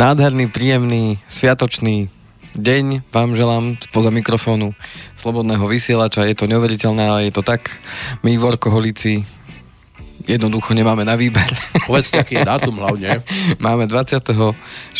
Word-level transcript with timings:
Nádherný, 0.00 0.48
príjemný, 0.48 1.20
sviatočný 1.28 2.08
deň 2.56 3.12
vám 3.12 3.36
želám 3.36 3.76
spoza 3.84 4.08
mikrofónu 4.08 4.72
Slobodného 5.12 5.60
vysielača. 5.68 6.24
Je 6.24 6.32
to 6.32 6.48
neuveriteľné, 6.48 7.04
ale 7.04 7.28
je 7.28 7.36
to 7.36 7.44
tak. 7.44 7.68
My, 8.24 8.32
Vorkoholici, 8.40 9.28
jednoducho 10.24 10.72
nemáme 10.72 11.04
na 11.04 11.20
výber. 11.20 11.52
Povedz, 11.84 12.16
aký 12.16 12.40
je 12.40 12.48
dátum 12.48 12.80
hlavne. 12.80 13.20
Máme 13.60 13.84
26.12. 13.92 14.96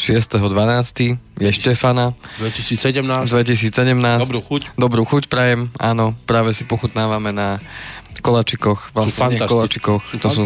Je 1.16 1.48
Štefana. 1.48 2.12
2017. 2.36 3.24
2017. 3.24 4.20
Dobrú 4.20 4.40
chuť. 4.44 4.62
Dobrú 4.76 5.08
chuť 5.08 5.32
prajem, 5.32 5.72
áno. 5.80 6.12
Práve 6.28 6.52
si 6.52 6.68
pochutnávame 6.68 7.32
na 7.32 7.56
kolačikoch, 8.20 8.94
vlastne 8.94 9.36
nie 9.36 9.40
kolačikoch, 9.40 10.02
to 10.20 10.28
sú 10.30 10.44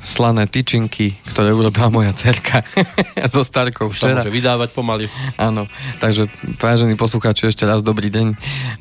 slané 0.00 0.46
tyčinky, 0.48 1.14
ktoré 1.30 1.50
urobila 1.52 1.90
moja 1.90 2.12
cerka 2.14 2.62
so 3.32 3.44
Starkou 3.44 3.90
Už 3.90 3.98
včera. 3.98 4.22
môže 4.22 4.32
vydávať 4.32 4.68
pomaly. 4.72 5.06
Áno, 5.38 5.66
takže 5.98 6.30
vážení 6.58 6.94
poslucháči, 6.94 7.50
ešte 7.50 7.66
raz 7.66 7.82
dobrý 7.82 8.10
deň. 8.10 8.26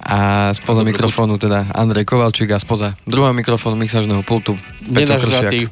A 0.02 0.49
spoza 0.55 0.81
Dobrý 0.81 0.95
mikrofónu 0.95 1.38
teda 1.38 1.70
Andrej 1.73 2.08
Kovalčík 2.08 2.49
a 2.53 2.62
spoza 2.62 2.95
druhého 3.05 3.34
mikrofónu 3.34 3.76
mixažného 3.77 4.22
pultu 4.23 4.58
Peťo 4.88 5.20
Kršiak. 5.20 5.52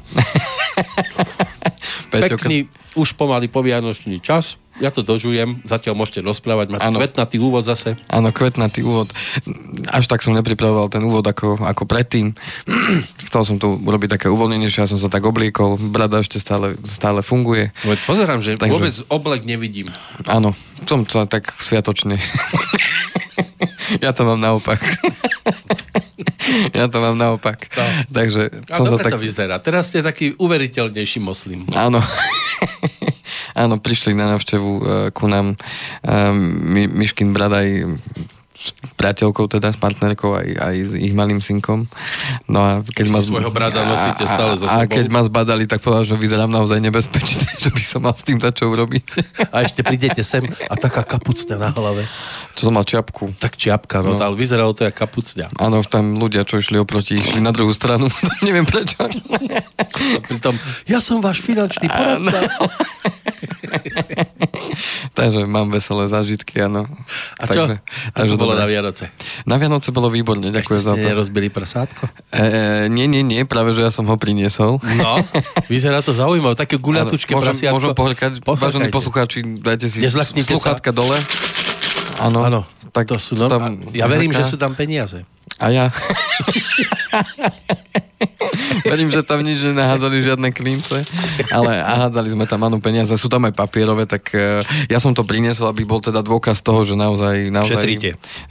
Pekný, 2.12 2.68
už 2.92 3.16
pomaly 3.16 3.48
povianočný 3.48 4.20
čas 4.20 4.60
ja 4.82 4.90
to 4.90 5.06
dožujem, 5.06 5.62
zatiaľ 5.62 5.94
môžete 5.94 6.26
rozprávať, 6.26 6.74
máte 6.74 6.82
ano. 6.82 6.98
kvetnatý 6.98 7.38
úvod 7.38 7.62
zase. 7.62 7.94
Áno, 8.10 8.34
kvetnatý 8.34 8.82
úvod. 8.82 9.14
Až 9.86 10.10
tak 10.10 10.26
som 10.26 10.34
nepripravoval 10.34 10.90
ten 10.90 11.06
úvod 11.06 11.22
ako, 11.22 11.62
ako 11.62 11.86
predtým. 11.86 12.34
Chcel 13.30 13.42
som 13.46 13.56
tu 13.62 13.78
urobiť 13.78 14.18
také 14.18 14.26
uvoľnenejšie, 14.26 14.82
ja 14.82 14.90
som 14.90 14.98
sa 14.98 15.06
tak 15.06 15.22
obliekol, 15.22 15.78
brada 15.78 16.18
ešte 16.18 16.42
stále, 16.42 16.74
stále 16.98 17.22
funguje. 17.22 17.70
Veď 17.86 17.98
pozerám, 18.02 18.42
že 18.42 18.58
Takže... 18.58 18.74
vôbec 18.74 18.96
oblek 19.06 19.46
nevidím. 19.46 19.86
Áno, 20.26 20.50
som 20.90 21.06
sa 21.06 21.30
tak 21.30 21.54
sviatočne. 21.62 22.18
ja 24.04 24.10
to 24.10 24.26
mám 24.26 24.42
naopak. 24.42 24.82
ja 26.78 26.90
to 26.90 26.98
mám 26.98 27.14
naopak. 27.14 27.70
No. 27.70 27.84
Takže 28.10 28.66
som 28.66 28.90
sa 28.90 28.98
tak... 28.98 29.14
to 29.14 29.22
vyzerá. 29.22 29.62
Teraz 29.62 29.94
ste 29.94 30.02
taký 30.02 30.34
uveriteľnejší 30.42 31.22
moslim. 31.22 31.70
Áno. 31.78 32.02
Áno, 33.54 33.78
prišli 33.78 34.16
na 34.16 34.34
návštevu 34.36 34.70
uh, 34.70 34.82
ku 35.14 35.28
nám. 35.28 35.56
My, 36.02 36.88
Miškin 36.88 37.30
Bradaj 37.30 37.86
priateľkou 38.94 39.50
teda, 39.50 39.74
s 39.74 39.78
partnerkou 39.78 40.38
aj, 40.38 40.48
aj 40.54 40.74
s 40.78 40.92
ich 40.94 41.14
malým 41.14 41.42
synkom. 41.42 41.90
No 42.46 42.58
a 42.62 42.70
keď 42.86 43.06
ma... 43.10 43.18
svojho 43.18 43.50
brada 43.50 43.82
nosíte 43.82 44.24
stále 44.24 44.54
so. 44.58 44.70
A 44.70 44.86
keď 44.86 45.10
ma 45.10 45.26
zbadali, 45.26 45.66
tak 45.66 45.82
povedal, 45.82 46.06
že 46.06 46.14
vyzerám 46.14 46.50
naozaj 46.50 46.78
nebezpečne, 46.78 47.46
že 47.64 47.70
by 47.74 47.82
som 47.82 48.00
mal 48.06 48.14
s 48.14 48.22
tým 48.22 48.38
čo 48.38 48.70
urobiť. 48.70 49.04
A 49.50 49.66
ešte 49.66 49.82
prídete 49.82 50.22
sem 50.22 50.46
a 50.46 50.74
taká 50.78 51.02
kapucňa 51.02 51.56
na 51.58 51.70
hlave. 51.74 52.06
Čo 52.54 52.70
som 52.70 52.74
mal 52.74 52.86
čiapku. 52.86 53.32
Tak 53.38 53.56
čiapka, 53.58 54.04
no, 54.04 54.14
no. 54.14 54.20
ale 54.20 54.36
vyzeralo 54.36 54.76
to 54.76 54.86
ako 54.86 54.98
kapucňa. 55.08 55.56
Áno, 55.58 55.82
tam 55.82 56.20
ľudia, 56.20 56.44
čo 56.46 56.60
išli 56.60 56.78
oproti, 56.78 57.18
išli 57.18 57.40
na 57.40 57.50
druhú 57.50 57.72
stranu. 57.74 58.06
Neviem 58.46 58.68
prečo. 58.68 59.02
A 59.02 60.18
pritom, 60.22 60.54
ja 60.86 61.00
som 61.00 61.18
váš 61.18 61.40
finančný 61.42 61.88
poradca. 61.88 62.40
takže 65.12 65.44
mám 65.44 65.68
veselé 65.72 66.08
zážitky, 66.08 66.64
áno. 66.64 66.88
A 67.40 67.44
čo? 67.48 67.68
Takže, 67.68 67.76
takže 68.12 68.34
bolo 68.36 68.56
na 68.56 68.66
Vianoce? 68.68 69.08
Na 69.44 69.56
Vianoce 69.56 69.88
bolo 69.92 70.08
výborne, 70.08 70.48
ďakujem 70.52 70.80
za 70.80 70.92
to. 70.96 71.04
nerozbili 71.04 71.48
prasátko? 71.48 72.08
E, 72.32 72.88
nie, 72.88 73.08
nie, 73.08 73.22
nie, 73.24 73.44
práve, 73.44 73.72
že 73.76 73.84
ja 73.84 73.92
som 73.92 74.08
ho 74.08 74.16
priniesol. 74.16 74.80
No, 74.98 75.20
vyzerá 75.72 76.04
to 76.04 76.12
zaujímavé, 76.12 76.56
také 76.56 76.76
guľatučké 76.76 77.32
prasiatko. 77.36 77.76
Môžem 77.76 77.96
pohrkať, 77.96 78.32
vážení 78.44 78.88
poslucháči, 78.92 79.38
dajte 79.60 79.86
si 79.88 80.04
sluchátka 80.44 80.92
dole. 80.92 81.16
Áno. 82.20 82.66
Tak 82.92 83.08
to 83.08 83.16
sú 83.16 83.40
tam, 83.48 83.80
ja 83.96 84.04
verím, 84.04 84.36
že 84.36 84.44
sú 84.44 84.60
tam 84.60 84.76
peniaze. 84.76 85.24
A 85.58 85.66
ja. 85.72 85.86
Verím, 88.82 89.08
že 89.08 89.24
tam 89.24 89.40
nič 89.40 89.62
nenahádzali 89.62 90.16
žiadne 90.20 90.48
klince, 90.52 91.06
ale 91.48 91.80
hádzali 91.80 92.34
sme 92.34 92.44
tam 92.44 92.66
áno 92.66 92.78
peniaze, 92.82 93.12
sú 93.16 93.28
tam 93.30 93.48
aj 93.48 93.54
papierové, 93.56 94.04
tak 94.04 94.32
uh, 94.34 94.60
ja 94.90 94.98
som 95.00 95.16
to 95.16 95.24
priniesol, 95.24 95.70
aby 95.70 95.86
bol 95.86 96.02
teda 96.02 96.20
dôkaz 96.20 96.60
toho, 96.60 96.84
že 96.84 96.98
naozaj... 96.98 97.48
naozaj 97.48 97.78
Šetríte. 97.78 98.10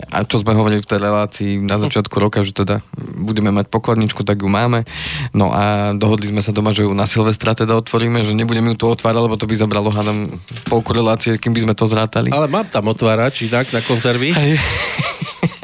A 0.09 0.23
čo 0.25 0.41
sme 0.41 0.57
hovorili 0.57 0.81
v 0.81 0.89
tej 0.89 0.99
relácii 1.01 1.51
na 1.61 1.77
začiatku 1.77 2.15
roka, 2.17 2.41
že 2.41 2.55
teda 2.55 2.81
budeme 2.97 3.53
mať 3.53 3.69
pokladničku, 3.69 4.25
tak 4.25 4.41
ju 4.41 4.49
máme. 4.49 4.87
No 5.35 5.51
a 5.53 5.93
dohodli 5.93 6.31
sme 6.31 6.41
sa 6.41 6.55
doma, 6.55 6.73
že 6.73 6.87
ju 6.87 6.91
na 6.95 7.05
Silvestra 7.05 7.53
teda 7.53 7.77
otvoríme, 7.77 8.23
že 8.25 8.33
nebudeme 8.33 8.73
ju 8.73 8.77
tu 8.81 8.85
otvárať, 8.89 9.21
lebo 9.21 9.35
to 9.37 9.45
by 9.45 9.55
zabralo 9.57 9.93
hádam 9.93 10.41
polku 10.67 10.95
relácie, 10.95 11.37
kým 11.37 11.53
by 11.53 11.61
sme 11.69 11.73
to 11.77 11.85
zrátali. 11.85 12.33
Ale 12.33 12.47
mám 12.49 12.67
tam 12.67 12.89
otvárač 12.89 13.45
inak 13.45 13.69
na 13.75 13.81
konzervy. 13.83 14.33
Hej. 14.33 14.57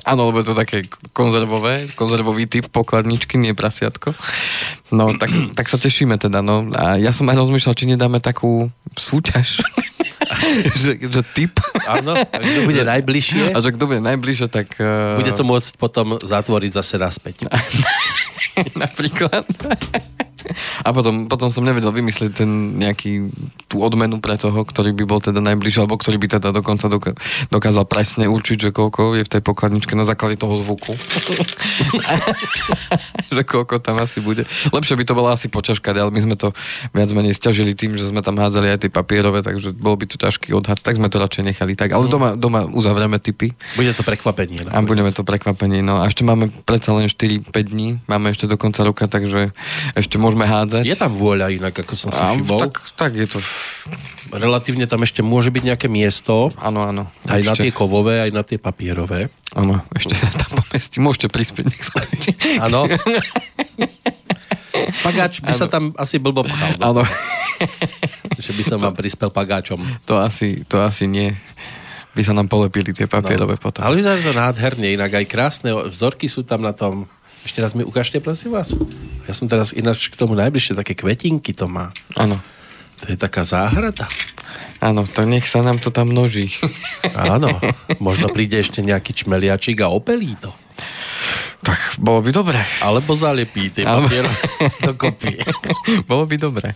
Áno, 0.08 0.32
lebo 0.32 0.40
je 0.40 0.48
to 0.48 0.56
také 0.56 0.88
konzervové, 1.12 1.92
konzervový 2.00 2.48
typ 2.48 2.72
pokladničky, 2.72 3.36
nie 3.36 3.52
prasiatko. 3.52 4.16
No, 4.96 5.12
tak, 5.20 5.28
tak 5.58 5.68
sa 5.68 5.76
tešíme 5.76 6.16
teda, 6.16 6.40
no. 6.40 6.72
A 6.72 6.96
ja 6.96 7.12
som 7.12 7.28
aj 7.28 7.36
rozmýšľal, 7.36 7.76
či 7.76 7.92
nedáme 7.92 8.24
takú 8.24 8.72
súťaž. 8.96 9.60
že, 10.82 10.96
že 10.96 11.22
typ. 11.36 11.60
Áno, 11.84 12.16
kto 12.16 12.60
bude 12.64 12.84
najbližšie. 12.88 13.52
A 13.52 13.60
že 13.60 13.76
kto 13.76 13.84
bude 13.92 14.00
najbližšie, 14.00 14.48
tak... 14.48 14.80
Uh... 14.80 15.20
Bude 15.20 15.36
to 15.36 15.44
môcť 15.44 15.76
potom 15.76 16.16
zatvoriť 16.24 16.72
zase 16.72 16.96
naspäť. 16.96 17.44
Napríklad. 18.82 19.44
A 20.84 20.90
potom, 20.94 21.32
potom 21.32 21.50
som 21.50 21.64
nevedel 21.64 21.92
vymyslieť 21.92 22.44
ten 22.44 22.80
nejaký, 22.80 23.32
tú 23.68 23.82
odmenu 23.82 24.22
pre 24.22 24.38
toho, 24.38 24.64
ktorý 24.64 24.94
by 24.94 25.04
bol 25.08 25.20
teda 25.20 25.42
najbližší, 25.42 25.84
alebo 25.84 26.00
ktorý 26.00 26.20
by 26.20 26.28
teda 26.40 26.52
dokonca 26.52 26.92
dokázal 27.50 27.86
presne 27.88 28.30
určiť, 28.30 28.70
že 28.70 28.76
koľko 28.76 29.20
je 29.20 29.24
v 29.26 29.32
tej 29.32 29.42
pokladničke 29.42 29.96
na 29.96 30.06
základe 30.06 30.38
toho 30.38 30.60
zvuku. 30.60 30.94
že 33.36 33.42
koľko 33.44 33.82
tam 33.82 34.04
asi 34.04 34.20
bude. 34.20 34.46
Lepšie 34.70 35.00
by 35.00 35.04
to 35.08 35.18
bolo 35.18 35.34
asi 35.34 35.48
počaškať, 35.50 35.96
ale 35.98 36.14
my 36.14 36.22
sme 36.22 36.36
to 36.38 36.54
viac 36.94 37.10
menej 37.12 37.34
stiažili 37.34 37.74
tým, 37.74 37.98
že 37.98 38.08
sme 38.08 38.22
tam 38.22 38.38
hádzali 38.38 38.76
aj 38.76 38.88
tie 38.88 38.92
papierové, 38.94 39.42
takže 39.42 39.74
bol 39.74 39.98
by 39.98 40.06
to 40.06 40.20
ťažký 40.20 40.54
odhad, 40.54 40.80
tak 40.80 41.00
sme 41.00 41.10
to 41.10 41.18
radšej 41.18 41.44
nechali 41.44 41.74
tak. 41.74 41.96
Ale 41.96 42.08
mhm. 42.08 42.12
doma, 42.12 42.30
doma 42.38 42.62
uzavrieme 42.70 43.18
typy. 43.18 43.58
Bude 43.80 43.96
to 43.98 44.06
prekvapenie. 44.06 44.70
A 44.70 44.84
budeme 44.84 45.10
to 45.10 45.26
prekvapenie. 45.26 45.82
No 45.82 46.04
a 46.04 46.10
ešte 46.10 46.28
máme 46.28 46.52
predsa 46.68 46.94
len 46.94 47.10
4-5 47.10 47.50
dní, 47.54 47.98
máme 48.06 48.30
ešte 48.30 48.46
do 48.46 48.60
konca 48.60 48.86
roka, 48.86 49.10
takže 49.10 49.56
ešte 49.98 50.22
môžeme 50.22 50.37
môžeme 50.38 50.54
hádzať. 50.54 50.86
Je 50.86 50.94
tam 50.94 51.18
vôľa 51.18 51.50
inak, 51.50 51.74
ako 51.74 51.94
som 51.98 52.14
si 52.14 52.22
všimol. 52.22 52.70
Tak, 52.70 52.74
tak 52.94 53.12
je 53.18 53.26
to... 53.26 53.42
Relatívne 54.30 54.86
tam 54.86 55.02
ešte 55.02 55.26
môže 55.26 55.50
byť 55.50 55.64
nejaké 55.74 55.88
miesto. 55.90 56.54
Áno, 56.62 56.86
áno. 56.86 57.10
Aj 57.26 57.42
ešte. 57.42 57.50
na 57.50 57.54
tie 57.58 57.72
kovové, 57.74 58.22
aj 58.22 58.32
na 58.36 58.44
tie 58.46 58.62
papierové. 58.62 59.34
Áno, 59.58 59.82
ešte 59.98 60.14
sa 60.14 60.30
tam 60.46 60.62
pomestí. 60.62 61.02
Môžete 61.02 61.34
prispieť, 61.34 61.74
Áno. 62.62 62.86
Pagáč 65.08 65.42
by 65.42 65.56
ano. 65.56 65.58
sa 65.58 65.66
tam 65.66 65.96
asi 65.98 66.22
blbo 66.22 66.46
pchal. 66.46 66.78
Áno. 66.86 67.02
Že 68.38 68.52
by 68.54 68.64
som 68.70 68.78
to, 68.78 68.86
vám 68.86 68.94
prispel 68.94 69.34
pagáčom. 69.34 69.82
To 70.06 70.22
asi, 70.22 70.62
to 70.70 70.78
asi 70.78 71.10
nie 71.10 71.34
by 72.14 72.22
sa 72.26 72.34
nám 72.34 72.50
polepili 72.50 72.98
tie 72.98 73.06
papierové 73.06 73.58
no. 73.58 73.62
potom. 73.62 73.86
Ale 73.86 74.02
vyzerá 74.02 74.18
to 74.18 74.34
nádherne, 74.34 74.90
inak 74.90 75.22
aj 75.22 75.26
krásne 75.30 75.70
vzorky 75.70 76.26
sú 76.26 76.42
tam 76.42 76.66
na 76.66 76.74
tom. 76.74 77.06
Ešte 77.48 77.64
raz 77.64 77.72
mi 77.72 77.88
ukážte, 77.88 78.20
prosím 78.20 78.60
vás. 78.60 78.76
Ja 79.24 79.32
som 79.32 79.48
teraz 79.48 79.72
ináč 79.72 80.12
k 80.12 80.20
tomu 80.20 80.36
najbližšie, 80.36 80.76
také 80.84 81.00
kvetinky 81.00 81.56
to 81.56 81.72
má. 81.72 81.96
Áno. 82.20 82.44
To 83.00 83.06
je 83.08 83.16
taká 83.16 83.48
záhrada. 83.48 84.12
Áno, 84.84 85.08
to 85.08 85.24
nech 85.24 85.48
sa 85.48 85.64
nám 85.64 85.80
to 85.80 85.88
tam 85.88 86.12
množí. 86.12 86.52
Áno, 87.16 87.48
možno 88.04 88.28
príde 88.36 88.60
ešte 88.60 88.84
nejaký 88.84 89.24
čmeliačik 89.24 89.80
a 89.80 89.88
opelí 89.88 90.36
to. 90.36 90.52
Tak 91.64 92.04
bolo 92.04 92.20
by 92.20 92.36
dobre. 92.36 92.60
Alebo 92.84 93.16
zalepí 93.16 93.72
tie 93.72 93.88
papier 93.88 94.28
do 94.86 94.92
kopy. 95.00 95.40
bolo 96.12 96.28
by 96.28 96.36
dobre. 96.36 96.76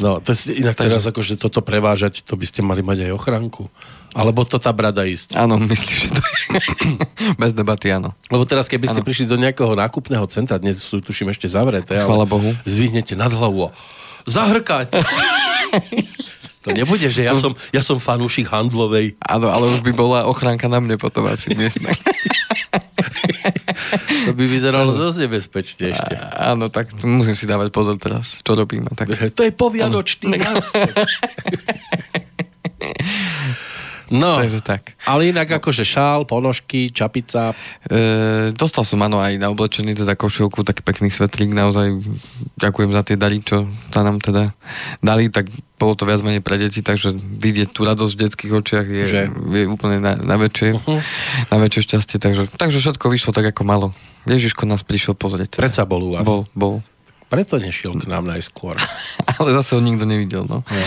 No, 0.00 0.24
to 0.24 0.32
je 0.32 0.56
inak 0.56 0.72
Takže... 0.72 0.84
teraz 0.88 1.02
akože 1.04 1.34
toto 1.36 1.60
prevážať, 1.60 2.24
to 2.24 2.32
by 2.32 2.48
ste 2.48 2.64
mali 2.64 2.80
mať 2.80 3.04
aj 3.04 3.12
ochránku. 3.12 3.68
Alebo 4.16 4.44
to 4.48 4.56
tá 4.56 4.72
brada 4.72 5.04
ísť. 5.04 5.36
Áno, 5.36 5.60
myslím, 5.60 5.96
že 5.96 6.08
to 6.16 6.22
je 6.24 6.40
bez 7.42 7.52
debaty, 7.52 7.92
áno. 7.92 8.16
Lebo 8.32 8.48
teraz, 8.48 8.68
keby 8.68 8.88
ste 8.88 9.00
ano. 9.02 9.06
prišli 9.06 9.26
do 9.28 9.36
nejakého 9.36 9.76
nákupného 9.76 10.24
centra, 10.32 10.56
dnes 10.56 10.80
sú 10.80 11.04
tuším 11.04 11.32
ešte 11.32 11.48
zavreté, 11.48 12.00
Chvala 12.00 12.24
Bohu. 12.24 12.56
zvihnete 12.64 13.12
nad 13.18 13.32
hlavu 13.32 13.68
zahrkať. 14.28 14.92
To 16.66 16.74
nebude, 16.74 17.06
že 17.06 17.22
ja, 17.22 17.38
som, 17.38 17.54
ja 17.70 17.80
som 17.80 18.02
fanúšik 18.02 18.50
handlovej. 18.50 19.14
Áno, 19.22 19.46
ale 19.48 19.72
už 19.72 19.80
by 19.80 19.94
bola 19.94 20.26
ochránka 20.26 20.66
na 20.66 20.82
mne 20.82 20.98
potom 20.98 21.24
asi 21.30 21.54
miestna. 21.54 21.94
to 24.26 24.34
by 24.34 24.44
vyzeralo 24.44 24.90
dosť 24.92 25.18
nebezpečne 25.24 25.94
ešte. 25.94 26.18
Áno, 26.34 26.66
tak 26.68 26.92
musím 27.06 27.38
si 27.38 27.46
dávať 27.46 27.70
pozor 27.70 27.94
teraz, 27.96 28.42
čo 28.42 28.58
robíme. 28.58 28.90
Tak. 28.90 29.06
To 29.38 29.46
je 29.46 29.52
povianočný. 29.54 30.34
No, 34.08 34.40
Takže 34.40 34.60
tak. 34.64 34.96
ale 35.04 35.28
inak 35.28 35.60
akože 35.60 35.84
šál, 35.84 36.24
ponožky, 36.24 36.88
čapica. 36.88 37.52
E, 37.84 38.50
dostal 38.56 38.82
som 38.82 39.04
áno 39.04 39.20
aj 39.20 39.36
na 39.36 39.52
oblečenie 39.52 39.92
teda 39.92 40.16
košielku, 40.16 40.64
taký 40.64 40.80
pekný 40.80 41.12
svetlík, 41.12 41.52
naozaj 41.52 42.00
ďakujem 42.56 42.90
za 42.92 43.02
tie 43.04 43.16
dary, 43.20 43.44
čo 43.44 43.68
sa 43.92 44.00
nám 44.00 44.18
teda 44.18 44.56
dali, 45.04 45.28
tak 45.28 45.48
bolo 45.78 45.94
to 45.94 46.08
viac 46.08 46.24
menej 46.24 46.42
pre 46.42 46.58
deti, 46.58 46.80
takže 46.80 47.14
vidieť 47.14 47.70
tú 47.70 47.86
radosť 47.86 48.12
v 48.16 48.20
detských 48.24 48.52
očiach 48.52 48.86
je, 48.88 49.04
Že? 49.06 49.22
je 49.54 49.64
úplne 49.68 50.00
na, 50.02 50.16
na, 50.18 50.34
väčšie, 50.40 50.74
Uh-huh. 50.74 51.00
na 51.52 51.56
väčšie 51.60 51.86
šťastie, 51.86 52.16
takže, 52.18 52.50
takže 52.56 52.78
všetko 52.80 53.06
vyšlo 53.12 53.30
tak, 53.30 53.52
ako 53.52 53.62
malo. 53.62 53.88
Ježiško 54.26 54.64
nás 54.64 54.82
prišiel 54.82 55.14
pozrieť. 55.14 55.56
Predsa 55.60 55.84
bol 55.84 56.02
u 56.02 56.10
vás. 56.18 56.24
Bol, 56.24 56.44
bol. 56.52 56.80
Preto 57.28 57.56
nešiel 57.56 57.92
k 57.92 58.04
nám 58.04 58.24
najskôr. 58.24 58.72
Ale 59.36 59.52
zase 59.52 59.76
ho 59.76 59.80
nikto 59.80 60.02
nevidel, 60.02 60.44
no. 60.44 60.60
No. 60.60 60.84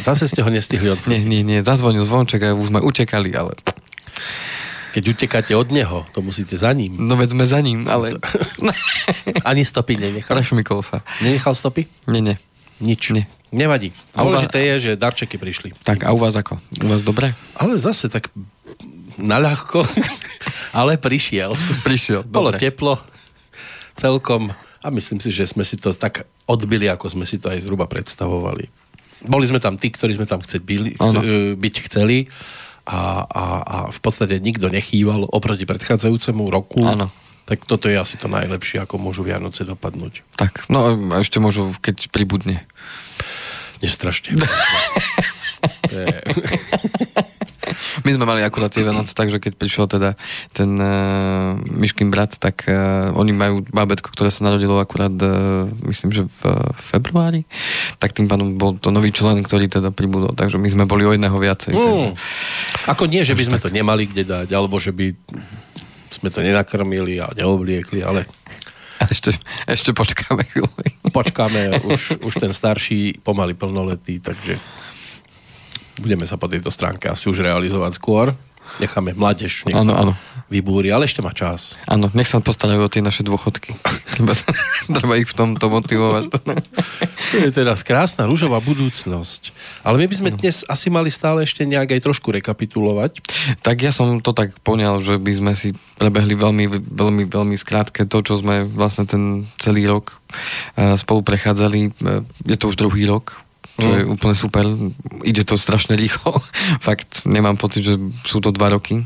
Zase 0.00 0.26
ste 0.26 0.42
ho 0.42 0.50
nestihli 0.50 0.86
Nie, 0.90 0.94
odfotiť. 0.94 1.22
nie, 1.22 1.40
nie, 1.40 1.58
zazvonil 1.60 2.02
zvonček 2.02 2.42
a 2.42 2.52
už 2.52 2.68
sme 2.68 2.80
utekali, 2.80 3.30
ale 3.30 3.54
Keď 4.90 5.04
utekáte 5.08 5.52
od 5.52 5.70
neho, 5.70 6.02
to 6.10 6.18
musíte 6.18 6.54
za 6.54 6.70
ním. 6.70 6.94
no 6.96 7.14
veď 7.14 7.28
sme 7.32 7.44
za 7.46 7.58
ním, 7.58 7.86
ale 7.86 8.18
Ani 9.48 9.62
stopy 9.62 9.94
nenechal. 9.96 10.34
prešmykol 10.34 10.82
sa. 10.82 11.02
Nenechal 11.18 11.54
stopy? 11.54 11.86
Nie, 12.04 12.20
nie. 12.20 12.36
Nič. 12.78 13.10
Nie. 13.10 13.30
Nevadí. 13.50 13.94
A 14.12 14.22
vás- 14.22 14.42
Dôležité 14.44 14.58
je, 14.66 14.74
že 14.82 14.90
darčeky 14.94 15.38
prišli. 15.38 15.78
Tak 15.80 16.02
a 16.02 16.10
u 16.10 16.18
vás 16.18 16.34
ako? 16.34 16.58
U 16.82 16.90
vás 16.90 17.00
dobre? 17.00 17.38
Ale 17.54 17.78
zase 17.78 18.06
tak 18.06 18.34
naľahko, 19.14 19.86
ale 20.74 20.98
prišiel. 20.98 21.54
Prišiel, 21.86 22.26
Bolo 22.26 22.50
dobre. 22.50 22.58
teplo 22.60 22.98
celkom 23.94 24.50
a 24.84 24.92
myslím 24.92 25.16
si, 25.16 25.32
že 25.32 25.48
sme 25.48 25.64
si 25.64 25.80
to 25.80 25.96
tak 25.96 26.28
odbili, 26.44 26.92
ako 26.92 27.08
sme 27.16 27.24
si 27.24 27.40
to 27.40 27.48
aj 27.48 27.64
zhruba 27.64 27.88
predstavovali. 27.88 28.68
Boli 29.24 29.48
sme 29.48 29.56
tam 29.56 29.80
tí, 29.80 29.88
ktorí 29.88 30.12
sme 30.12 30.28
tam 30.28 30.44
chcieť 30.44 30.60
byli, 30.60 31.00
chce, 31.00 31.56
byť 31.56 31.74
chceli 31.88 32.28
a, 32.84 33.24
a, 33.24 33.44
a 33.64 33.76
v 33.88 34.00
podstate 34.04 34.36
nikto 34.36 34.68
nechýval 34.68 35.24
oproti 35.32 35.64
predchádzajúcemu 35.64 36.42
roku. 36.52 36.84
Áno. 36.84 37.08
Tak 37.48 37.64
toto 37.64 37.88
je 37.88 37.96
asi 37.96 38.20
to 38.20 38.28
najlepšie, 38.28 38.84
ako 38.84 39.00
môžu 39.00 39.24
Vianoce 39.24 39.64
dopadnúť. 39.64 40.20
Tak, 40.36 40.68
no 40.68 40.92
a 40.92 41.20
ešte 41.20 41.40
môžu, 41.40 41.72
keď 41.80 42.12
pribudne. 42.12 42.68
Nestrašte. 43.80 44.36
My 48.04 48.10
sme 48.12 48.28
mali 48.28 48.44
akurát 48.44 48.68
tie 48.68 48.84
Vianoce 48.84 49.16
tak, 49.16 49.32
že 49.32 49.40
keď 49.40 49.56
prišiel 49.56 49.88
teda 49.88 50.12
ten 50.52 50.76
uh, 50.76 51.56
Myškin 51.56 52.12
brat, 52.12 52.36
tak 52.36 52.68
uh, 52.68 53.16
oni 53.16 53.32
majú 53.32 53.64
bábetko, 53.64 54.12
ktoré 54.12 54.28
sa 54.28 54.44
narodilo 54.44 54.76
akurát, 54.76 55.12
uh, 55.24 55.64
myslím, 55.88 56.12
že 56.12 56.28
v 56.28 56.40
uh, 56.44 56.68
februári, 56.76 57.48
tak 57.96 58.12
tým 58.12 58.28
pádom 58.28 58.60
bol 58.60 58.76
to 58.76 58.92
nový 58.92 59.08
člen, 59.08 59.40
ktorý 59.40 59.72
teda 59.72 59.88
pribudol, 59.88 60.36
takže 60.36 60.60
my 60.60 60.68
sme 60.68 60.84
boli 60.84 61.08
o 61.08 61.16
jedného 61.16 61.32
viacej. 61.32 61.72
Mm. 61.72 61.80
Takže, 61.80 62.08
Ako 62.92 63.08
nie, 63.08 63.24
že 63.24 63.32
by 63.32 63.42
sme 63.48 63.58
to 63.58 63.72
nemali 63.72 64.04
kde 64.04 64.28
dať, 64.28 64.48
alebo 64.52 64.76
že 64.76 64.92
by 64.92 65.16
sme 66.12 66.28
to 66.28 66.44
nenakrmili 66.44 67.24
a 67.24 67.32
neobliekli, 67.32 68.04
ale 68.04 68.28
a 69.00 69.08
ešte, 69.14 69.34
ešte 69.66 69.90
počkáme 69.96 70.44
chvíľu. 70.46 70.70
počkáme, 71.10 71.88
už, 71.88 72.22
už 72.22 72.34
ten 72.36 72.52
starší 72.52 73.20
pomaly 73.24 73.56
plnoletý, 73.56 74.20
takže 74.20 74.60
budeme 75.98 76.24
sa 76.24 76.34
po 76.34 76.46
tejto 76.46 76.70
stránke 76.70 77.06
asi 77.06 77.28
už 77.28 77.42
realizovať 77.42 77.98
skôr. 77.98 78.34
Necháme 78.80 79.14
mládež, 79.14 79.68
nech 79.68 79.76
Áno, 79.76 79.92
sa 79.92 80.00
áno. 80.02 80.12
vybúri, 80.50 80.88
ale 80.90 81.04
ešte 81.06 81.22
má 81.22 81.30
čas. 81.30 81.76
Áno, 81.86 82.10
nech 82.10 82.26
sa 82.26 82.40
postarajú 82.42 82.82
o 82.82 82.90
tie 82.90 83.04
naše 83.04 83.22
dôchodky. 83.22 83.76
Treba, 84.14 84.34
treba 84.98 85.14
ich 85.20 85.26
v 85.30 85.36
tomto 85.36 85.66
motivovať. 85.68 86.24
To 87.34 87.50
je 87.50 87.50
teraz 87.50 87.82
krásna 87.82 88.30
rúžová 88.30 88.62
budúcnosť. 88.62 89.50
Ale 89.82 89.98
my 89.98 90.06
by 90.06 90.14
sme 90.14 90.30
dnes 90.38 90.62
asi 90.70 90.86
mali 90.86 91.10
stále 91.10 91.42
ešte 91.42 91.66
nejak 91.66 91.98
aj 91.98 92.04
trošku 92.06 92.30
rekapitulovať. 92.30 93.18
Tak 93.58 93.76
ja 93.82 93.90
som 93.90 94.22
to 94.22 94.30
tak 94.30 94.54
poňal, 94.62 95.02
že 95.02 95.18
by 95.18 95.32
sme 95.34 95.52
si 95.58 95.74
prebehli 95.98 96.38
veľmi, 96.38 96.64
veľmi, 96.94 97.24
veľmi 97.26 97.56
skrátke 97.58 98.06
to, 98.06 98.22
čo 98.22 98.38
sme 98.38 98.70
vlastne 98.70 99.04
ten 99.04 99.22
celý 99.58 99.86
rok 99.90 100.22
eh, 100.78 100.94
spolu 100.94 101.26
prechádzali. 101.26 101.80
Eh, 101.90 102.22
Je 102.46 102.56
to 102.56 102.70
už 102.70 102.78
druhý 102.78 103.02
rok, 103.06 103.43
čo 103.74 103.88
je 103.90 104.02
úplne 104.06 104.34
super. 104.38 104.64
Ide 105.26 105.42
to 105.42 105.58
strašne 105.58 105.98
rýchlo. 105.98 106.38
Fakt, 106.86 107.26
nemám 107.26 107.58
pocit, 107.58 107.82
že 107.82 107.94
sú 108.22 108.38
to 108.38 108.54
dva 108.54 108.70
roky, 108.70 109.02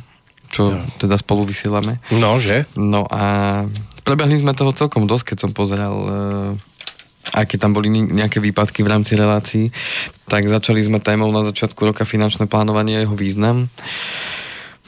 čo 0.52 0.76
teda 1.00 1.16
spolu 1.16 1.48
vysielame. 1.48 2.00
No, 2.12 2.36
že? 2.36 2.68
No 2.76 3.08
a 3.08 3.64
prebehli 4.04 4.40
sme 4.40 4.52
toho 4.52 4.76
celkom 4.76 5.08
dosť, 5.08 5.34
keď 5.34 5.38
som 5.40 5.50
pozeral 5.56 5.96
eh, 5.96 6.78
aké 7.32 7.60
tam 7.60 7.76
boli 7.76 7.92
nejaké 7.92 8.40
výpadky 8.40 8.80
v 8.80 8.88
rámci 8.88 9.12
relácií, 9.16 9.68
tak 10.28 10.48
začali 10.48 10.80
sme 10.80 11.00
témou 11.00 11.28
na 11.28 11.44
začiatku 11.44 11.76
roka 11.84 12.08
finančné 12.08 12.48
plánovanie 12.48 12.96
a 12.96 13.04
jeho 13.04 13.16
význam. 13.16 13.68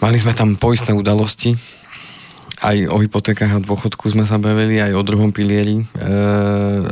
Mali 0.00 0.16
sme 0.16 0.32
tam 0.32 0.56
poistné 0.56 0.96
udalosti, 0.96 1.52
aj 2.60 2.92
o 2.92 2.96
hypotékach 3.00 3.56
a 3.56 3.64
dôchodku 3.64 4.12
sme 4.12 4.28
sa 4.28 4.36
bavili, 4.36 4.76
aj 4.76 4.92
o 4.92 5.02
druhom 5.02 5.32
pilieri. 5.32 5.80
E, 5.80 5.84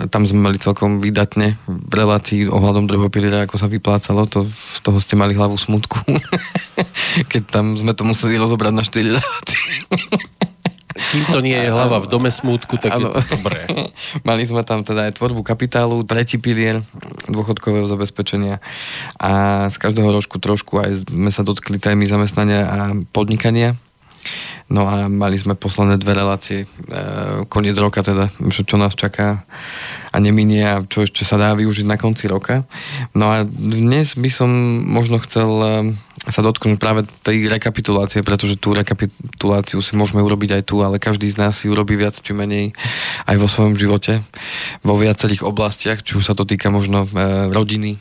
tam 0.09 0.25
sme 0.25 0.49
mali 0.49 0.57
celkom 0.57 1.05
vydatne 1.05 1.61
v 1.69 1.93
relácii 1.93 2.49
ohľadom 2.49 2.89
druhého 2.89 3.13
piliera, 3.13 3.45
ako 3.45 3.61
sa 3.61 3.69
vyplácalo. 3.69 4.25
To, 4.33 4.49
z 4.49 4.81
toho 4.81 4.97
ste 4.97 5.21
mali 5.21 5.37
hlavu 5.37 5.61
smutku. 5.61 6.01
Keď 7.33 7.43
tam 7.53 7.77
sme 7.77 7.93
to 7.93 8.09
museli 8.09 8.41
rozobrať 8.41 8.73
na 8.73 8.85
4 8.85 9.17
relácie. 9.21 9.69
Kým 10.99 11.25
to 11.31 11.39
nie 11.41 11.55
je 11.55 11.71
hlava 11.71 12.03
v 12.03 12.11
dome 12.11 12.29
smútku, 12.29 12.75
tak 12.77 12.99
Áno. 12.99 13.15
je 13.15 13.23
to 13.23 13.39
dobré. 13.39 13.65
Mali 14.29 14.43
sme 14.43 14.67
tam 14.67 14.83
teda 14.83 15.09
aj 15.09 15.17
tvorbu 15.17 15.47
kapitálu, 15.47 16.03
tretí 16.03 16.43
pilier 16.43 16.83
dôchodkového 17.31 17.87
zabezpečenia 17.87 18.59
a 19.15 19.65
z 19.71 19.77
každého 19.79 20.11
rožku 20.11 20.43
trošku 20.43 20.83
aj 20.83 21.07
sme 21.07 21.31
sa 21.31 21.47
dotkli 21.47 21.79
témy 21.79 22.05
zamestnania 22.05 22.67
a 22.67 22.79
podnikania. 23.15 23.79
No 24.69 24.85
a 24.85 25.09
mali 25.09 25.41
sme 25.41 25.57
posledné 25.57 25.97
dve 25.97 26.13
relácie, 26.13 26.59
e, 26.65 26.67
koniec 27.49 27.73
roka 27.81 28.05
teda, 28.05 28.29
že 28.53 28.69
čo 28.69 28.77
nás 28.77 28.93
čaká 28.93 29.49
a 30.13 30.17
neminie 30.21 30.61
a 30.61 30.85
čo 30.85 31.09
ešte 31.09 31.25
sa 31.25 31.41
dá 31.41 31.57
využiť 31.57 31.89
na 31.89 31.97
konci 31.97 32.29
roka. 32.29 32.69
No 33.17 33.33
a 33.33 33.49
dnes 33.49 34.13
by 34.13 34.29
som 34.29 34.51
možno 34.85 35.25
chcel 35.25 35.49
e, 35.49 35.69
sa 36.29 36.45
dotknúť 36.45 36.77
práve 36.77 37.09
tej 37.25 37.49
rekapitulácie, 37.49 38.21
pretože 38.21 38.61
tú 38.61 38.77
rekapituláciu 38.77 39.81
si 39.81 39.97
môžeme 39.97 40.21
urobiť 40.21 40.61
aj 40.61 40.63
tu, 40.69 40.85
ale 40.85 41.01
každý 41.01 41.33
z 41.33 41.41
nás 41.41 41.57
si 41.57 41.73
urobí 41.73 41.97
viac 41.97 42.21
či 42.21 42.37
menej 42.37 42.77
aj 43.25 43.37
vo 43.41 43.49
svojom 43.49 43.73
živote, 43.73 44.21
vo 44.85 45.01
viacerých 45.01 45.49
oblastiach, 45.49 46.05
či 46.05 46.21
už 46.21 46.29
sa 46.29 46.37
to 46.37 46.45
týka 46.45 46.69
možno 46.69 47.09
e, 47.09 47.49
rodiny, 47.49 47.97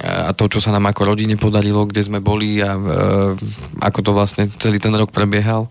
a 0.00 0.32
to, 0.32 0.48
čo 0.48 0.64
sa 0.64 0.72
nám 0.72 0.88
ako 0.88 1.12
rodine 1.12 1.36
podarilo, 1.36 1.84
kde 1.84 2.00
sme 2.00 2.24
boli 2.24 2.64
a 2.64 2.72
e, 2.72 2.80
ako 3.84 3.98
to 4.00 4.10
vlastne 4.16 4.48
celý 4.56 4.80
ten 4.80 4.94
rok 4.96 5.12
prebiehal. 5.12 5.68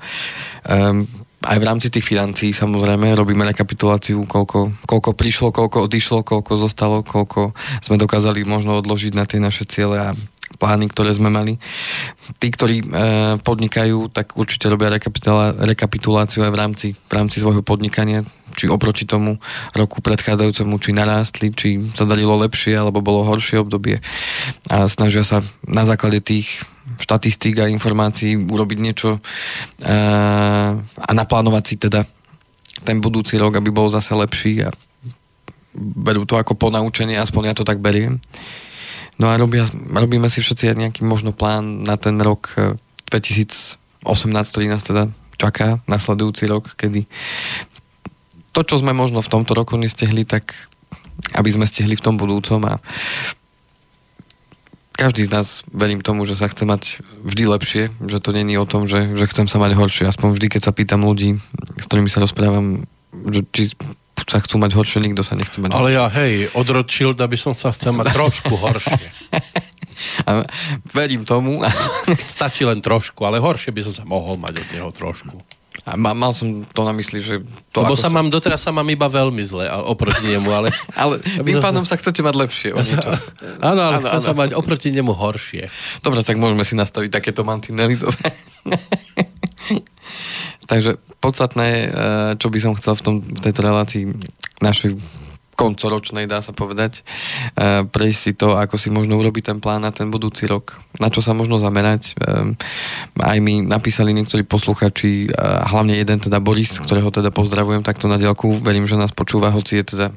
Um, 0.62 1.10
aj 1.42 1.58
v 1.58 1.66
rámci 1.66 1.88
tých 1.90 2.06
financií 2.06 2.54
samozrejme 2.54 3.18
robíme 3.18 3.42
rekapituláciu, 3.50 4.30
koľko, 4.30 4.86
koľko 4.86 5.12
prišlo, 5.18 5.50
koľko 5.50 5.90
odišlo, 5.90 6.22
koľko 6.22 6.54
zostalo, 6.54 7.02
koľko 7.02 7.58
sme 7.82 7.98
dokázali 7.98 8.46
možno 8.46 8.78
odložiť 8.78 9.18
na 9.18 9.26
tie 9.26 9.42
naše 9.42 9.66
ciele 9.66 9.98
a 9.98 10.10
plány, 10.62 10.86
ktoré 10.94 11.10
sme 11.10 11.34
mali. 11.34 11.58
Tí, 12.38 12.48
ktorí 12.54 12.78
e, 12.80 12.86
podnikajú, 13.42 14.14
tak 14.14 14.38
určite 14.38 14.70
robia 14.70 14.94
rekapituláciu 15.58 16.46
aj 16.46 16.52
v 16.54 16.60
rámci, 16.62 16.88
v 16.94 17.14
rámci 17.18 17.42
svojho 17.42 17.66
podnikania, 17.66 18.22
či 18.54 18.70
oproti 18.70 19.10
tomu 19.10 19.42
roku 19.74 20.06
predchádzajúcemu, 20.06 20.74
či 20.78 20.94
narástli, 20.94 21.50
či 21.50 21.82
sa 21.98 22.06
darilo 22.06 22.38
lepšie, 22.38 22.78
alebo 22.78 23.02
bolo 23.02 23.26
horšie 23.26 23.58
obdobie. 23.58 24.06
A 24.70 24.86
snažia 24.86 25.26
sa 25.26 25.42
na 25.66 25.82
základe 25.90 26.22
tých 26.22 26.62
štatistík 27.02 27.58
a 27.58 27.72
informácií 27.72 28.38
urobiť 28.38 28.78
niečo 28.78 29.18
e, 29.18 29.20
a 30.86 31.10
naplánovať 31.10 31.64
si 31.66 31.76
teda 31.82 32.06
ten 32.86 33.02
budúci 33.02 33.42
rok, 33.42 33.58
aby 33.58 33.74
bol 33.74 33.90
zase 33.90 34.14
lepší 34.14 34.66
a 34.66 34.70
berú 35.76 36.28
to 36.28 36.36
ako 36.36 36.60
ponaučenie, 36.60 37.16
aspoň 37.16 37.52
ja 37.52 37.56
to 37.56 37.64
tak 37.64 37.80
beriem. 37.80 38.20
No 39.20 39.30
a 39.30 39.38
robia, 39.38 39.68
robíme 39.92 40.32
si 40.32 40.40
všetci 40.40 40.78
nejaký 40.78 41.02
možno 41.04 41.36
plán 41.36 41.84
na 41.84 42.00
ten 42.00 42.18
rok 42.22 42.54
e, 42.56 42.80
2018, 43.12 43.78
ktorý 44.28 44.66
nás 44.72 44.82
teda 44.86 45.12
čaká, 45.36 45.82
nasledujúci 45.90 46.46
rok, 46.46 46.78
kedy 46.78 47.10
to, 48.52 48.62
čo 48.68 48.84
sme 48.84 48.92
možno 48.92 49.24
v 49.24 49.32
tomto 49.32 49.56
roku 49.56 49.80
nestihli, 49.80 50.28
tak 50.28 50.54
aby 51.36 51.50
sme 51.52 51.66
stihli 51.66 51.96
v 51.96 52.04
tom 52.04 52.16
budúcom 52.20 52.60
a 52.68 52.84
každý 54.92 55.26
z 55.26 55.34
nás, 55.34 55.48
verím 55.72 56.04
tomu, 56.04 56.28
že 56.30 56.38
sa 56.38 56.52
chce 56.52 56.68
mať 56.68 57.02
vždy 57.26 57.44
lepšie, 57.48 57.84
že 58.06 58.22
to 58.22 58.30
není 58.36 58.54
o 58.60 58.70
tom, 58.70 58.86
že, 58.86 59.18
že 59.18 59.26
chcem 59.26 59.50
sa 59.50 59.58
mať 59.58 59.74
horšie. 59.74 60.06
Aspoň 60.06 60.38
vždy, 60.38 60.48
keď 60.52 60.62
sa 60.70 60.76
pýtam 60.76 61.02
ľudí, 61.02 61.42
s 61.80 61.86
ktorými 61.90 62.12
sa 62.12 62.22
rozprávam, 62.22 62.86
že 63.34 63.42
či 63.50 63.74
sa 64.28 64.38
chcú 64.44 64.62
mať 64.62 64.72
horšie, 64.78 65.00
nikto 65.02 65.26
sa 65.26 65.34
nechce 65.38 65.58
mať 65.58 65.74
Ale 65.74 65.94
horšie. 65.94 65.98
ja, 65.98 66.06
hej, 66.12 66.34
od 66.54 66.68
Rothschilda 66.68 67.26
by 67.26 67.38
som 67.38 67.54
sa 67.58 67.74
chcel 67.74 67.96
mať 67.96 68.14
trošku 68.14 68.54
horšie. 68.54 69.08
A 70.26 70.46
verím 70.94 71.26
tomu. 71.26 71.62
Stačí 72.34 72.66
len 72.66 72.82
trošku, 72.82 73.22
ale 73.22 73.38
horšie 73.38 73.70
by 73.70 73.82
som 73.86 73.94
sa 73.94 74.04
mohol 74.08 74.38
mať 74.42 74.66
od 74.66 74.68
neho 74.74 74.90
trošku. 74.90 75.38
A 75.82 75.98
ma, 75.98 76.14
mal 76.14 76.30
som 76.30 76.62
to 76.62 76.86
na 76.86 76.94
mysli, 76.94 77.26
že... 77.26 77.42
To 77.74 77.82
Lebo 77.82 77.98
sa 77.98 78.14
mám, 78.14 78.30
doteraz 78.30 78.62
sa 78.62 78.70
mám 78.70 78.86
iba 78.86 79.10
veľmi 79.10 79.42
zle 79.42 79.66
oproti 79.66 80.30
nemu, 80.30 80.50
ale... 80.54 80.70
ale 81.02 81.18
tým 81.22 81.58
pádom 81.58 81.90
sa 81.90 81.98
chcete 81.98 82.22
mať 82.22 82.36
lepšie. 82.38 82.70
O 82.78 82.82
niečo. 82.86 83.10
áno, 83.66 83.82
ale 83.90 83.98
chcem 84.06 84.22
sa 84.22 84.34
mať 84.38 84.54
oproti 84.54 84.94
nemu 84.94 85.10
horšie. 85.10 85.74
Dobre, 86.06 86.22
tak 86.22 86.38
môžeme 86.38 86.62
si 86.62 86.78
nastaviť 86.78 87.10
takéto 87.10 87.42
mantinely. 87.42 87.98
Takže 90.72 90.96
podstatné, 91.20 91.70
eh, 91.84 92.32
čo 92.40 92.48
by 92.48 92.60
som 92.64 92.72
chcel 92.80 92.96
v, 92.96 93.04
tom, 93.04 93.16
v 93.20 93.40
tejto 93.44 93.60
relácii 93.60 94.08
našej 94.64 94.96
koncoročnej, 95.62 96.26
dá 96.26 96.42
sa 96.42 96.52
povedať, 96.52 97.06
e, 97.54 97.86
prejsť 97.86 98.20
si 98.20 98.32
to, 98.34 98.58
ako 98.58 98.82
si 98.82 98.90
možno 98.90 99.22
urobiť 99.22 99.54
ten 99.54 99.58
plán 99.62 99.86
na 99.86 99.94
ten 99.94 100.10
budúci 100.10 100.50
rok, 100.50 100.82
na 100.98 101.14
čo 101.14 101.22
sa 101.22 101.38
možno 101.38 101.62
zamerať. 101.62 102.18
E, 102.18 102.58
aj 103.22 103.38
mi 103.38 103.62
napísali 103.62 104.18
niektorí 104.18 104.42
posluchači, 104.42 105.30
hlavne 105.42 105.94
jeden 105.94 106.18
teda 106.18 106.42
Boris, 106.42 106.82
ktorého 106.82 107.14
teda 107.14 107.30
pozdravujem 107.30 107.86
takto 107.86 108.10
na 108.10 108.18
dielku, 108.18 108.58
verím, 108.58 108.90
že 108.90 108.98
nás 108.98 109.14
počúva, 109.14 109.54
hoci 109.54 109.80
je 109.80 109.96
teda 109.96 110.08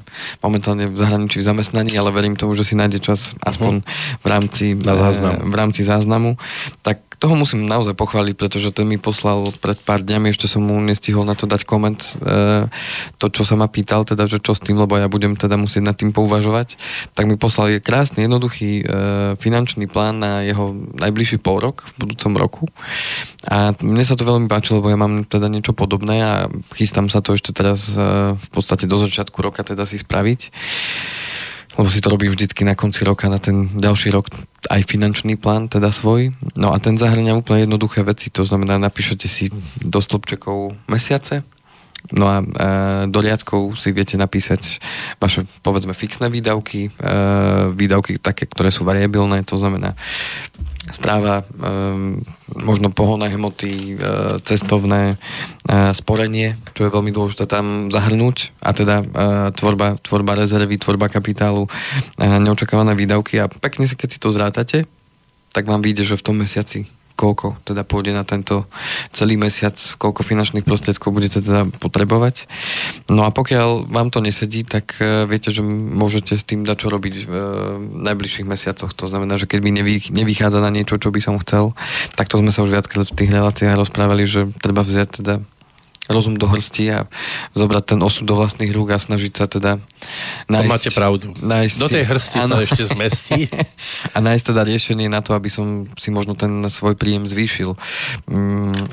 momentálne 0.41 0.89
v 0.89 0.97
zahraničí 0.97 1.37
v 1.39 1.47
zamestnaní, 1.47 1.93
ale 1.95 2.09
verím 2.09 2.33
tomu, 2.33 2.57
že 2.57 2.65
si 2.65 2.73
nájde 2.73 2.99
čas 3.03 3.37
aspoň 3.43 3.85
v 4.23 4.27
rámci, 4.27 4.73
na 4.73 4.97
záznam. 4.97 5.35
v 5.45 5.55
rámci 5.55 5.81
záznamu. 5.85 6.39
Tak 6.81 7.05
toho 7.19 7.35
musím 7.35 7.65
naozaj 7.65 7.95
pochváliť, 7.95 8.35
pretože 8.35 8.75
ten 8.75 8.87
mi 8.87 8.99
poslal 8.99 9.55
pred 9.63 9.79
pár 9.79 10.03
dňami, 10.03 10.31
ešte 10.31 10.51
som 10.51 10.63
mu 10.63 10.75
nestihol 10.83 11.23
na 11.23 11.33
to 11.33 11.47
dať 11.47 11.63
koment, 11.63 12.15
e, 12.19 12.67
to, 13.17 13.31
čo 13.31 13.47
sa 13.47 13.55
ma 13.55 13.71
pýtal, 13.71 14.03
teda, 14.03 14.27
že 14.27 14.43
čo 14.43 14.51
s 14.51 14.61
tým, 14.61 14.75
lebo 14.75 14.99
ja 14.99 15.07
budem 15.07 15.34
teda 15.35 15.59
musieť 15.59 15.83
nad 15.85 15.95
tým 15.95 16.11
pouvažovať, 16.11 16.79
tak 17.13 17.29
mi 17.29 17.35
poslal 17.35 17.77
je 17.77 17.79
krásny, 17.83 18.25
jednoduchý 18.25 18.81
e, 18.81 18.83
finančný 19.37 19.87
plán 19.87 20.19
na 20.19 20.41
jeho 20.41 20.73
najbližší 20.97 21.39
pol 21.39 21.61
rok 21.61 21.87
v 21.95 22.07
budúcom 22.07 22.33
roku. 22.35 22.63
A 23.47 23.75
mne 23.79 24.03
sa 24.03 24.17
to 24.17 24.27
veľmi 24.27 24.49
páčilo, 24.49 24.81
lebo 24.81 24.91
ja 24.91 24.99
mám 24.99 25.27
teda 25.27 25.51
niečo 25.51 25.75
podobné 25.75 26.23
a 26.23 26.31
chystám 26.73 27.11
sa 27.11 27.21
to 27.21 27.35
ešte 27.35 27.53
teraz 27.53 27.91
e, 27.93 28.35
v 28.35 28.47
podstate 28.51 28.89
do 28.89 28.97
začiatku 28.97 29.37
roka 29.39 29.61
teda 29.61 29.85
si 29.85 30.01
spraviť 30.01 30.51
lebo 31.75 31.91
si 31.91 31.99
to 31.99 32.07
robím 32.07 32.31
vždycky 32.31 32.63
na 32.63 32.75
konci 32.75 33.03
roka, 33.03 33.27
na 33.27 33.39
ten 33.39 33.67
ďalší 33.67 34.07
rok 34.15 34.31
aj 34.71 34.87
finančný 34.87 35.35
plán, 35.35 35.67
teda 35.67 35.91
svoj. 35.91 36.31
No 36.55 36.71
a 36.71 36.79
ten 36.79 36.95
zahrňa 36.95 37.35
úplne 37.35 37.67
jednoduché 37.67 38.01
veci, 38.07 38.31
to 38.31 38.47
znamená, 38.47 38.79
napíšete 38.79 39.27
si 39.27 39.51
do 39.83 39.99
stĺpčekov 39.99 40.87
mesiace, 40.87 41.43
No 42.13 42.29
a 42.29 42.37
e, 42.41 42.45
do 43.09 43.17
riadkov 43.17 43.73
si 43.81 43.89
viete 43.89 44.13
napísať 44.13 44.77
vaše, 45.17 45.49
povedzme, 45.65 45.97
fixné 45.97 46.29
výdavky, 46.29 46.93
e, 46.93 47.11
výdavky 47.73 48.21
také, 48.21 48.45
ktoré 48.45 48.69
sú 48.69 48.85
variabilné, 48.85 49.41
to 49.41 49.57
znamená 49.57 49.97
stráva, 50.93 51.41
e, 51.41 51.45
možno 52.53 52.93
pohonné 52.93 53.33
hmoty, 53.33 53.73
e, 53.73 53.95
cestovné, 54.45 55.17
e, 55.65 55.93
sporenie, 55.97 56.61
čo 56.77 56.85
je 56.85 56.93
veľmi 56.93 57.09
dôležité 57.09 57.49
tam 57.49 57.89
zahrnúť 57.89 58.53
a 58.61 58.69
teda 58.69 58.95
e, 59.01 59.05
tvorba, 59.57 59.97
tvorba 59.97 60.37
rezervy, 60.37 60.77
tvorba 60.77 61.09
kapitálu, 61.09 61.65
e, 61.65 61.69
neočakávané 62.21 62.93
výdavky. 62.93 63.41
A 63.41 63.49
pekne 63.49 63.89
si, 63.89 63.97
keď 63.97 64.09
si 64.13 64.21
to 64.21 64.29
zrátate, 64.29 64.85
tak 65.49 65.65
vám 65.65 65.81
vyjde, 65.81 66.13
že 66.13 66.19
v 66.21 66.25
tom 66.25 66.37
mesiaci 66.37 66.85
koľko 67.15 67.57
teda 67.63 67.87
pôjde 67.87 68.11
na 68.11 68.27
tento 68.27 68.67
celý 69.15 69.39
mesiac, 69.39 69.75
koľko 69.97 70.21
finančných 70.21 70.67
prostriedkov 70.67 71.15
budete 71.15 71.39
teda 71.39 71.71
potrebovať. 71.79 72.45
No 73.07 73.23
a 73.23 73.31
pokiaľ 73.31 73.87
vám 73.87 74.11
to 74.11 74.19
nesedí, 74.19 74.67
tak 74.67 74.99
uh, 74.99 75.23
viete, 75.25 75.49
že 75.49 75.63
môžete 75.65 76.35
s 76.35 76.43
tým 76.43 76.67
dať 76.67 76.77
čo 76.85 76.87
robiť 76.91 77.13
v 77.25 77.31
uh, 77.31 77.41
najbližších 77.79 78.45
mesiacoch. 78.45 78.91
To 78.93 79.07
znamená, 79.07 79.39
že 79.39 79.47
keď 79.47 79.59
mi 79.63 79.71
nevy, 79.71 79.97
nevychádza 80.11 80.59
na 80.59 80.69
niečo, 80.69 80.99
čo 80.99 81.09
by 81.09 81.23
som 81.23 81.39
chcel, 81.41 81.71
tak 82.19 82.27
to 82.27 82.37
sme 82.37 82.51
sa 82.51 82.61
už 82.61 82.75
viackrát 82.75 83.07
v 83.07 83.17
tých 83.17 83.31
reláciách 83.31 83.79
rozprávali, 83.79 84.27
že 84.27 84.51
treba 84.59 84.83
vziať 84.83 85.23
teda 85.23 85.33
rozum 86.05 86.37
do 86.37 86.45
hrsti 86.45 86.85
a 86.93 86.99
zobrať 87.57 87.95
ten 87.95 87.99
osud 88.05 88.29
do 88.29 88.37
vlastných 88.37 88.69
rúk 88.69 88.93
a 88.93 89.01
snažiť 89.01 89.33
sa 89.33 89.45
teda 89.49 89.81
nájsť... 90.49 90.69
To 90.69 90.73
máte 90.73 90.91
pravdu. 90.93 91.25
Nájsť, 91.41 91.75
do 91.81 91.87
tej 91.89 92.03
hrsti 92.05 92.37
áno. 92.45 92.53
sa 92.53 92.57
ešte 92.61 92.83
zmestí. 92.93 93.39
a 94.15 94.17
nájsť 94.21 94.43
teda 94.53 94.61
riešenie 94.61 95.09
na 95.09 95.25
to, 95.25 95.33
aby 95.33 95.49
som 95.49 95.89
si 95.97 96.13
možno 96.13 96.37
ten 96.37 96.51
svoj 96.69 96.93
príjem 96.93 97.25
zvýšil. 97.25 97.73
Mm, 98.29 98.85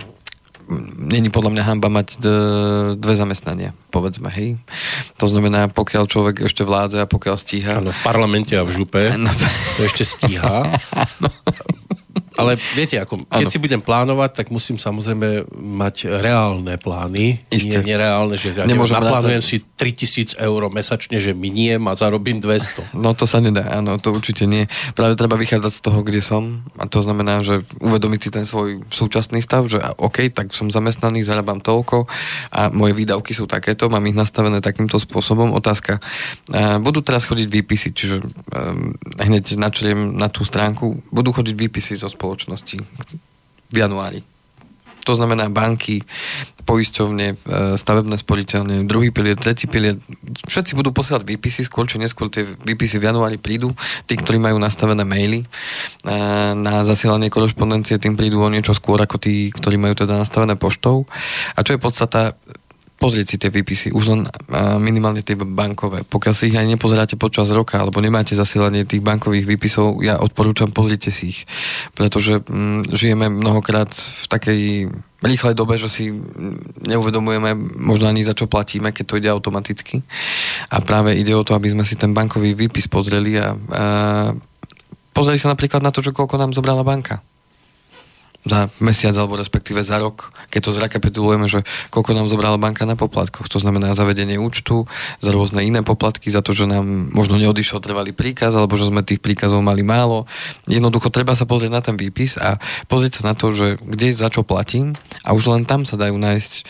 není 0.96 1.28
podľa 1.28 1.52
mňa 1.52 1.62
hamba 1.68 1.88
mať 1.92 2.16
dve 2.96 3.14
zamestnania, 3.14 3.76
povedzme, 3.92 4.32
hej. 4.32 4.56
To 5.20 5.28
znamená, 5.28 5.68
pokiaľ 5.68 6.08
človek 6.08 6.36
ešte 6.48 6.64
vládze 6.64 7.04
a 7.04 7.10
pokiaľ 7.10 7.36
stíha... 7.36 7.72
Áno, 7.84 7.92
v 7.92 8.00
parlamente 8.00 8.56
a 8.56 8.64
v 8.64 8.72
župe 8.72 9.20
no. 9.20 9.28
to 9.76 9.80
ešte 9.84 10.04
stíha. 10.08 10.64
no. 11.22 11.28
Ale 12.32 12.56
viete, 12.56 12.96
ako, 12.96 13.28
keď 13.28 13.46
ano. 13.48 13.52
si 13.52 13.58
budem 13.60 13.80
plánovať, 13.84 14.30
tak 14.40 14.46
musím 14.48 14.80
samozrejme 14.80 15.52
mať 15.52 16.08
reálne 16.08 16.80
plány. 16.80 17.44
Isté. 17.52 17.84
Nie 17.84 17.96
nereálne, 17.96 18.36
že 18.40 18.56
ja 18.56 18.64
Nemôžem 18.64 18.96
naplánujem 18.96 19.44
si 19.44 19.56
3000 19.60 20.40
eur 20.40 20.60
mesačne, 20.72 21.20
že 21.20 21.36
miniem 21.36 21.80
a 21.88 21.92
zarobím 21.92 22.40
200. 22.40 22.96
No 22.96 23.12
to 23.12 23.28
sa 23.28 23.44
nedá, 23.44 23.68
áno, 23.68 24.00
to 24.00 24.16
určite 24.16 24.48
nie. 24.48 24.64
Práve 24.96 25.16
treba 25.16 25.36
vychádzať 25.36 25.72
z 25.72 25.80
toho, 25.84 26.00
kde 26.00 26.20
som 26.24 26.64
a 26.80 26.88
to 26.88 27.04
znamená, 27.04 27.44
že 27.44 27.64
uvedomiť 27.84 28.20
si 28.20 28.30
ten 28.32 28.44
svoj 28.48 28.84
súčasný 28.88 29.44
stav, 29.44 29.68
že 29.68 29.80
OK, 30.00 30.32
tak 30.32 30.56
som 30.56 30.72
zamestnaný, 30.72 31.20
zarábam 31.24 31.60
toľko 31.60 32.08
a 32.48 32.72
moje 32.72 32.96
výdavky 32.96 33.36
sú 33.36 33.44
takéto, 33.44 33.92
mám 33.92 34.04
ich 34.08 34.16
nastavené 34.16 34.64
takýmto 34.64 34.96
spôsobom. 34.96 35.52
Otázka, 35.52 36.00
budú 36.80 37.04
teraz 37.04 37.28
chodiť 37.28 37.48
výpisy, 37.48 37.88
čiže 37.92 38.16
um, 38.24 38.96
hneď 39.20 39.60
načriem 39.60 40.16
na 40.16 40.32
tú 40.32 40.42
stránku, 40.48 41.04
budú 41.12 41.30
chodiť 41.36 41.54
výpisy 41.54 42.01
zo 42.02 42.10
spoločnosti 42.10 42.82
v 43.72 43.76
januári. 43.76 44.26
To 45.02 45.18
znamená 45.18 45.50
banky, 45.50 46.06
poisťovne, 46.62 47.26
e, 47.34 47.36
stavebné 47.74 48.14
sporiteľne, 48.22 48.86
druhý 48.86 49.10
pilier, 49.10 49.34
tretí 49.34 49.66
pilier. 49.66 49.98
Všetci 50.46 50.78
budú 50.78 50.94
posielať 50.94 51.26
výpisy, 51.26 51.66
skôr 51.66 51.90
či 51.90 51.98
neskôr 51.98 52.30
tie 52.30 52.46
výpisy 52.46 53.02
v 53.02 53.10
januári 53.10 53.34
prídu. 53.34 53.74
Tí, 54.06 54.14
ktorí 54.14 54.38
majú 54.38 54.62
nastavené 54.62 55.02
maily 55.02 55.42
e, 55.42 55.46
na 56.54 56.86
zasielanie 56.86 57.34
korešpondencie, 57.34 57.98
tým 57.98 58.14
prídu 58.14 58.38
o 58.38 58.46
niečo 58.46 58.78
skôr 58.78 59.02
ako 59.02 59.18
tí, 59.18 59.50
ktorí 59.50 59.74
majú 59.74 59.98
teda 59.98 60.22
nastavené 60.22 60.54
poštou. 60.54 61.10
A 61.58 61.66
čo 61.66 61.74
je 61.74 61.82
podstata, 61.82 62.38
pozrieť 63.02 63.26
si 63.26 63.36
tie 63.42 63.50
výpisy, 63.50 63.90
už 63.90 64.04
len 64.06 64.20
minimálne 64.78 65.26
tie 65.26 65.34
bankové. 65.34 66.06
Pokiaľ 66.06 66.34
si 66.38 66.54
ich 66.54 66.56
aj 66.56 66.70
nepozeráte 66.70 67.18
počas 67.18 67.50
roka, 67.50 67.82
alebo 67.82 67.98
nemáte 67.98 68.38
zasielanie 68.38 68.86
tých 68.86 69.02
bankových 69.02 69.50
výpisov, 69.50 69.98
ja 70.06 70.22
odporúčam, 70.22 70.70
pozrite 70.70 71.10
si 71.10 71.34
ich. 71.34 71.40
Pretože 71.98 72.46
mm, 72.46 72.94
žijeme 72.94 73.26
mnohokrát 73.26 73.90
v 73.90 74.24
takej 74.30 74.60
rýchlej 75.18 75.54
dobe, 75.58 75.74
že 75.82 75.90
si 75.90 76.14
neuvedomujeme 76.86 77.58
možno 77.82 78.06
ani 78.06 78.22
za 78.22 78.38
čo 78.38 78.46
platíme, 78.46 78.94
keď 78.94 79.04
to 79.06 79.18
ide 79.18 79.30
automaticky. 79.34 80.06
A 80.70 80.78
práve 80.78 81.18
ide 81.18 81.34
o 81.34 81.42
to, 81.42 81.58
aby 81.58 81.74
sme 81.74 81.82
si 81.82 81.98
ten 81.98 82.14
bankový 82.14 82.54
výpis 82.54 82.86
pozreli 82.86 83.34
a, 83.38 83.54
a 83.54 83.84
pozreli 85.10 85.42
sa 85.42 85.50
napríklad 85.50 85.82
na 85.82 85.90
to, 85.90 85.98
že 86.02 86.14
koľko 86.14 86.38
nám 86.38 86.54
zobrala 86.54 86.86
banka 86.86 87.18
za 88.42 88.74
mesiac 88.82 89.14
alebo 89.14 89.38
respektíve 89.38 89.86
za 89.86 90.02
rok, 90.02 90.34
keď 90.50 90.60
to 90.66 90.70
zrekapitulujeme, 90.74 91.46
že 91.46 91.62
koľko 91.94 92.18
nám 92.18 92.26
zobrala 92.26 92.58
banka 92.58 92.82
na 92.82 92.98
poplatkoch. 92.98 93.46
To 93.46 93.62
znamená 93.62 93.94
zavedenie 93.94 94.38
účtu, 94.38 94.90
za 95.22 95.30
rôzne 95.30 95.62
iné 95.62 95.86
poplatky, 95.86 96.26
za 96.26 96.42
to, 96.42 96.50
že 96.50 96.66
nám 96.66 97.14
možno 97.14 97.38
neodišiel 97.38 97.78
trvalý 97.78 98.10
príkaz, 98.10 98.58
alebo 98.58 98.74
že 98.74 98.90
sme 98.90 99.06
tých 99.06 99.22
príkazov 99.22 99.62
mali 99.62 99.86
málo. 99.86 100.26
Jednoducho 100.66 101.14
treba 101.14 101.38
sa 101.38 101.46
pozrieť 101.46 101.72
na 101.72 101.82
ten 101.82 101.94
výpis 101.94 102.34
a 102.34 102.58
pozrieť 102.90 103.22
sa 103.22 103.30
na 103.30 103.34
to, 103.38 103.54
že 103.54 103.78
kde 103.78 104.10
za 104.10 104.26
čo 104.26 104.42
platím 104.42 104.98
a 105.22 105.38
už 105.38 105.54
len 105.54 105.62
tam 105.62 105.86
sa 105.86 105.94
dajú 105.94 106.18
nájsť 106.18 106.66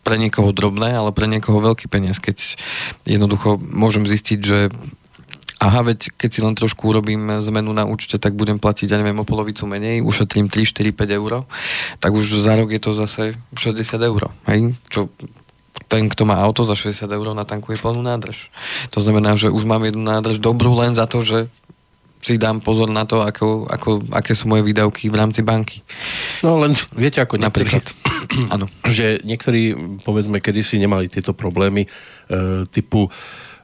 pre 0.00 0.16
niekoho 0.16 0.54
drobné, 0.54 0.96
ale 0.96 1.12
pre 1.12 1.28
niekoho 1.28 1.60
veľký 1.60 1.90
peniaz, 1.92 2.22
keď 2.22 2.56
jednoducho 3.04 3.60
môžem 3.60 4.08
zistiť, 4.08 4.38
že 4.40 4.72
aha, 5.60 5.80
veď 5.84 6.16
keď 6.16 6.30
si 6.32 6.40
len 6.40 6.56
trošku 6.56 6.88
urobím 6.88 7.28
zmenu 7.44 7.76
na 7.76 7.84
účte, 7.84 8.16
tak 8.16 8.32
budem 8.32 8.56
platiť, 8.56 8.88
ja 8.88 8.96
neviem, 8.96 9.20
o 9.20 9.28
polovicu 9.28 9.68
menej, 9.68 10.00
ušetrím 10.00 10.48
3, 10.48 10.64
4, 10.64 10.96
5 10.96 11.18
eur, 11.20 11.44
tak 12.00 12.10
už 12.16 12.40
za 12.40 12.56
rok 12.56 12.72
je 12.72 12.80
to 12.80 12.96
zase 12.96 13.36
60 13.52 14.00
eur, 14.00 14.32
hej? 14.48 14.72
Čo 14.88 15.12
ten, 15.90 16.06
kto 16.06 16.22
má 16.22 16.38
auto 16.38 16.62
za 16.62 16.78
60 16.78 17.10
eur, 17.10 17.26
natankuje 17.34 17.76
plnú 17.78 18.00
nádrž. 18.00 18.48
To 18.94 19.02
znamená, 19.02 19.34
že 19.34 19.50
už 19.50 19.66
mám 19.66 19.82
jednu 19.82 20.06
nádrž 20.06 20.38
dobrú 20.38 20.74
len 20.78 20.94
za 20.94 21.10
to, 21.10 21.26
že 21.26 21.50
si 22.20 22.36
dám 22.36 22.60
pozor 22.60 22.92
na 22.92 23.08
to, 23.08 23.24
ako, 23.24 23.64
ako, 23.64 24.04
aké 24.12 24.36
sú 24.36 24.44
moje 24.46 24.60
výdavky 24.60 25.08
v 25.08 25.18
rámci 25.18 25.40
banky. 25.40 25.80
No 26.44 26.60
len 26.60 26.76
viete, 26.92 27.24
ako 27.24 27.40
napríklad, 27.40 27.80
áno. 28.54 28.68
že 28.86 29.24
niektorí, 29.24 29.72
povedzme, 30.04 30.44
kedysi 30.44 30.76
nemali 30.76 31.08
tieto 31.08 31.32
problémy 31.32 31.88
e, 31.88 31.88
typu 32.68 33.08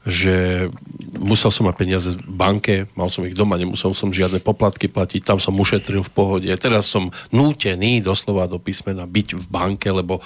že 0.06 0.70
musel 1.18 1.50
som 1.50 1.66
mať 1.66 1.76
peniaze 1.76 2.10
v 2.14 2.30
banke, 2.30 2.75
mal 2.94 3.10
som 3.10 3.26
ich 3.26 3.34
doma, 3.34 3.58
nemusel 3.58 3.90
som 3.90 4.14
žiadne 4.14 4.38
poplatky 4.38 4.86
platiť, 4.86 5.26
tam 5.26 5.42
som 5.42 5.58
ušetril 5.58 6.06
v 6.06 6.14
pohode. 6.14 6.50
Teraz 6.54 6.86
som 6.86 7.10
nútený 7.34 7.98
doslova 8.06 8.46
do 8.46 8.62
písmena 8.62 9.02
byť 9.02 9.34
v 9.34 9.46
banke, 9.50 9.90
lebo 9.90 10.22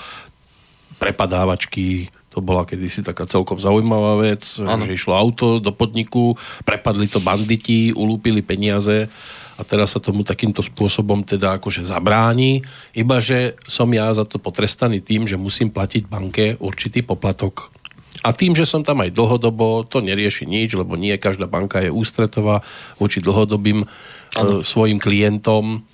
prepadávačky, 1.00 2.12
to 2.28 2.44
bola 2.44 2.68
kedysi 2.68 3.00
taká 3.00 3.24
celkom 3.24 3.56
zaujímavá 3.56 4.20
vec, 4.20 4.60
ano. 4.60 4.84
že 4.84 4.94
išlo 5.00 5.16
auto 5.16 5.58
do 5.58 5.72
podniku, 5.72 6.36
prepadli 6.68 7.08
to 7.08 7.18
banditi, 7.24 7.90
ulúpili 7.96 8.44
peniaze 8.44 9.08
a 9.56 9.62
teraz 9.64 9.96
sa 9.96 10.00
tomu 10.00 10.24
takýmto 10.24 10.60
spôsobom 10.60 11.24
teda 11.24 11.56
akože 11.56 11.88
zabráni, 11.88 12.64
iba 12.92 13.16
že 13.24 13.56
som 13.64 13.88
ja 13.92 14.12
za 14.12 14.28
to 14.28 14.36
potrestaný 14.36 15.00
tým, 15.00 15.24
že 15.24 15.40
musím 15.40 15.72
platiť 15.72 16.04
banke 16.04 16.60
určitý 16.60 17.00
poplatok. 17.00 17.72
A 18.20 18.36
tým, 18.36 18.52
že 18.52 18.68
som 18.68 18.84
tam 18.84 19.00
aj 19.00 19.16
dlhodobo, 19.16 19.86
to 19.88 20.04
nerieši 20.04 20.44
nič, 20.44 20.76
lebo 20.76 20.98
nie 20.98 21.16
každá 21.16 21.48
banka 21.48 21.80
je 21.80 21.88
ústretová 21.88 22.60
voči 23.00 23.22
dlhodobým 23.24 23.84
e, 23.84 23.86
svojim 24.60 25.00
klientom, 25.00 25.86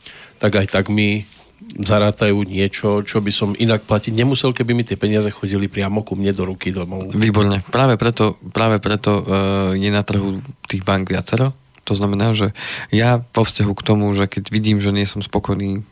tak 0.42 0.58
aj 0.58 0.66
tak 0.74 0.90
mi 0.90 1.28
zarátajú 1.76 2.44
niečo, 2.44 3.00
čo 3.02 3.18
by 3.24 3.32
som 3.32 3.50
inak 3.56 3.84
platiť 3.88 4.12
nemusel, 4.12 4.52
keby 4.52 4.76
mi 4.76 4.84
tie 4.84 5.00
peniaze 5.00 5.28
chodili 5.32 5.72
priamo 5.72 6.04
ku 6.04 6.12
mne 6.18 6.32
do 6.36 6.44
ruky 6.44 6.70
domov. 6.70 7.10
Výborne. 7.16 7.64
Práve 7.72 7.96
preto, 7.96 8.36
práve 8.52 8.76
preto 8.78 9.24
uh, 9.24 9.24
je 9.72 9.88
na 9.88 10.04
trhu 10.04 10.44
tých 10.68 10.84
bank 10.84 11.08
viacero. 11.08 11.56
To 11.88 11.94
znamená, 11.96 12.34
že 12.36 12.52
ja 12.92 13.22
vo 13.32 13.46
vzťahu 13.46 13.72
k 13.72 13.86
tomu, 13.86 14.10
že 14.12 14.28
keď 14.28 14.52
vidím, 14.52 14.78
že 14.82 14.92
nie 14.92 15.08
som 15.08 15.24
spokojný 15.24 15.86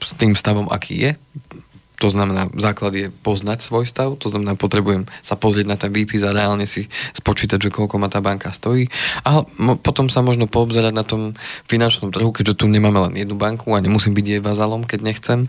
s 0.00 0.10
tým 0.16 0.36
stavom, 0.38 0.68
aký 0.70 0.94
je, 0.96 1.10
to 2.02 2.10
znamená, 2.10 2.50
základ 2.58 2.98
je 2.98 3.14
poznať 3.14 3.62
svoj 3.62 3.86
stav, 3.86 4.18
to 4.18 4.26
znamená, 4.26 4.58
potrebujem 4.58 5.06
sa 5.22 5.38
pozrieť 5.38 5.66
na 5.70 5.78
ten 5.78 5.94
výpis 5.94 6.26
a 6.26 6.34
reálne 6.34 6.66
si 6.66 6.90
spočítať, 7.14 7.62
že 7.62 7.70
koľko 7.70 8.02
ma 8.02 8.10
tá 8.10 8.18
banka 8.18 8.50
stojí. 8.50 8.90
A 9.22 9.46
potom 9.78 10.10
sa 10.10 10.18
možno 10.18 10.50
poobzerať 10.50 10.90
na 10.90 11.06
tom 11.06 11.38
finančnom 11.70 12.10
trhu, 12.10 12.34
keďže 12.34 12.58
tu 12.58 12.66
nemáme 12.66 12.98
len 13.06 13.14
jednu 13.14 13.38
banku 13.38 13.70
a 13.70 13.78
nemusím 13.78 14.18
byť 14.18 14.26
jej 14.26 14.42
vazalom, 14.42 14.82
keď 14.82 15.00
nechcem, 15.06 15.46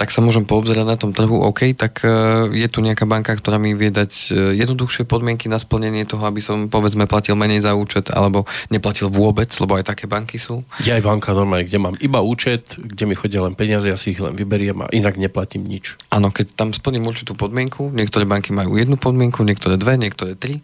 tak 0.00 0.08
sa 0.08 0.24
môžem 0.24 0.48
poobzerať 0.48 0.86
na 0.88 0.96
tom 0.96 1.12
trhu, 1.12 1.36
OK, 1.44 1.76
tak 1.76 2.00
e, 2.00 2.48
je 2.56 2.68
tu 2.72 2.80
nejaká 2.80 3.04
banka, 3.04 3.36
ktorá 3.36 3.60
mi 3.60 3.76
vie 3.76 3.92
dať 3.92 4.32
e, 4.32 4.56
jednoduchšie 4.56 5.04
podmienky 5.04 5.52
na 5.52 5.60
splnenie 5.60 6.08
toho, 6.08 6.24
aby 6.24 6.40
som 6.40 6.72
povedzme 6.72 7.04
platil 7.04 7.36
menej 7.36 7.68
za 7.68 7.76
účet, 7.76 8.08
alebo 8.08 8.48
neplatil 8.72 9.12
vôbec, 9.12 9.52
lebo 9.60 9.76
aj 9.76 9.84
také 9.92 10.08
banky 10.08 10.40
sú. 10.40 10.64
Ja 10.80 10.96
aj 10.96 11.04
banka 11.04 11.36
normálne, 11.36 11.68
kde 11.68 11.76
mám 11.76 12.00
iba 12.00 12.24
účet, 12.24 12.78
kde 12.80 13.04
mi 13.04 13.12
chodia 13.12 13.44
len 13.44 13.52
peniaze, 13.52 13.84
ja 13.84 14.00
si 14.00 14.16
ich 14.16 14.20
len 14.22 14.32
vyberiem 14.32 14.80
a 14.80 14.92
inak 14.96 15.20
neplatím 15.20 15.66
nič. 15.66 15.89
Áno, 16.10 16.34
keď 16.34 16.58
tam 16.58 16.74
splním 16.74 17.06
určitú 17.06 17.38
podmienku, 17.38 17.94
niektoré 17.94 18.26
banky 18.26 18.50
majú 18.50 18.74
jednu 18.74 18.98
podmienku, 18.98 19.46
niektoré 19.46 19.78
dve, 19.78 19.94
niektoré 19.94 20.34
tri. 20.34 20.58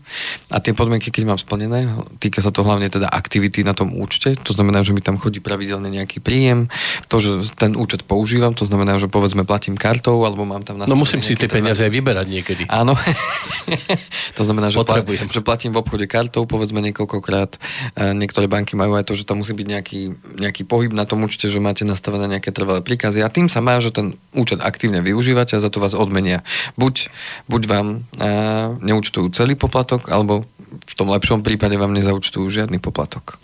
A 0.51 0.59
tie 0.59 0.75
podmienky, 0.75 1.15
keď 1.15 1.23
mám 1.23 1.39
splnené, 1.39 1.95
týka 2.19 2.43
sa 2.43 2.51
to 2.51 2.67
hlavne 2.67 2.91
teda 2.91 3.07
aktivity 3.07 3.63
na 3.63 3.71
tom 3.71 3.95
účte, 3.95 4.35
to 4.35 4.57
znamená, 4.59 4.83
že 4.83 4.91
mi 4.91 4.99
tam 4.99 5.23
chodí 5.23 5.39
pravidelne 5.39 5.87
nejaký 5.87 6.19
príjem, 6.19 6.67
to, 7.07 7.23
že 7.23 7.55
ten 7.55 7.79
účet 7.79 8.03
používam, 8.03 8.59
to 8.59 8.67
znamená, 8.67 8.99
že 8.99 9.07
povedzme 9.07 9.47
platím 9.47 9.79
kartou, 9.79 10.27
alebo 10.27 10.43
mám 10.43 10.67
tam 10.67 10.83
No 10.83 10.99
musím 10.99 11.23
si 11.23 11.39
tie 11.39 11.47
peniaze 11.47 11.87
aj 11.87 11.93
vyberať 11.95 12.27
niekedy. 12.27 12.63
Áno. 12.67 12.99
to 14.39 14.43
znamená, 14.43 14.75
že, 14.75 14.83
pla, 14.83 15.07
že 15.07 15.41
platím 15.47 15.71
v 15.75 15.81
obchode 15.83 16.07
kartou, 16.11 16.43
povedzme 16.43 16.83
niekoľkokrát. 16.91 17.55
E, 17.55 17.59
niektoré 18.19 18.51
banky 18.51 18.75
majú 18.75 18.99
aj 18.99 19.07
to, 19.07 19.15
že 19.15 19.23
tam 19.23 19.47
musí 19.47 19.55
byť 19.55 19.67
nejaký, 19.67 20.01
nejaký 20.43 20.63
pohyb 20.67 20.91
na 20.91 21.07
tom 21.07 21.23
účte, 21.23 21.47
že 21.47 21.63
máte 21.63 21.87
nastavené 21.87 22.27
nejaké 22.27 22.51
trvalé 22.51 22.83
príkazy 22.83 23.23
a 23.23 23.31
tým 23.31 23.47
sa 23.47 23.63
má, 23.63 23.79
že 23.79 23.95
ten 23.95 24.19
účet 24.37 24.61
aktívne 24.61 25.01
využíva 25.01 25.16
využívate 25.17 25.57
a 25.57 25.65
za 25.65 25.73
to 25.73 25.81
vás 25.81 25.97
odmenia. 25.97 26.45
Buď, 26.77 27.09
buď 27.49 27.63
vám 27.65 27.87
a, 28.21 28.77
neúčtujú 28.77 29.33
celý 29.33 29.57
poplatok, 29.57 30.13
alebo 30.13 30.45
v 30.85 30.95
tom 30.95 31.09
lepšom 31.09 31.41
prípade 31.41 31.81
vám 31.81 31.97
nezaučtujú 31.97 32.45
žiadny 32.53 32.77
poplatok. 32.77 33.41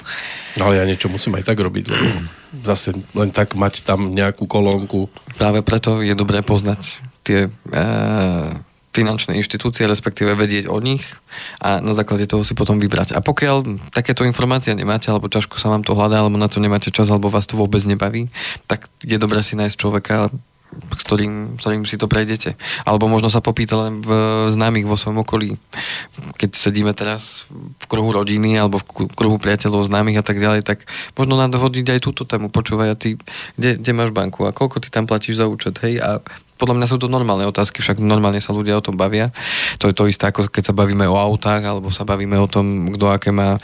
No 0.60 0.68
ale 0.68 0.82
ja 0.82 0.84
niečo 0.84 1.08
musím 1.08 1.40
aj 1.40 1.48
tak 1.48 1.56
robiť, 1.56 1.84
lebo 1.88 2.06
zase 2.68 2.92
len 3.16 3.32
tak 3.32 3.56
mať 3.56 3.88
tam 3.88 4.12
nejakú 4.12 4.44
kolónku. 4.44 5.08
Práve 5.40 5.64
preto 5.64 6.04
je 6.04 6.12
dobré 6.12 6.44
poznať 6.44 7.00
tie 7.24 7.48
e, 7.48 7.50
finančné 8.92 9.32
inštitúcie, 9.40 9.88
respektíve 9.88 10.36
vedieť 10.36 10.68
o 10.68 10.76
nich 10.78 11.02
a 11.64 11.80
na 11.80 11.96
základe 11.96 12.28
toho 12.28 12.44
si 12.44 12.52
potom 12.52 12.76
vybrať. 12.76 13.16
A 13.16 13.24
pokiaľ 13.24 13.88
takéto 13.88 14.28
informácie 14.28 14.76
nemáte, 14.76 15.08
alebo 15.08 15.32
ťažko 15.32 15.56
sa 15.56 15.72
vám 15.72 15.80
to 15.80 15.96
hľadá, 15.96 16.20
alebo 16.20 16.36
na 16.36 16.50
to 16.52 16.60
nemáte 16.60 16.92
čas, 16.92 17.08
alebo 17.08 17.32
vás 17.32 17.48
to 17.48 17.56
vôbec 17.56 17.80
nebaví, 17.88 18.28
tak 18.68 18.92
je 19.00 19.16
dobré 19.16 19.40
si 19.40 19.56
nájsť 19.56 19.76
človeka, 19.80 20.28
s 20.72 21.02
ktorým, 21.04 21.56
s 21.56 21.64
ktorým 21.64 21.84
si 21.84 21.96
to 22.00 22.08
prejdete. 22.08 22.56
Alebo 22.88 23.08
možno 23.08 23.28
sa 23.28 23.44
popýta 23.44 23.76
len 23.76 24.00
v 24.00 24.10
známych 24.48 24.88
vo 24.88 24.96
svojom 24.96 25.22
okolí. 25.22 25.56
Keď 26.36 26.50
sedíme 26.56 26.92
teraz 26.96 27.46
v 27.52 27.84
kruhu 27.88 28.12
rodiny 28.12 28.56
alebo 28.56 28.80
v 28.80 29.12
kruhu 29.12 29.36
priateľov, 29.36 29.88
známych 29.88 30.20
a 30.20 30.24
tak 30.24 30.40
ďalej, 30.40 30.64
tak 30.64 30.84
možno 31.16 31.36
nadhodiť 31.36 31.98
aj 31.98 32.00
túto 32.04 32.24
tému. 32.24 32.48
Počúvaj, 32.48 32.88
a 32.92 32.96
ty, 32.96 33.20
kde, 33.56 33.80
kde 33.80 33.92
máš 33.92 34.10
banku 34.12 34.44
a 34.48 34.56
koľko 34.56 34.80
ty 34.80 34.88
tam 34.88 35.04
platíš 35.08 35.40
za 35.40 35.46
účet, 35.48 35.76
hej, 35.84 36.00
a 36.00 36.20
podľa 36.62 36.78
mňa 36.78 36.90
sú 36.94 37.02
to 37.02 37.10
normálne 37.10 37.42
otázky, 37.42 37.82
však 37.82 37.98
normálne 37.98 38.38
sa 38.38 38.54
ľudia 38.54 38.78
o 38.78 38.84
tom 38.86 38.94
bavia. 38.94 39.34
To 39.82 39.90
je 39.90 39.94
to 39.98 40.06
isté, 40.06 40.30
ako 40.30 40.46
keď 40.46 40.70
sa 40.70 40.74
bavíme 40.78 41.02
o 41.10 41.18
autách, 41.18 41.58
alebo 41.66 41.90
sa 41.90 42.06
bavíme 42.06 42.38
o 42.38 42.46
tom, 42.46 42.94
kto 42.94 43.10
aké 43.10 43.34
má 43.34 43.58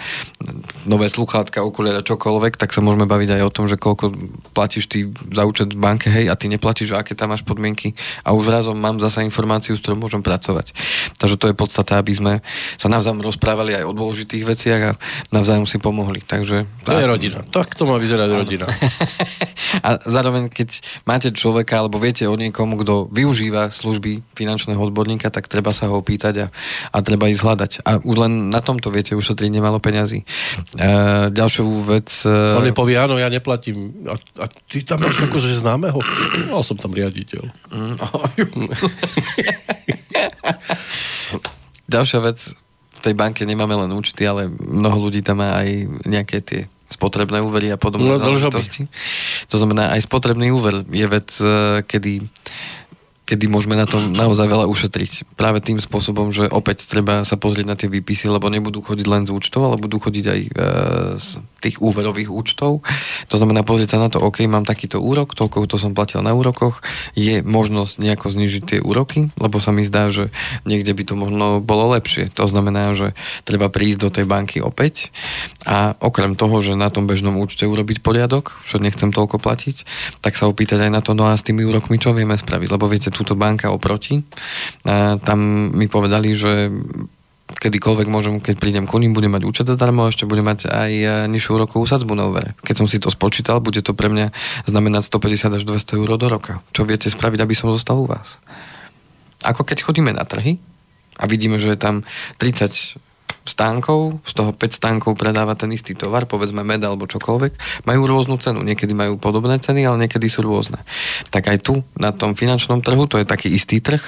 nové 0.82 1.06
sluchátka, 1.06 1.62
okuliare, 1.62 2.02
čokoľvek, 2.02 2.58
tak 2.58 2.74
sa 2.74 2.82
môžeme 2.82 3.06
baviť 3.06 3.38
aj 3.38 3.42
o 3.46 3.54
tom, 3.54 3.70
že 3.70 3.78
koľko 3.78 4.10
platíš 4.50 4.90
ty 4.90 5.06
za 5.30 5.46
účet 5.46 5.70
v 5.70 5.78
banke, 5.78 6.10
hej, 6.10 6.26
a 6.26 6.34
ty 6.34 6.50
neplatíš, 6.50 6.98
aké 6.98 7.14
tam 7.14 7.30
máš 7.30 7.46
podmienky. 7.46 7.94
A 8.26 8.34
už 8.34 8.50
razom 8.50 8.74
mám 8.74 8.98
zasa 8.98 9.22
informáciu, 9.22 9.78
s 9.78 9.82
ktorou 9.86 10.02
môžem 10.02 10.26
pracovať. 10.26 10.74
Takže 11.22 11.38
to 11.38 11.46
je 11.46 11.54
podstata, 11.54 12.02
aby 12.02 12.10
sme 12.10 12.32
sa 12.74 12.90
navzájom 12.90 13.22
rozprávali 13.22 13.78
aj 13.78 13.86
o 13.86 13.94
dôležitých 13.94 14.42
veciach 14.42 14.80
a 14.82 14.92
navzájom 15.30 15.70
si 15.70 15.78
pomohli. 15.78 16.18
Takže, 16.26 16.66
to 16.82 16.98
je 16.98 17.06
rodina. 17.06 17.46
Tak 17.46 17.78
to 17.78 17.86
má 17.86 17.94
vyzerať 17.94 18.28
rodina. 18.34 18.66
a 19.86 20.02
zároveň, 20.02 20.50
keď 20.50 20.82
máte 21.06 21.28
človeka, 21.30 21.78
alebo 21.78 22.02
viete 22.02 22.26
o 22.26 22.34
niekomu, 22.34 22.80
kto 22.88 23.04
využíva 23.12 23.68
služby 23.68 24.24
finančného 24.32 24.80
odborníka, 24.80 25.28
tak 25.28 25.44
treba 25.44 25.76
sa 25.76 25.92
ho 25.92 26.00
opýtať 26.00 26.48
a, 26.48 26.56
a 26.88 27.04
treba 27.04 27.28
ísť 27.28 27.44
hľadať. 27.44 27.72
A 27.84 28.00
už 28.00 28.16
len 28.16 28.48
na 28.48 28.64
tomto 28.64 28.88
viete 28.88 29.12
ušetriť 29.12 29.52
nemalo 29.52 29.76
peňazí. 29.76 30.24
E, 30.24 30.26
ďalšiu 31.28 31.68
vec... 31.84 32.08
E... 32.24 32.56
On 32.56 32.64
mi 32.64 32.72
povie, 32.72 32.96
áno, 32.96 33.20
ja 33.20 33.28
neplatím. 33.28 34.08
A, 34.08 34.16
a 34.40 34.48
ty 34.72 34.88
tam 34.88 35.04
máš 35.04 35.20
akože 35.20 35.52
známeho? 35.60 36.00
Mal 36.48 36.64
som 36.64 36.80
tam 36.80 36.96
riaditeľ. 36.96 37.44
Mm, 37.76 38.00
Ďalšia 41.92 42.24
vec, 42.24 42.56
v 42.96 43.00
tej 43.04 43.12
banke 43.12 43.44
nemáme 43.44 43.76
len 43.84 43.92
účty, 43.92 44.24
ale 44.24 44.48
mnoho 44.48 44.96
ľudí 44.96 45.20
tam 45.20 45.44
má 45.44 45.60
aj 45.60 45.68
nejaké 46.08 46.40
tie 46.40 46.72
spotrebné 46.88 47.44
úvery 47.44 47.68
a 47.72 47.76
podobné 47.76 48.16
no, 48.16 48.20
záležitosti. 48.20 48.88
To 49.52 49.56
znamená, 49.60 49.92
aj 49.92 50.08
spotrebný 50.08 50.48
úver 50.50 50.88
je 50.88 51.06
vec, 51.06 51.28
e, 51.40 51.84
kedy 51.84 52.24
kedy 53.28 53.44
môžeme 53.44 53.76
na 53.76 53.84
tom 53.84 54.16
naozaj 54.16 54.48
veľa 54.48 54.64
ušetriť. 54.72 55.36
Práve 55.36 55.60
tým 55.60 55.76
spôsobom, 55.76 56.32
že 56.32 56.48
opäť 56.48 56.88
treba 56.88 57.28
sa 57.28 57.36
pozrieť 57.36 57.66
na 57.68 57.76
tie 57.76 57.92
výpisy, 57.92 58.32
lebo 58.32 58.48
nebudú 58.48 58.80
chodiť 58.80 59.04
len 59.04 59.28
z 59.28 59.36
účtov, 59.36 59.68
ale 59.68 59.76
budú 59.76 60.00
chodiť 60.00 60.24
aj 60.24 60.40
e, 60.40 60.50
z 61.20 61.28
tých 61.60 61.76
úverových 61.84 62.32
účtov. 62.32 62.80
To 63.28 63.36
znamená 63.36 63.60
pozrieť 63.68 63.98
sa 63.98 63.98
na 64.00 64.08
to, 64.08 64.16
OK, 64.24 64.40
mám 64.48 64.64
takýto 64.64 64.96
úrok, 64.96 65.36
toľko 65.36 65.68
to 65.68 65.76
som 65.76 65.92
platil 65.92 66.24
na 66.24 66.32
úrokoch, 66.32 66.80
je 67.12 67.44
možnosť 67.44 68.00
nejako 68.00 68.26
znižiť 68.32 68.62
tie 68.64 68.78
úroky, 68.80 69.28
lebo 69.36 69.60
sa 69.60 69.76
mi 69.76 69.84
zdá, 69.84 70.08
že 70.08 70.32
niekde 70.64 70.96
by 70.96 71.02
to 71.04 71.14
možno 71.18 71.60
bolo 71.60 71.92
lepšie. 71.92 72.32
To 72.40 72.48
znamená, 72.48 72.96
že 72.96 73.12
treba 73.44 73.68
prísť 73.68 73.98
do 74.00 74.08
tej 74.08 74.24
banky 74.24 74.64
opäť 74.64 75.12
a 75.68 75.98
okrem 76.00 76.32
toho, 76.38 76.62
že 76.64 76.78
na 76.78 76.88
tom 76.88 77.04
bežnom 77.04 77.36
účte 77.36 77.68
urobiť 77.68 78.00
poriadok, 78.00 78.62
že 78.64 78.80
nechcem 78.80 79.12
toľko 79.12 79.36
platiť, 79.42 79.84
tak 80.24 80.38
sa 80.38 80.48
opýtať 80.48 80.88
aj 80.88 80.90
na 80.94 81.00
to, 81.04 81.12
no 81.12 81.28
a 81.28 81.36
s 81.36 81.44
tými 81.44 81.66
úrokmi 81.66 82.00
čo 82.00 82.14
vieme 82.14 82.38
spraviť, 82.38 82.68
lebo 82.70 82.86
viete, 82.86 83.10
túto 83.18 83.34
banka 83.34 83.74
oproti. 83.74 84.22
A 84.86 85.18
tam 85.18 85.70
mi 85.74 85.90
povedali, 85.90 86.38
že 86.38 86.70
kedykoľvek 87.58 88.06
môžem, 88.06 88.38
keď 88.38 88.54
prídem 88.60 88.84
ku 88.84 89.00
ním, 89.00 89.16
budem 89.16 89.34
mať 89.34 89.42
účet 89.48 89.66
zadarmo 89.66 90.06
a 90.06 90.12
ešte 90.12 90.28
budem 90.28 90.46
mať 90.46 90.68
aj 90.68 90.92
e, 90.92 91.06
nižšiu 91.32 91.58
úrokovú 91.58 91.88
sadzbu 91.88 92.12
na 92.14 92.28
úvere. 92.28 92.52
Keď 92.62 92.74
som 92.76 92.86
si 92.86 93.00
to 93.00 93.08
spočítal, 93.08 93.58
bude 93.64 93.80
to 93.80 93.96
pre 93.96 94.12
mňa 94.12 94.30
znamenať 94.68 95.08
150 95.08 95.56
až 95.58 95.62
200 95.64 95.98
eur 95.98 96.10
do 96.20 96.28
roka. 96.28 96.60
Čo 96.76 96.84
viete 96.84 97.08
spraviť, 97.08 97.40
aby 97.40 97.54
som 97.56 97.72
zostal 97.72 97.98
u 97.98 98.06
vás? 98.06 98.36
Ako 99.42 99.64
keď 99.64 99.82
chodíme 99.82 100.12
na 100.12 100.28
trhy 100.28 100.60
a 101.16 101.24
vidíme, 101.24 101.56
že 101.56 101.72
je 101.72 101.78
tam 101.80 102.04
30 102.38 103.07
stánkov, 103.48 104.20
z 104.22 104.32
toho 104.36 104.50
5 104.52 104.78
stánkov 104.78 105.16
predáva 105.16 105.56
ten 105.56 105.72
istý 105.72 105.96
tovar, 105.96 106.28
povedzme 106.28 106.60
med 106.62 106.84
alebo 106.84 107.08
čokoľvek, 107.08 107.84
majú 107.88 108.02
rôznu 108.04 108.36
cenu. 108.38 108.60
Niekedy 108.62 108.92
majú 108.92 109.16
podobné 109.16 109.58
ceny, 109.58 109.88
ale 109.88 110.06
niekedy 110.06 110.28
sú 110.28 110.44
rôzne. 110.44 110.78
Tak 111.32 111.48
aj 111.48 111.58
tu, 111.64 111.80
na 111.96 112.12
tom 112.12 112.36
finančnom 112.36 112.84
trhu, 112.84 113.08
to 113.08 113.18
je 113.18 113.26
taký 113.26 113.48
istý 113.50 113.80
trh, 113.80 114.00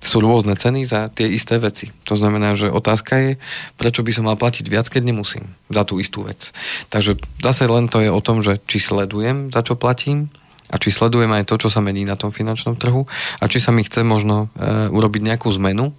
sú 0.00 0.18
rôzne 0.24 0.56
ceny 0.56 0.88
za 0.88 1.12
tie 1.12 1.28
isté 1.28 1.60
veci. 1.60 1.92
To 2.08 2.16
znamená, 2.16 2.56
že 2.56 2.72
otázka 2.72 3.12
je, 3.20 3.30
prečo 3.76 4.00
by 4.00 4.10
som 4.10 4.24
mal 4.26 4.40
platiť 4.40 4.64
viac, 4.66 4.88
keď 4.88 5.04
nemusím 5.04 5.52
za 5.68 5.84
tú 5.84 6.00
istú 6.00 6.24
vec. 6.24 6.50
Takže 6.88 7.20
zase 7.44 7.68
len 7.68 7.86
to 7.86 8.00
je 8.00 8.10
o 8.10 8.24
tom, 8.24 8.40
že 8.40 8.58
či 8.64 8.80
sledujem, 8.80 9.52
za 9.52 9.60
čo 9.60 9.76
platím, 9.76 10.32
a 10.68 10.76
či 10.76 10.92
sledujem 10.92 11.32
aj 11.32 11.48
to, 11.48 11.56
čo 11.56 11.72
sa 11.72 11.80
mení 11.80 12.04
na 12.04 12.16
tom 12.16 12.28
finančnom 12.28 12.76
trhu 12.76 13.08
a 13.40 13.44
či 13.48 13.56
sa 13.56 13.72
mi 13.72 13.80
chce 13.84 14.04
možno 14.04 14.52
e, 14.52 14.92
urobiť 14.92 15.22
nejakú 15.24 15.48
zmenu 15.56 15.96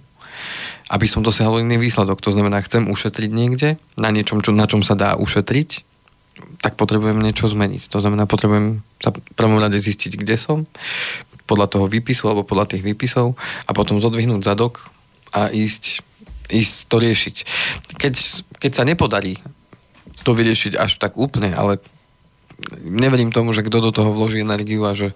aby 0.89 1.05
som 1.05 1.21
dosiahol 1.21 1.61
iný 1.61 1.77
výsledok. 1.77 2.21
To 2.25 2.33
znamená, 2.33 2.63
chcem 2.65 2.89
ušetriť 2.89 3.29
niekde, 3.29 3.69
na 3.95 4.09
niečom, 4.09 4.41
čo, 4.41 4.51
na 4.55 4.65
čom 4.65 4.81
sa 4.81 4.97
dá 4.97 5.13
ušetriť, 5.19 5.85
tak 6.59 6.75
potrebujem 6.75 7.19
niečo 7.19 7.51
zmeniť. 7.51 7.91
To 7.91 7.99
znamená, 7.99 8.25
potrebujem 8.25 8.81
sa 8.99 9.11
prvom 9.11 9.59
rade 9.59 9.79
zistiť, 9.79 10.19
kde 10.19 10.35
som, 10.39 10.57
podľa 11.49 11.67
toho 11.71 11.85
výpisu 11.89 12.29
alebo 12.29 12.45
podľa 12.45 12.77
tých 12.77 12.85
výpisov 12.85 13.33
a 13.65 13.71
potom 13.73 13.97
zodvihnúť 13.97 14.45
zadok 14.45 14.93
a 15.33 15.49
ísť, 15.49 16.05
ísť 16.53 16.75
to 16.85 16.95
riešiť. 17.01 17.35
Keď, 17.97 18.13
keď 18.61 18.71
sa 18.71 18.83
nepodarí 18.85 19.41
to 20.21 20.37
vyriešiť 20.37 20.77
až 20.77 21.01
tak 21.01 21.17
úplne, 21.17 21.55
ale 21.55 21.81
neverím 22.83 23.31
tomu, 23.31 23.55
že 23.55 23.63
kto 23.63 23.79
do 23.79 23.91
toho 23.95 24.11
vloží 24.11 24.43
energiu 24.43 24.83
a 24.83 24.93
že 24.93 25.15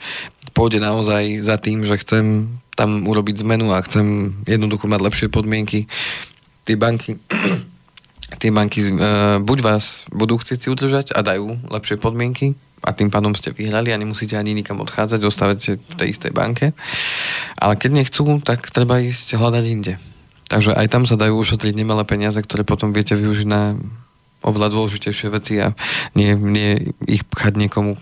pôjde 0.56 0.80
naozaj 0.80 1.44
za 1.44 1.60
tým, 1.60 1.84
že 1.84 2.00
chcem 2.00 2.56
tam 2.74 3.06
urobiť 3.06 3.46
zmenu 3.46 3.74
a 3.74 3.84
chcem 3.86 4.38
jednoducho 4.46 4.90
mať 4.90 5.02
lepšie 5.02 5.28
podmienky. 5.30 5.86
Tie 6.66 6.76
banky 6.76 7.18
tie 8.42 8.50
banky 8.50 8.80
uh, 8.82 9.38
buď 9.40 9.60
vás 9.62 10.04
budú 10.10 10.42
chcieť 10.42 10.60
si 10.60 10.68
udržať 10.74 11.06
a 11.14 11.22
dajú 11.22 11.70
lepšie 11.70 12.02
podmienky 12.02 12.58
a 12.84 12.92
tým 12.92 13.08
pádom 13.08 13.32
ste 13.32 13.56
vyhrali 13.56 13.96
a 13.96 14.02
nemusíte 14.02 14.36
ani 14.36 14.52
nikam 14.52 14.84
odchádzať, 14.84 15.20
ostávate 15.24 15.80
v 15.80 15.94
tej 15.96 16.08
istej 16.12 16.36
banke. 16.36 16.76
Ale 17.56 17.80
keď 17.80 18.04
nechcú, 18.04 18.44
tak 18.44 18.68
treba 18.76 19.00
ísť 19.00 19.40
hľadať 19.40 19.66
inde. 19.72 19.94
Takže 20.52 20.76
aj 20.76 20.88
tam 20.92 21.08
sa 21.08 21.16
dajú 21.16 21.40
ušetriť 21.40 21.74
nemalé 21.80 22.04
peniaze, 22.04 22.36
ktoré 22.44 22.68
potom 22.68 22.92
viete 22.92 23.16
využiť 23.16 23.48
na 23.48 23.80
oveľa 24.44 24.76
dôležitejšie 24.76 25.28
veci 25.32 25.64
a 25.64 25.72
nie, 26.20 26.36
nie 26.36 26.92
ich 27.08 27.24
pchať 27.24 27.56
niekomu 27.56 27.96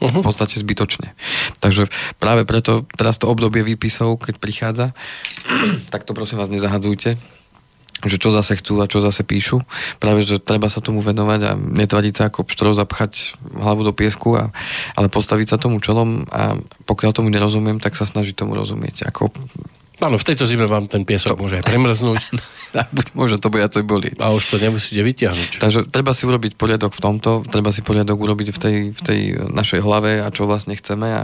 uh-huh. 0.00 0.20
v 0.20 0.24
podstate 0.24 0.60
zbytočne. 0.60 1.12
Takže 1.60 1.88
práve 2.20 2.44
preto 2.44 2.84
teraz 2.96 3.16
to 3.16 3.30
obdobie 3.30 3.64
výpisov, 3.64 4.20
keď 4.20 4.34
prichádza, 4.40 4.86
tak 5.92 6.04
to 6.04 6.12
prosím 6.12 6.40
vás 6.40 6.52
nezahadzujte, 6.52 7.16
že 8.04 8.20
čo 8.20 8.28
zase 8.28 8.60
chcú 8.60 8.84
a 8.84 8.90
čo 8.90 9.00
zase 9.00 9.24
píšu. 9.24 9.64
Práve, 9.96 10.20
že 10.20 10.36
treba 10.36 10.68
sa 10.68 10.84
tomu 10.84 11.00
venovať 11.00 11.40
a 11.48 11.52
netvadiť 11.56 12.14
sa 12.14 12.22
ako 12.28 12.44
pštrov 12.44 12.76
zapchať 12.76 13.40
hlavu 13.56 13.88
do 13.88 13.92
piesku, 13.96 14.36
a, 14.36 14.52
ale 14.92 15.08
postaviť 15.08 15.56
sa 15.56 15.56
tomu 15.56 15.80
čelom 15.80 16.28
a 16.28 16.60
pokiaľ 16.84 17.16
tomu 17.16 17.32
nerozumiem, 17.32 17.80
tak 17.80 17.96
sa 17.96 18.04
snažiť 18.04 18.36
tomu 18.36 18.52
rozumieť. 18.52 19.08
Ako 19.08 19.32
Áno, 20.04 20.20
v 20.20 20.26
tejto 20.28 20.44
zime 20.44 20.68
vám 20.68 20.92
ten 20.92 21.08
piesok 21.08 21.36
to... 21.36 21.40
môže 21.40 21.56
aj 21.60 21.64
premrznúť. 21.64 22.20
môže 23.18 23.40
to 23.40 23.48
bojať 23.48 23.80
bolieť. 23.80 24.20
A 24.20 24.36
už 24.36 24.44
to 24.52 24.56
nemusíte 24.60 25.00
vyťahnuť. 25.00 25.50
Takže 25.56 25.88
treba 25.88 26.12
si 26.12 26.28
urobiť 26.28 26.60
poriadok 26.60 26.92
v 26.92 27.00
tomto, 27.00 27.30
treba 27.48 27.72
si 27.72 27.80
poriadok 27.80 28.20
urobiť 28.20 28.48
v 28.52 28.58
tej, 28.58 28.76
v 28.92 29.00
tej 29.00 29.20
našej 29.48 29.80
hlave 29.80 30.20
a 30.20 30.28
čo 30.28 30.44
vlastne 30.44 30.76
chceme 30.76 31.08
a, 31.08 31.22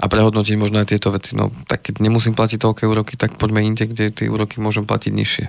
a 0.00 0.04
prehodnotiť 0.08 0.56
možno 0.56 0.80
aj 0.80 0.88
tieto 0.88 1.12
veci. 1.12 1.36
No 1.36 1.52
tak 1.68 1.84
keď 1.84 2.00
nemusím 2.00 2.32
platiť 2.32 2.56
toľké 2.64 2.84
úroky, 2.88 3.20
tak 3.20 3.36
poďme 3.36 3.60
inde, 3.60 3.84
kde 3.84 4.08
tie 4.08 4.32
úroky 4.32 4.56
môžem 4.56 4.88
platiť 4.88 5.12
nižšie. 5.12 5.46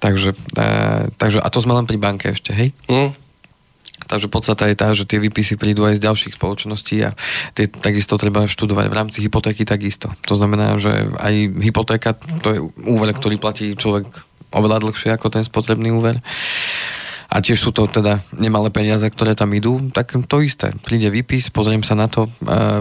Takže, 0.00 0.32
e, 0.56 0.66
takže 1.12 1.38
a 1.44 1.48
to 1.52 1.60
sme 1.60 1.76
len 1.76 1.84
pri 1.84 2.00
banke 2.00 2.32
ešte, 2.32 2.56
hej? 2.56 2.72
Mm. 2.88 3.27
Takže 4.08 4.32
podstata 4.32 4.64
je 4.66 4.76
tá, 4.76 4.88
že 4.96 5.04
tie 5.04 5.20
výpisy 5.20 5.60
prídu 5.60 5.84
aj 5.84 6.00
z 6.00 6.04
ďalších 6.08 6.34
spoločností 6.40 6.96
a 7.04 7.12
tie 7.52 7.68
takisto 7.68 8.16
treba 8.16 8.48
študovať 8.48 8.86
v 8.88 8.96
rámci 8.96 9.18
hypotéky 9.20 9.68
takisto. 9.68 10.08
To 10.24 10.34
znamená, 10.34 10.80
že 10.80 11.12
aj 11.12 11.34
hypotéka, 11.60 12.16
to 12.40 12.48
je 12.50 12.58
úver, 12.88 13.12
ktorý 13.12 13.36
platí 13.36 13.76
človek 13.76 14.08
oveľa 14.48 14.80
dlhšie 14.80 15.12
ako 15.12 15.28
ten 15.28 15.44
spotrebný 15.44 15.92
úver 15.92 16.24
a 17.28 17.44
tiež 17.44 17.60
sú 17.60 17.70
to 17.76 17.84
teda 17.84 18.24
nemalé 18.32 18.72
peniaze, 18.72 19.04
ktoré 19.04 19.36
tam 19.36 19.52
idú, 19.52 19.76
tak 19.92 20.16
to 20.24 20.40
isté. 20.40 20.72
Príde 20.80 21.12
výpis, 21.12 21.52
pozriem 21.52 21.84
sa 21.84 21.92
na 21.92 22.08
to, 22.08 22.32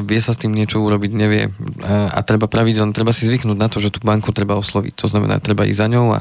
vie 0.07 0.23
sa 0.23 0.31
s 0.31 0.39
tým 0.39 0.55
niečo 0.55 0.79
urobiť, 0.79 1.11
nevie. 1.11 1.51
A 1.83 2.23
treba 2.23 2.47
pravidelne, 2.47 2.95
treba 2.95 3.11
si 3.11 3.27
zvyknúť 3.27 3.59
na 3.59 3.67
to, 3.67 3.83
že 3.83 3.91
tú 3.91 3.99
banku 3.99 4.31
treba 4.31 4.55
osloviť. 4.55 4.95
To 5.03 5.11
znamená, 5.11 5.43
treba 5.43 5.67
ísť 5.67 5.79
za 5.83 5.87
ňou 5.91 6.07
a 6.15 6.19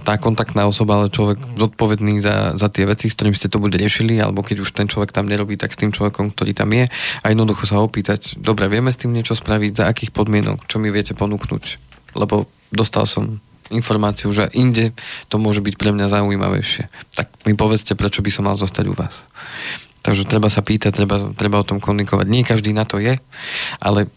tá 0.00 0.16
kontaktná 0.16 0.64
osoba, 0.64 1.04
ale 1.04 1.12
človek 1.12 1.60
zodpovedný 1.60 2.24
za, 2.24 2.56
za 2.56 2.72
tie 2.72 2.88
veci, 2.88 3.12
s 3.12 3.16
ktorým 3.20 3.36
ste 3.36 3.52
to 3.52 3.60
bude 3.60 3.76
riešili, 3.76 4.16
alebo 4.16 4.40
keď 4.40 4.64
už 4.64 4.72
ten 4.72 4.88
človek 4.88 5.12
tam 5.12 5.28
nerobí, 5.28 5.60
tak 5.60 5.76
s 5.76 5.80
tým 5.80 5.92
človekom, 5.92 6.32
ktorý 6.32 6.56
tam 6.56 6.72
je. 6.72 6.88
A 7.20 7.26
jednoducho 7.28 7.68
sa 7.68 7.84
opýtať, 7.84 8.40
dobre, 8.40 8.72
vieme 8.72 8.88
s 8.88 8.96
tým 8.96 9.12
niečo 9.12 9.36
spraviť, 9.36 9.76
za 9.76 9.84
akých 9.92 10.16
podmienok, 10.16 10.64
čo 10.72 10.80
mi 10.80 10.88
viete 10.88 11.12
ponúknuť, 11.12 11.64
lebo 12.16 12.48
dostal 12.72 13.04
som 13.04 13.44
informáciu, 13.72 14.28
že 14.30 14.52
inde 14.52 14.92
to 15.32 15.40
môže 15.40 15.64
byť 15.64 15.74
pre 15.80 15.90
mňa 15.90 16.12
zaujímavejšie. 16.12 16.92
Tak 17.16 17.48
mi 17.48 17.56
povedzte, 17.56 17.96
prečo 17.96 18.20
by 18.20 18.30
som 18.30 18.44
mal 18.46 18.56
zostať 18.56 18.84
u 18.86 18.94
vás. 18.94 19.24
Takže 20.02 20.26
treba 20.26 20.50
sa 20.50 20.60
pýtať, 20.60 20.92
treba, 20.92 21.16
treba 21.32 21.62
o 21.62 21.66
tom 21.66 21.78
komunikovať. 21.78 22.26
Nie 22.26 22.42
každý 22.42 22.74
na 22.74 22.82
to 22.82 22.98
je, 22.98 23.16
ale 23.78 24.10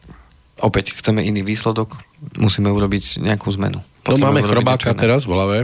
opäť 0.60 0.98
chceme 0.98 1.22
iný 1.22 1.46
výsledok, 1.46 2.02
musíme 2.36 2.74
urobiť 2.74 3.22
nejakú 3.22 3.54
zmenu. 3.54 3.80
No 4.06 4.18
máme 4.18 4.42
chrobáka 4.46 4.94
teraz 4.98 5.30
v 5.30 5.34
hlave. 5.34 5.58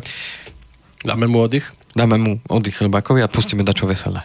Dáme 1.02 1.26
mu 1.26 1.42
oddych? 1.42 1.74
Dáme 1.98 2.16
mu 2.22 2.38
oddych 2.48 2.78
chrobákovi 2.78 3.26
a 3.26 3.28
pustíme 3.28 3.66
dačo 3.66 3.90
veselé. 3.90 4.24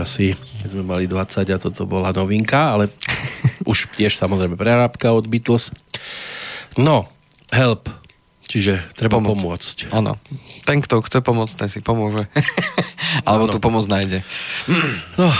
Časy, 0.00 0.34
keď 0.34 0.68
sme 0.74 0.82
mali 0.82 1.04
20 1.06 1.46
a 1.54 1.58
toto 1.62 1.86
bola 1.86 2.10
novinka, 2.10 2.74
ale 2.74 2.90
už 3.70 3.94
tiež 3.94 4.18
samozrejme 4.18 4.58
prerábka 4.58 5.14
od 5.14 5.30
Beatles. 5.30 5.70
No, 6.74 7.06
help, 7.54 7.86
čiže 8.50 8.82
treba 8.98 9.22
Pomoc. 9.22 9.38
pomôcť. 9.38 9.94
Áno. 9.94 10.18
Ten, 10.66 10.82
kto 10.82 10.98
chce 11.06 11.22
pomôcť, 11.22 11.54
ten 11.54 11.70
si 11.70 11.78
pomôže. 11.78 12.26
Alebo 13.28 13.46
tu 13.46 13.62
pomoc 13.62 13.86
nájde. 13.86 14.26
no, 15.14 15.30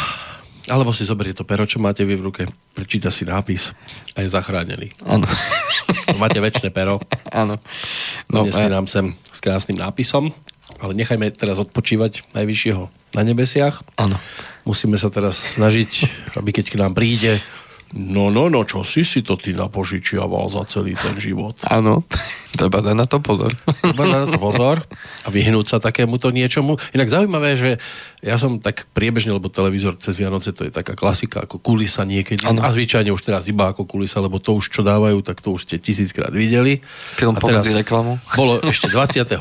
alebo 0.65 0.97
si 0.97 1.05
zoberie 1.05 1.37
to 1.37 1.45
pero, 1.45 1.69
čo 1.69 1.77
máte 1.77 2.07
vy 2.07 2.17
v 2.17 2.25
ruke, 2.25 2.43
prečíta 2.73 3.13
si 3.13 3.29
nápis 3.29 3.77
a 4.17 4.25
je 4.25 4.29
zachránený. 4.33 4.97
Áno. 5.05 5.29
máte 6.17 6.41
väčšie 6.41 6.73
pero. 6.73 7.03
Áno. 7.35 7.61
No, 8.33 8.49
si 8.49 8.65
nám 8.65 8.89
sem 8.89 9.13
s 9.29 9.39
krásnym 9.45 9.77
nápisom. 9.77 10.33
Ale 10.81 10.93
nechajme 10.97 11.31
teraz 11.35 11.61
odpočívať 11.61 12.33
najvyššieho 12.33 12.89
na 13.15 13.23
nebesiach. 13.23 13.85
Áno. 14.01 14.19
Musíme 14.67 14.99
sa 14.99 15.13
teraz 15.13 15.37
snažiť, 15.61 15.91
aby 16.41 16.51
keď 16.51 16.67
k 16.73 16.79
nám 16.81 16.93
príde, 16.97 17.45
no, 17.95 18.27
no, 18.29 18.51
no, 18.51 18.67
čo 18.67 18.83
si 18.83 19.07
si 19.07 19.23
to 19.23 19.39
ty 19.39 19.55
napožičiaval 19.55 20.51
za 20.51 20.67
celý 20.67 20.99
ten 20.99 21.15
život. 21.23 21.55
Áno, 21.71 22.03
treba 22.59 22.83
dať 22.83 22.97
na 22.99 23.07
to 23.07 23.23
pozor. 23.23 23.55
Treba 23.81 24.05
na 24.11 24.27
to 24.27 24.41
pozor 24.41 24.83
a 25.23 25.29
vyhnúť 25.31 25.67
sa 25.69 25.79
takémuto 25.79 26.35
niečomu. 26.35 26.75
Inak 26.91 27.13
zaujímavé, 27.13 27.55
že 27.55 27.71
ja 28.19 28.35
som 28.35 28.59
tak 28.59 28.91
priebežne, 28.91 29.31
lebo 29.31 29.47
televízor 29.47 29.95
cez 30.03 30.19
Vianoce 30.19 30.51
to 30.51 30.67
je 30.67 30.75
taká 30.75 30.99
klasika, 30.99 31.47
ako 31.47 31.63
kulisa 31.63 32.03
niekedy. 32.03 32.43
Áno. 32.51 32.67
A 32.67 32.75
zvyčajne 32.75 33.15
už 33.15 33.23
teraz 33.23 33.47
iba 33.47 33.71
ako 33.71 33.87
kulisa, 33.87 34.19
lebo 34.19 34.43
to 34.43 34.59
už 34.59 34.75
čo 34.75 34.83
dávajú, 34.83 35.23
tak 35.23 35.39
to 35.39 35.55
už 35.55 35.71
ste 35.71 35.79
tisíckrát 35.79 36.35
videli. 36.35 36.83
Film 37.15 37.39
a 37.39 37.41
teraz 37.41 37.71
reklamu. 37.71 38.19
Bolo 38.35 38.59
ešte 38.67 38.91
24. 38.91 39.39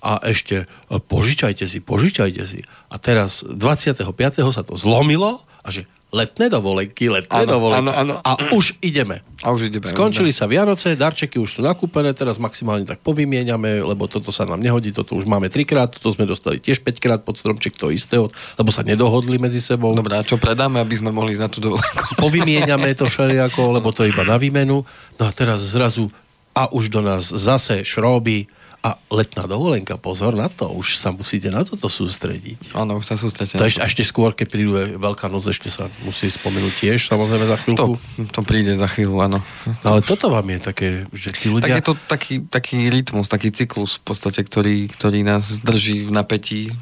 a 0.00 0.20
ešte 0.24 0.64
e, 0.64 0.96
požičajte 0.96 1.64
si, 1.68 1.78
požičajte 1.80 2.42
si. 2.44 2.60
A 2.88 2.96
teraz 2.96 3.44
25. 3.44 4.04
sa 4.50 4.62
to 4.64 4.74
zlomilo 4.76 5.44
a 5.60 5.68
že 5.68 5.84
letné 6.10 6.50
dovolenky, 6.50 7.06
letné 7.06 7.46
Áno, 7.46 7.54
dovolenky. 7.54 7.86
áno, 7.86 7.92
áno. 7.94 8.14
A 8.26 8.50
už 8.50 8.74
ideme. 8.82 9.22
A 9.46 9.54
už 9.54 9.70
ideme. 9.70 9.86
Skončili 9.86 10.34
sa 10.34 10.50
Vianoce, 10.50 10.98
darčeky 10.98 11.38
už 11.38 11.58
sú 11.58 11.60
nakúpené, 11.62 12.10
teraz 12.10 12.42
maximálne 12.42 12.82
tak 12.82 12.98
povymieňame, 13.06 13.78
lebo 13.78 14.10
toto 14.10 14.34
sa 14.34 14.42
nám 14.42 14.58
nehodí, 14.58 14.90
toto 14.90 15.14
už 15.14 15.24
máme 15.24 15.46
trikrát, 15.46 15.86
toto 15.86 16.10
sme 16.10 16.26
dostali 16.26 16.58
tiež 16.58 16.82
5 16.82 16.98
krát 16.98 17.20
pod 17.22 17.38
stromček 17.38 17.78
to 17.78 17.94
istého, 17.94 18.26
lebo 18.58 18.74
sa 18.74 18.82
nedohodli 18.82 19.38
medzi 19.38 19.62
sebou. 19.62 19.94
Dobre, 19.94 20.18
a 20.18 20.26
čo 20.26 20.34
predáme, 20.34 20.82
aby 20.82 20.98
sme 20.98 21.14
mohli 21.14 21.38
ísť 21.38 21.42
na 21.46 21.50
tú 21.50 21.58
dovolenku? 21.62 22.02
Povymieňame 22.26 22.90
to 22.98 23.06
všelijako, 23.06 23.78
lebo 23.78 23.94
to 23.94 24.02
je 24.02 24.10
iba 24.10 24.26
na 24.26 24.34
výmenu. 24.34 24.82
No 25.14 25.22
a 25.22 25.30
teraz 25.30 25.62
zrazu 25.62 26.10
a 26.50 26.66
už 26.74 26.90
do 26.90 27.00
nás 27.06 27.30
zase 27.30 27.86
šróby 27.86 28.50
a 28.80 28.96
letná 29.12 29.44
dovolenka, 29.44 30.00
pozor 30.00 30.32
na 30.32 30.48
to, 30.48 30.72
už 30.72 30.96
sa 30.96 31.12
musíte 31.12 31.52
na 31.52 31.60
toto 31.68 31.92
sústrediť. 31.92 32.72
Áno, 32.72 32.96
už 32.96 33.04
sa 33.04 33.20
sústredite. 33.20 33.60
To 33.60 33.68
ešte, 33.68 33.84
ešte 33.84 34.02
skôr, 34.08 34.32
keď 34.32 34.46
prídu 34.48 34.72
Veľká 34.96 35.28
noc, 35.28 35.44
ešte 35.44 35.68
sa 35.68 35.92
musí 36.00 36.32
spomenúť 36.32 36.72
tiež, 36.80 37.04
samozrejme 37.04 37.44
za 37.44 37.60
to, 37.60 37.62
chvíľku. 37.76 37.94
to 38.32 38.40
príde 38.40 38.72
za 38.80 38.88
chvíľu, 38.88 39.20
áno. 39.20 39.38
No, 39.84 39.86
ale 39.92 40.00
toto 40.00 40.32
vám 40.32 40.48
je 40.48 40.58
také, 40.64 40.88
že 41.12 41.28
tí 41.28 41.52
Tak 41.52 41.54
ľudia... 41.60 41.76
je 41.76 41.84
to 41.84 41.94
taký, 42.08 42.34
taký 42.48 42.88
rytmus, 42.88 43.28
taký 43.28 43.52
cyklus 43.52 44.00
v 44.00 44.16
podstate, 44.16 44.40
ktorý, 44.40 44.88
ktorý 44.88 45.28
nás 45.28 45.60
drží 45.60 46.08
v 46.08 46.10
napätí. 46.16 46.72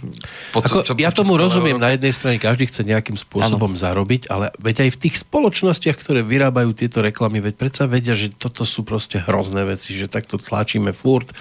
Po, 0.55 0.63
Ako, 0.63 0.87
čo- 0.87 0.95
ja 0.95 1.11
tomu 1.11 1.35
rozumiem, 1.35 1.83
roka. 1.83 1.87
na 1.91 1.91
jednej 1.99 2.15
strane 2.15 2.39
každý 2.39 2.71
chce 2.71 2.87
nejakým 2.87 3.19
spôsobom 3.19 3.75
ano. 3.75 3.81
zarobiť, 3.81 4.31
ale 4.31 4.55
veď 4.63 4.87
aj 4.87 4.91
v 4.95 4.99
tých 5.03 5.15
spoločnostiach, 5.27 5.99
ktoré 5.99 6.23
vyrábajú 6.23 6.71
tieto 6.79 7.03
reklamy, 7.03 7.43
veď 7.43 7.55
predsa 7.59 7.91
vedia, 7.91 8.15
že 8.15 8.31
toto 8.31 8.63
sú 8.63 8.87
proste 8.87 9.19
hrozné 9.19 9.67
veci, 9.67 9.99
že 9.99 10.07
takto 10.07 10.39
tlačíme 10.39 10.95
furt 10.95 11.35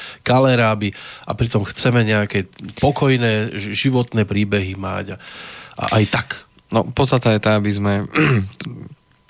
kaleráby 0.48 0.96
a 1.28 1.36
pritom 1.36 1.68
chceme 1.68 2.08
nejaké 2.08 2.48
pokojné 2.80 3.52
životné 3.60 4.24
príbehy 4.24 4.80
mať 4.80 5.06
a, 5.12 5.18
a 5.76 5.84
aj 6.00 6.04
tak. 6.08 6.28
No, 6.72 6.88
podstata 6.88 7.36
je 7.36 7.44
tá, 7.44 7.60
aby 7.60 7.72
sme... 7.76 7.94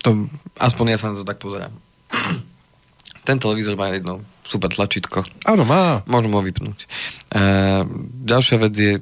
To, 0.06 0.30
aspoň 0.62 0.94
ja 0.94 1.02
sa 1.02 1.10
na 1.10 1.18
to 1.18 1.26
tak 1.26 1.42
pozerám. 1.42 1.74
Ten 3.28 3.42
televízor 3.42 3.74
má 3.74 3.90
jedno 3.90 4.22
super 4.46 4.70
tlačítko. 4.70 5.26
Áno, 5.42 5.66
má. 5.66 6.06
Môžem 6.06 6.38
ho 6.38 6.40
vypnúť. 6.46 6.86
E, 6.86 6.88
ďalšia 8.24 8.62
vec 8.62 8.74
je, 8.78 9.02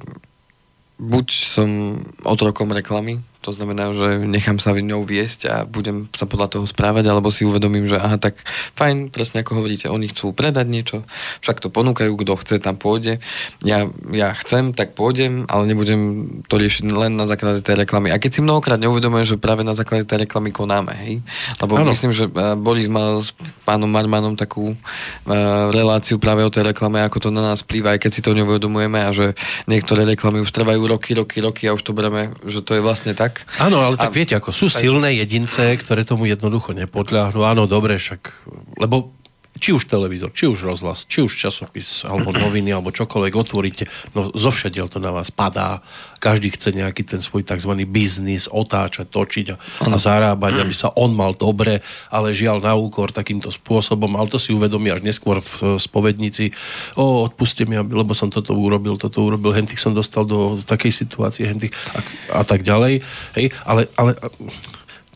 buď 0.96 1.26
som 1.30 2.00
otrokom 2.24 2.72
reklamy, 2.72 3.20
to 3.42 3.50
znamená, 3.52 3.92
že 3.92 4.22
nechám 4.22 4.58
sa 4.58 4.72
ňou 4.76 5.02
viesť 5.02 5.40
a 5.48 5.54
budem 5.66 6.08
sa 6.14 6.24
podľa 6.28 6.58
toho 6.58 6.64
správať, 6.66 7.08
alebo 7.08 7.32
si 7.32 7.46
uvedomím, 7.46 7.86
že 7.86 7.98
aha, 8.00 8.16
tak 8.16 8.40
fajn, 8.78 9.10
presne 9.10 9.42
ako 9.42 9.62
hovoríte, 9.62 9.90
oni 9.90 10.10
chcú 10.10 10.32
predať 10.32 10.66
niečo, 10.68 10.96
však 11.42 11.62
to 11.62 11.68
ponúkajú, 11.72 12.12
kto 12.16 12.32
chce, 12.38 12.56
tam 12.62 12.78
pôjde. 12.78 13.18
Ja, 13.62 13.88
ja 14.12 14.34
chcem, 14.38 14.72
tak 14.72 14.94
pôjdem, 14.98 15.46
ale 15.46 15.68
nebudem 15.68 16.26
to 16.46 16.58
riešiť 16.58 16.86
len 16.90 17.18
na 17.18 17.26
základe 17.26 17.62
tej 17.62 17.82
reklamy. 17.82 18.12
A 18.12 18.20
keď 18.20 18.38
si 18.38 18.40
mnohokrát 18.44 18.78
neuvedomujem, 18.78 19.36
že 19.36 19.36
práve 19.40 19.66
na 19.66 19.74
základe 19.74 20.06
tej 20.06 20.26
reklamy 20.26 20.54
konáme, 20.54 20.94
hej? 20.94 21.14
Lebo 21.58 21.78
Áno. 21.80 21.90
myslím, 21.92 22.12
že 22.14 22.28
eh, 22.30 22.54
Boris 22.54 22.86
mal 22.86 23.20
s 23.22 23.32
pánom 23.66 23.90
Marmanom 23.90 24.38
takú 24.38 24.72
uh, 24.72 25.34
reláciu 25.74 26.22
práve 26.22 26.46
o 26.46 26.50
tej 26.52 26.70
reklame, 26.70 27.02
ako 27.02 27.28
to 27.28 27.30
na 27.34 27.42
nás 27.42 27.66
plýva, 27.66 27.98
aj 27.98 28.06
keď 28.06 28.10
si 28.14 28.22
to 28.22 28.30
neuvedomujeme 28.36 29.02
a 29.02 29.10
že 29.10 29.34
niektoré 29.66 30.06
reklamy 30.06 30.38
už 30.38 30.54
trvajú 30.54 30.86
roky, 30.86 31.18
roky, 31.18 31.42
roky 31.42 31.66
a 31.66 31.74
už 31.74 31.82
to 31.82 31.90
bereme, 31.90 32.30
že 32.46 32.62
to 32.62 32.78
je 32.78 32.84
vlastne 32.84 33.10
tak. 33.18 33.35
Áno, 33.58 33.80
ale 33.80 33.96
tak 33.96 34.10
A- 34.10 34.16
viete, 34.16 34.34
ako 34.36 34.50
sú 34.52 34.66
tak- 34.68 34.80
silné 34.82 35.16
jedince, 35.16 35.76
ktoré 35.78 36.02
tomu 36.02 36.24
jednoducho 36.26 36.72
nepodľahnú. 36.72 37.40
Áno, 37.42 37.66
dobre, 37.66 37.96
však, 37.96 38.48
lebo 38.78 39.12
či 39.56 39.72
už 39.72 39.88
televízor, 39.88 40.32
či 40.36 40.46
už 40.48 40.68
rozhlas, 40.68 41.08
či 41.08 41.24
už 41.24 41.32
časopis, 41.32 42.04
alebo 42.04 42.32
noviny, 42.32 42.72
alebo 42.72 42.92
čokoľvek 42.92 43.34
otvoríte, 43.34 43.84
no 44.12 44.28
zo 44.32 44.50
všadiaľ 44.52 44.86
to 44.92 44.98
na 45.00 45.10
vás 45.12 45.32
padá. 45.32 45.80
Každý 46.20 46.52
chce 46.52 46.76
nejaký 46.76 47.02
ten 47.04 47.20
svoj 47.24 47.44
tzv. 47.44 47.72
biznis 47.88 48.48
otáčať, 48.48 49.08
točiť 49.08 49.46
a, 49.52 49.56
a 49.88 49.96
zarábať, 49.96 50.60
aby 50.60 50.74
sa 50.76 50.92
on 50.92 51.16
mal 51.16 51.32
dobre, 51.32 51.80
ale 52.12 52.36
žiaľ 52.36 52.60
na 52.60 52.76
úkor 52.76 53.12
takýmto 53.12 53.48
spôsobom, 53.48 54.12
ale 54.16 54.28
to 54.28 54.36
si 54.36 54.52
uvedomí 54.52 54.92
až 54.92 55.00
neskôr 55.00 55.40
v 55.40 55.80
spovednici. 55.80 56.52
O, 56.96 57.24
odpuste 57.24 57.64
mi, 57.64 57.80
lebo 57.80 58.12
som 58.12 58.28
toto 58.28 58.52
urobil, 58.52 59.00
toto 59.00 59.24
urobil, 59.24 59.56
hentých 59.56 59.80
som 59.80 59.96
dostal 59.96 60.28
do 60.28 60.60
takej 60.64 60.92
situácie, 60.92 61.48
hentých 61.48 61.72
a, 61.96 62.00
a 62.40 62.42
tak 62.44 62.60
ďalej. 62.60 63.00
Hej, 63.36 63.46
ale, 63.64 63.88
ale 63.96 64.16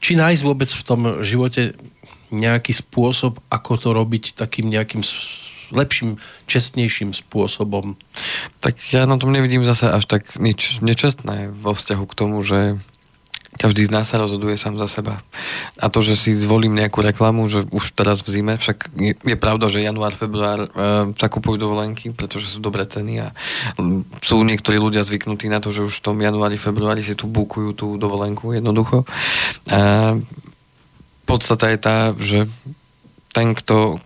či 0.00 0.16
nájsť 0.16 0.42
vôbec 0.42 0.72
v 0.72 0.82
tom 0.82 1.00
živote 1.20 1.76
nejaký 2.30 2.72
spôsob, 2.74 3.38
ako 3.50 3.72
to 3.76 3.88
robiť 3.94 4.38
takým 4.38 4.70
nejakým 4.70 5.02
lepším, 5.70 6.18
čestnejším 6.50 7.14
spôsobom. 7.14 7.94
Tak 8.58 8.74
ja 8.90 9.06
na 9.06 9.16
tom 9.18 9.30
nevidím 9.30 9.62
zase 9.62 9.86
až 9.86 10.06
tak 10.06 10.34
nič 10.38 10.82
nečestné 10.82 11.54
vo 11.54 11.74
vzťahu 11.74 12.04
k 12.10 12.18
tomu, 12.18 12.42
že 12.42 12.82
každý 13.60 13.84
z 13.84 13.92
nás 13.92 14.08
sa 14.08 14.16
rozhoduje 14.16 14.56
sám 14.56 14.80
za 14.80 14.88
seba. 14.88 15.20
A 15.76 15.92
to, 15.92 16.00
že 16.00 16.16
si 16.16 16.32
zvolím 16.32 16.78
nejakú 16.78 17.04
reklamu, 17.04 17.44
že 17.44 17.68
už 17.68 17.92
teraz 17.92 18.24
v 18.24 18.40
zime, 18.40 18.54
však 18.56 18.94
je, 18.94 19.12
je 19.20 19.36
pravda, 19.36 19.68
že 19.68 19.84
január, 19.84 20.16
február 20.16 20.70
e, 20.72 21.28
kupujú 21.28 21.60
dovolenky, 21.60 22.08
pretože 22.14 22.46
sú 22.46 22.62
dobré 22.62 22.88
ceny 22.88 23.20
a 23.20 23.34
sú 24.24 24.40
niektorí 24.46 24.80
ľudia 24.80 25.04
zvyknutí 25.04 25.52
na 25.52 25.60
to, 25.60 25.74
že 25.74 25.84
už 25.84 25.98
v 25.98 26.04
tom 26.08 26.16
januári, 26.22 26.56
februári 26.56 27.04
si 27.04 27.12
tu 27.12 27.28
búkujú 27.28 27.76
tú 27.76 27.86
dovolenku 27.98 28.54
jednoducho. 28.56 29.04
A 29.68 30.14
podstata 31.30 31.70
je 31.70 31.78
tá, 31.78 31.96
že 32.18 32.50
ten, 33.30 33.54
kto 33.54 34.02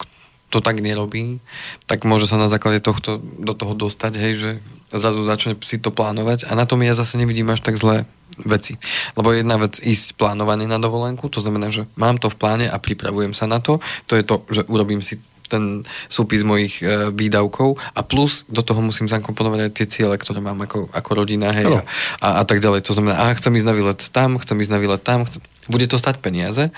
to 0.53 0.63
tak 0.63 0.79
nerobí, 0.79 1.43
tak 1.91 2.07
môže 2.07 2.31
sa 2.31 2.39
na 2.39 2.47
základe 2.47 2.79
tohto 2.79 3.19
do 3.19 3.59
toho 3.59 3.75
dostať, 3.75 4.13
hej, 4.15 4.35
že 4.39 4.51
zrazu 4.95 5.27
začne 5.27 5.59
si 5.67 5.83
to 5.83 5.91
plánovať 5.91 6.47
a 6.47 6.55
na 6.55 6.63
tom 6.69 6.79
ja 6.87 6.95
zase 6.95 7.19
nevidím 7.19 7.51
až 7.51 7.65
tak 7.65 7.75
zlé 7.75 8.07
veci. 8.39 8.79
Lebo 9.19 9.35
jedna 9.35 9.59
vec 9.59 9.83
ísť 9.83 10.15
plánovanie 10.15 10.71
na 10.71 10.79
dovolenku, 10.79 11.27
to 11.27 11.43
znamená, 11.43 11.75
že 11.75 11.91
mám 11.99 12.23
to 12.23 12.31
v 12.31 12.39
pláne 12.39 12.67
a 12.71 12.79
pripravujem 12.79 13.35
sa 13.35 13.51
na 13.51 13.59
to, 13.59 13.83
to 14.07 14.15
je 14.15 14.23
to, 14.23 14.47
že 14.51 14.63
urobím 14.71 15.03
si 15.03 15.19
ten 15.45 15.85
súpis 16.09 16.41
mojich 16.41 16.81
e, 16.81 17.13
výdavkov 17.13 17.77
a 17.77 18.01
plus 18.01 18.49
do 18.49 18.65
toho 18.65 18.81
musím 18.81 19.13
zakomponovať 19.13 19.61
aj 19.61 19.71
tie 19.77 19.87
ciele, 19.87 20.17
ktoré 20.17 20.41
mám 20.41 20.57
ako, 20.65 20.89
ako 20.89 21.11
rodina, 21.13 21.53
hej, 21.53 21.69
Áno. 21.69 21.85
a, 21.85 21.85
a, 22.25 22.29
a 22.41 22.45
tak 22.49 22.65
ďalej. 22.65 22.81
To 22.89 22.97
znamená, 22.97 23.15
aha, 23.21 23.37
chcem 23.37 23.53
ísť 23.61 23.69
na 23.69 23.75
výlet 23.77 24.01
tam, 24.09 24.41
chcem 24.41 24.57
ísť 24.57 24.73
na 24.73 24.81
výlet 24.81 25.03
tam, 25.05 25.29
chcem... 25.29 25.45
bude 25.67 25.87
to 25.89 25.97
stať 25.97 26.21
peniaze 26.21 26.69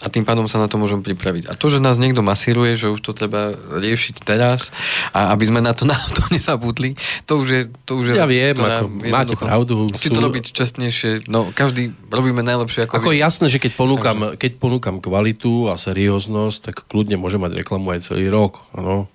a 0.00 0.06
tým 0.08 0.24
pádom 0.24 0.48
sa 0.48 0.56
na 0.56 0.68
to 0.68 0.80
môžem 0.80 1.04
pripraviť. 1.04 1.48
A 1.48 1.56
to, 1.56 1.68
že 1.68 1.82
nás 1.82 2.00
niekto 2.00 2.24
masíruje, 2.24 2.76
že 2.76 2.88
už 2.88 3.00
to 3.04 3.12
treba 3.12 3.52
riešiť 3.52 4.24
teraz 4.24 4.72
a 5.12 5.32
aby 5.36 5.44
sme 5.48 5.60
na 5.60 5.76
to 5.76 5.84
náhodou 5.90 6.24
nezabudli, 6.32 6.96
to 7.28 7.40
už 7.40 7.48
je... 7.48 7.62
To 7.88 8.00
už 8.00 8.12
je 8.12 8.14
Ja 8.16 8.24
vec, 8.24 8.36
viem, 8.36 8.56
ako 8.56 8.86
máte 9.10 9.34
pravdu, 9.36 9.74
Či 9.96 10.08
sú- 10.08 10.16
to 10.16 10.20
robiť 10.24 10.44
čestnejšie, 10.52 11.10
no 11.28 11.52
každý 11.52 11.92
robíme 12.08 12.40
najlepšie 12.40 12.88
ako, 12.88 12.94
Ako 13.00 13.10
vy. 13.12 13.20
jasné, 13.20 13.46
že 13.52 13.58
keď 13.60 13.72
ponúkam, 13.76 14.18
keď 14.36 14.52
ponúkam 14.56 14.96
kvalitu 14.98 15.68
a 15.68 15.76
serióznosť, 15.76 16.58
tak 16.60 16.76
kľudne 16.88 17.20
môžem 17.20 17.40
mať 17.42 17.60
reklamu 17.60 17.92
aj 17.92 18.08
celý 18.08 18.32
rok. 18.32 18.64
Ano. 18.72 19.06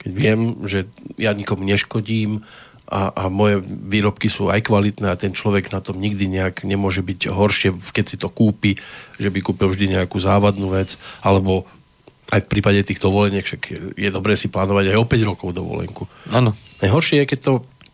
Keď 0.00 0.10
viem, 0.14 0.40
že 0.68 0.86
ja 1.18 1.34
nikomu 1.34 1.66
neškodím 1.66 2.46
a, 2.86 3.10
a 3.10 3.22
moje 3.26 3.58
výrobky 3.66 4.30
sú 4.30 4.46
aj 4.46 4.62
kvalitné 4.62 5.10
a 5.10 5.18
ten 5.18 5.34
človek 5.34 5.74
na 5.74 5.82
tom 5.82 5.98
nikdy 5.98 6.30
nejak 6.30 6.62
nemôže 6.62 7.02
byť 7.02 7.34
horšie, 7.34 7.70
keď 7.90 8.04
si 8.06 8.16
to 8.16 8.30
kúpi, 8.30 8.78
že 9.18 9.28
by 9.30 9.42
kúpil 9.42 9.70
vždy 9.70 9.98
nejakú 9.98 10.16
závadnú 10.22 10.70
vec, 10.70 10.94
alebo 11.20 11.66
aj 12.30 12.46
v 12.46 12.50
prípade 12.50 12.82
tých 12.82 13.02
dovoleniek, 13.02 13.46
však 13.46 13.94
je 13.94 14.10
dobré 14.10 14.34
si 14.34 14.50
plánovať 14.50 14.94
aj 14.94 14.98
o 14.98 15.06
5 15.06 15.30
rokov 15.30 15.48
dovolenku. 15.54 16.10
Áno. 16.30 16.54
Najhoršie 16.82 17.22
je, 17.22 17.30
keď 17.30 17.38
to 17.42 17.52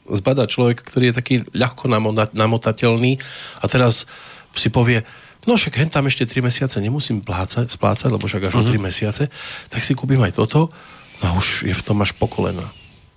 zbadá 0.08 0.44
človek, 0.48 0.80
ktorý 0.84 1.12
je 1.12 1.18
taký 1.18 1.34
ľahko 1.52 1.88
namota- 1.88 2.32
namotateľný 2.32 3.20
a 3.60 3.64
teraz 3.68 4.08
si 4.56 4.68
povie, 4.68 5.04
no 5.48 5.56
však 5.56 5.80
hen 5.80 5.90
tam 5.92 6.08
ešte 6.08 6.28
3 6.28 6.48
mesiace 6.48 6.76
nemusím 6.80 7.24
plácať, 7.24 7.68
splácať, 7.72 8.08
lebo 8.12 8.24
však 8.24 8.52
až 8.52 8.54
o 8.60 8.62
3 8.64 8.76
mesiace, 8.76 9.28
tak 9.68 9.80
si 9.84 9.92
kúpim 9.96 10.20
aj 10.20 10.36
toto 10.36 10.72
no 11.22 11.24
a 11.24 11.36
už 11.38 11.68
je 11.68 11.74
v 11.76 11.84
tom 11.84 12.02
až 12.02 12.12
po 12.16 12.26
kolena. 12.26 12.66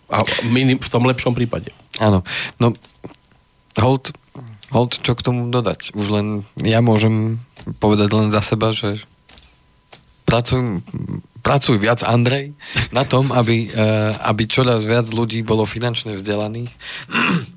A 0.09 0.21
minim, 0.45 0.77
v 0.77 0.89
tom 0.91 1.03
lepšom 1.05 1.33
prípade. 1.33 1.73
Áno. 1.97 2.21
No, 2.61 2.73
hold, 3.79 4.13
hold, 4.69 5.01
čo 5.01 5.17
k 5.17 5.25
tomu 5.25 5.49
dodať? 5.49 5.95
Už 5.97 6.07
len 6.13 6.27
ja 6.61 6.83
môžem 6.83 7.41
povedať 7.81 8.09
len 8.13 8.29
za 8.29 8.45
seba, 8.45 8.75
že 8.75 9.01
pracujem, 10.25 10.81
pracuj 11.45 11.77
viac, 11.77 12.01
Andrej, 12.01 12.57
na 12.89 13.05
tom, 13.05 13.29
aby, 13.29 13.69
uh, 13.69 14.17
aby 14.25 14.49
čoraz 14.49 14.81
viac 14.81 15.05
ľudí 15.13 15.45
bolo 15.45 15.69
finančne 15.69 16.17
vzdelaných 16.17 16.73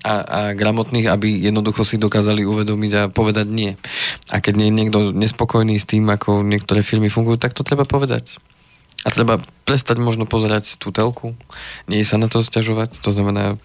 a, 0.05 0.15
a 0.21 0.41
gramotných, 0.53 1.09
aby 1.09 1.49
jednoducho 1.49 1.89
si 1.89 1.97
dokázali 1.97 2.45
uvedomiť 2.45 2.93
a 2.95 3.03
povedať 3.09 3.49
nie. 3.49 3.73
A 4.29 4.45
keď 4.45 4.55
nie 4.61 4.69
je 4.69 4.77
niekto 4.77 4.99
nespokojný 5.17 5.81
s 5.81 5.89
tým, 5.89 6.05
ako 6.13 6.45
niektoré 6.45 6.85
firmy 6.85 7.09
fungujú, 7.09 7.41
tak 7.41 7.57
to 7.57 7.65
treba 7.65 7.89
povedať. 7.89 8.37
A 9.09 9.15
treba 9.17 9.41
prestať 9.65 9.97
možno 9.97 10.29
pozerať 10.29 10.77
tú 10.77 10.93
telku, 10.93 11.33
nie 11.89 12.05
sa 12.05 12.21
na 12.21 12.29
to 12.29 12.45
sťažovať, 12.45 13.01
to 13.01 13.09
znamená 13.09 13.57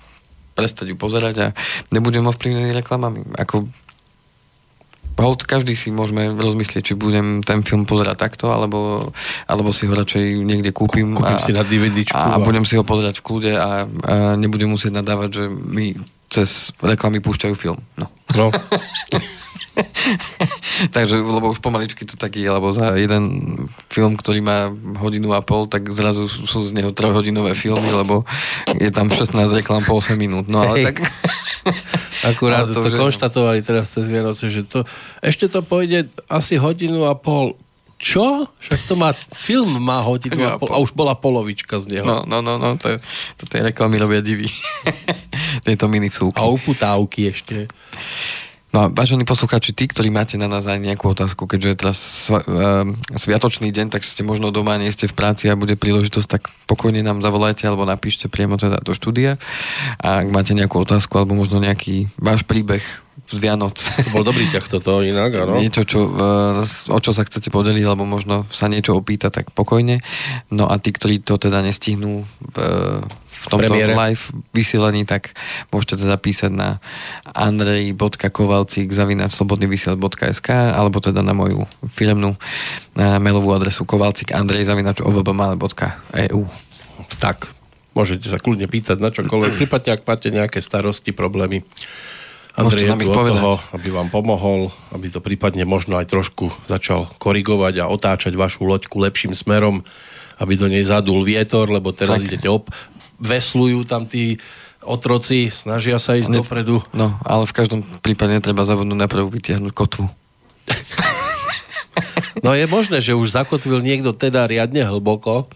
prestať 0.55 0.93
ju 0.93 0.95
pozerať 0.95 1.35
a 1.41 1.47
nebudem 1.91 2.23
ovplyvnený 2.29 2.71
reklamami. 2.71 3.27
Ako 3.35 3.67
hold, 5.17 5.45
každý 5.45 5.77
si 5.77 5.93
môžeme 5.93 6.33
rozmyslieť, 6.33 6.93
či 6.93 6.93
budem 6.97 7.45
ten 7.45 7.61
film 7.61 7.85
pozerať 7.85 8.17
takto, 8.17 8.49
alebo, 8.49 9.11
alebo 9.45 9.69
si 9.69 9.85
ho 9.85 9.93
radšej 9.93 10.41
niekde 10.41 10.73
kúpim. 10.73 11.13
Kúpim 11.13 11.37
a, 11.37 11.43
si 11.43 11.53
na 11.53 11.61
DVDčku. 11.61 12.17
A, 12.17 12.37
a 12.37 12.41
budem 12.41 12.65
si 12.65 12.73
ho 12.79 12.83
pozerať 12.85 13.21
v 13.21 13.25
kľude 13.25 13.51
a, 13.53 13.85
a 13.85 14.13
nebudem 14.39 14.69
musieť 14.71 15.03
nadávať, 15.03 15.29
že 15.29 15.43
mi 15.49 15.93
cez 16.33 16.73
reklamy 16.81 17.21
púšťajú 17.21 17.53
film. 17.53 17.77
No. 17.93 18.09
no. 18.33 18.49
Takže, 20.95 21.17
lebo 21.17 21.49
už 21.49 21.59
pomaličky 21.59 22.05
to 22.05 22.13
taký 22.13 22.45
lebo 22.45 22.69
za 22.73 22.93
jeden 22.93 23.55
film, 23.89 24.13
ktorý 24.17 24.39
má 24.45 24.69
hodinu 25.01 25.33
a 25.33 25.41
pol, 25.41 25.65
tak 25.65 25.89
zrazu 25.93 26.29
sú 26.29 26.65
z 26.65 26.71
neho 26.75 26.93
trojhodinové 26.93 27.57
filmy, 27.57 27.89
lebo 27.89 28.27
je 28.77 28.89
tam 28.93 29.09
16 29.09 29.33
reklám 29.49 29.81
po 29.85 29.97
8 29.97 30.13
minút. 30.13 30.45
No 30.45 30.65
ale 30.65 30.75
Hej. 30.81 30.85
tak... 30.93 30.95
Akurát 32.29 32.71
to, 32.71 32.87
to 32.87 32.91
že... 32.93 32.95
konštatovali 32.95 33.59
teraz 33.65 33.91
cez 33.91 34.07
Vianoce, 34.07 34.47
že 34.47 34.63
to 34.63 34.87
ešte 35.19 35.51
to 35.51 35.59
pôjde 35.59 36.07
asi 36.31 36.55
hodinu 36.55 37.03
a 37.07 37.15
pol. 37.17 37.59
Čo? 38.03 38.51
Však 38.59 38.81
to 38.91 38.95
má, 38.99 39.15
film 39.15 39.79
má 39.79 40.03
hodinu 40.03 40.43
a 40.43 40.59
pol 40.59 40.71
a 40.71 40.79
už 40.79 40.91
bola 40.91 41.15
polovička 41.15 41.79
z 41.79 41.99
neho. 41.99 42.05
No, 42.07 42.27
no, 42.27 42.43
no, 42.43 42.59
no 42.59 42.75
to, 42.75 42.99
to 43.39 43.43
tie 43.47 43.63
reklamy 43.63 43.95
robia 43.95 44.19
divy. 44.19 44.51
Tieto 45.67 45.87
mini 45.87 46.11
vsúky. 46.11 46.35
A 46.35 46.47
uputávky 46.47 47.31
ešte. 47.31 47.71
No 48.73 48.77
a 48.81 48.85
vážení 48.89 49.21
poslucháči, 49.21 49.69
tí, 49.69 49.85
ktorí 49.85 50.09
máte 50.09 50.33
na 50.33 50.49
nás 50.49 50.65
aj 50.65 50.81
nejakú 50.81 51.13
otázku, 51.13 51.45
keďže 51.45 51.69
je 51.69 51.77
teraz 51.77 51.97
uh, 52.33 52.89
sviatočný 53.13 53.69
deň, 53.69 53.93
tak 53.93 54.01
ste 54.01 54.25
možno 54.25 54.49
doma, 54.49 54.81
nie 54.81 54.89
ste 54.89 55.05
v 55.05 55.13
práci 55.13 55.45
a 55.45 55.53
bude 55.53 55.77
príležitosť, 55.77 56.25
tak 56.25 56.49
pokojne 56.65 57.05
nám 57.05 57.21
zavolajte 57.21 57.69
alebo 57.69 57.85
napíšte 57.85 58.33
priamo 58.33 58.57
teda 58.57 58.81
do 58.81 58.97
štúdia. 58.97 59.37
A 60.01 60.25
ak 60.25 60.27
máte 60.33 60.57
nejakú 60.57 60.81
otázku 60.81 61.21
alebo 61.21 61.37
možno 61.37 61.61
nejaký 61.61 62.09
váš 62.17 62.49
príbeh 62.49 62.81
z 63.29 63.37
Vianoc. 63.37 63.77
To 63.77 64.09
bol 64.09 64.25
dobrý 64.25 64.49
ťah 64.49 64.65
toto 64.65 65.05
inak, 65.05 65.45
áno. 65.45 65.57
Niečo, 65.61 65.85
čo, 65.85 66.09
uh, 66.09 66.65
o 66.65 66.97
čo 66.97 67.13
sa 67.13 67.29
chcete 67.29 67.53
podeliť, 67.53 67.85
alebo 67.85 68.09
možno 68.09 68.49
sa 68.49 68.65
niečo 68.65 68.97
opýta, 68.97 69.29
tak 69.29 69.53
pokojne. 69.53 70.01
No 70.49 70.65
a 70.65 70.81
tí, 70.81 70.89
ktorí 70.89 71.21
to 71.21 71.37
teda 71.37 71.61
nestihnú 71.61 72.25
v, 73.43 73.45
tomto 73.51 73.67
Premiére. 73.67 73.91
live 73.91 74.23
vysielaní, 74.55 75.03
tak 75.03 75.35
môžete 75.67 75.99
teda 75.99 76.15
písať 76.15 76.51
na 76.55 76.79
andrej.kovalcik 77.27 78.87
zavinač 78.95 79.35
slobodnyvysiel.sk 79.35 80.49
alebo 80.49 81.03
teda 81.03 81.19
na 81.19 81.35
moju 81.35 81.67
firmnú 81.91 82.39
na 82.95 83.19
mailovú 83.19 83.51
adresu 83.51 83.83
kovalcik 83.83 84.31
andrej 84.31 84.63
zavinač 84.63 85.03
ovbmale.eu 85.03 86.41
Tak, 87.19 87.51
môžete 87.91 88.31
sa 88.31 88.39
kľudne 88.39 88.71
pýtať 88.71 89.03
na 89.03 89.11
čokoľvek, 89.11 89.59
prípadne 89.59 89.89
ak 89.99 90.07
máte 90.07 90.31
nejaké 90.31 90.63
starosti, 90.63 91.11
problémy. 91.11 91.67
Andrej 92.53 92.85
je 92.85 92.93
tu 93.01 93.09
toho, 93.09 93.57
aby 93.73 93.89
vám 93.89 94.13
pomohol, 94.13 94.69
aby 94.93 95.09
to 95.09 95.25
prípadne 95.25 95.65
možno 95.65 95.97
aj 95.97 96.05
trošku 96.05 96.53
začal 96.69 97.09
korigovať 97.17 97.81
a 97.81 97.89
otáčať 97.89 98.37
vašu 98.37 98.69
loďku 98.69 99.01
lepším 99.01 99.33
smerom, 99.33 99.81
aby 100.37 100.53
do 100.53 100.69
nej 100.69 100.85
zadul 100.85 101.25
vietor, 101.25 101.73
lebo 101.73 101.89
teraz 101.97 102.21
tak. 102.21 102.29
idete 102.29 102.45
op- 102.53 102.69
veslujú 103.23 103.87
tam 103.87 104.03
tí 104.03 104.37
otroci, 104.83 105.47
snažia 105.47 105.95
sa 105.95 106.19
ísť 106.19 106.29
ne, 106.29 106.37
dopredu. 106.43 106.83
No, 106.91 107.15
ale 107.23 107.47
v 107.47 107.55
každom 107.55 107.79
prípade 108.03 108.35
netreba 108.35 108.67
zavodnúť 108.67 109.07
najprv 109.07 109.31
vytiahnuť 109.31 109.71
kotvu. 109.71 110.05
no 112.45 112.51
je 112.51 112.65
možné, 112.67 112.99
že 112.99 113.15
už 113.15 113.31
zakotvil 113.31 113.79
niekto 113.79 114.11
teda 114.11 114.43
riadne 114.43 114.83
hlboko 114.83 115.47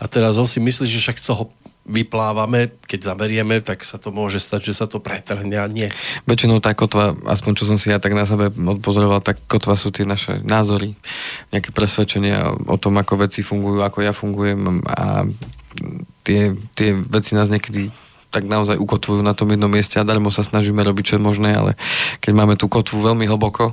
a 0.00 0.04
teraz 0.08 0.40
on 0.40 0.48
si 0.48 0.56
myslí, 0.56 0.88
že 0.88 1.00
však 1.04 1.20
z 1.20 1.26
toho 1.28 1.42
vyplávame, 1.86 2.74
keď 2.90 3.14
zaberieme, 3.14 3.62
tak 3.62 3.86
sa 3.86 3.94
to 3.94 4.10
môže 4.10 4.42
stať, 4.42 4.74
že 4.74 4.74
sa 4.74 4.86
to 4.90 4.98
pretrhne 4.98 5.54
a 5.54 5.70
nie. 5.70 5.86
Väčšinou 6.26 6.58
tá 6.58 6.74
kotva, 6.74 7.14
aspoň 7.30 7.52
čo 7.54 7.64
som 7.70 7.78
si 7.78 7.94
ja 7.94 8.02
tak 8.02 8.10
na 8.10 8.26
sebe 8.26 8.50
odpozoroval, 8.50 9.22
tak 9.22 9.38
kotva 9.46 9.78
sú 9.78 9.94
tie 9.94 10.02
naše 10.02 10.42
názory, 10.42 10.98
nejaké 11.54 11.70
presvedčenia 11.70 12.50
o 12.66 12.74
tom, 12.74 12.98
ako 12.98 13.22
veci 13.22 13.46
fungujú, 13.46 13.86
ako 13.86 13.98
ja 14.02 14.10
fungujem 14.10 14.82
a 14.82 15.30
tie, 16.26 16.58
tie 16.74 16.90
veci 16.98 17.38
nás 17.38 17.46
niekedy 17.46 17.94
tak 18.34 18.44
naozaj 18.44 18.76
ukotvujú 18.76 19.24
na 19.24 19.32
tom 19.32 19.48
jednom 19.48 19.70
mieste 19.70 19.96
a 19.96 20.04
darmo 20.04 20.28
sa 20.28 20.44
snažíme 20.44 20.82
robiť 20.82 21.04
čo 21.08 21.14
je 21.16 21.22
možné, 21.24 21.56
ale 21.56 21.72
keď 22.20 22.32
máme 22.36 22.54
tú 22.58 22.68
kotvu 22.68 23.00
veľmi 23.00 23.24
hlboko 23.24 23.72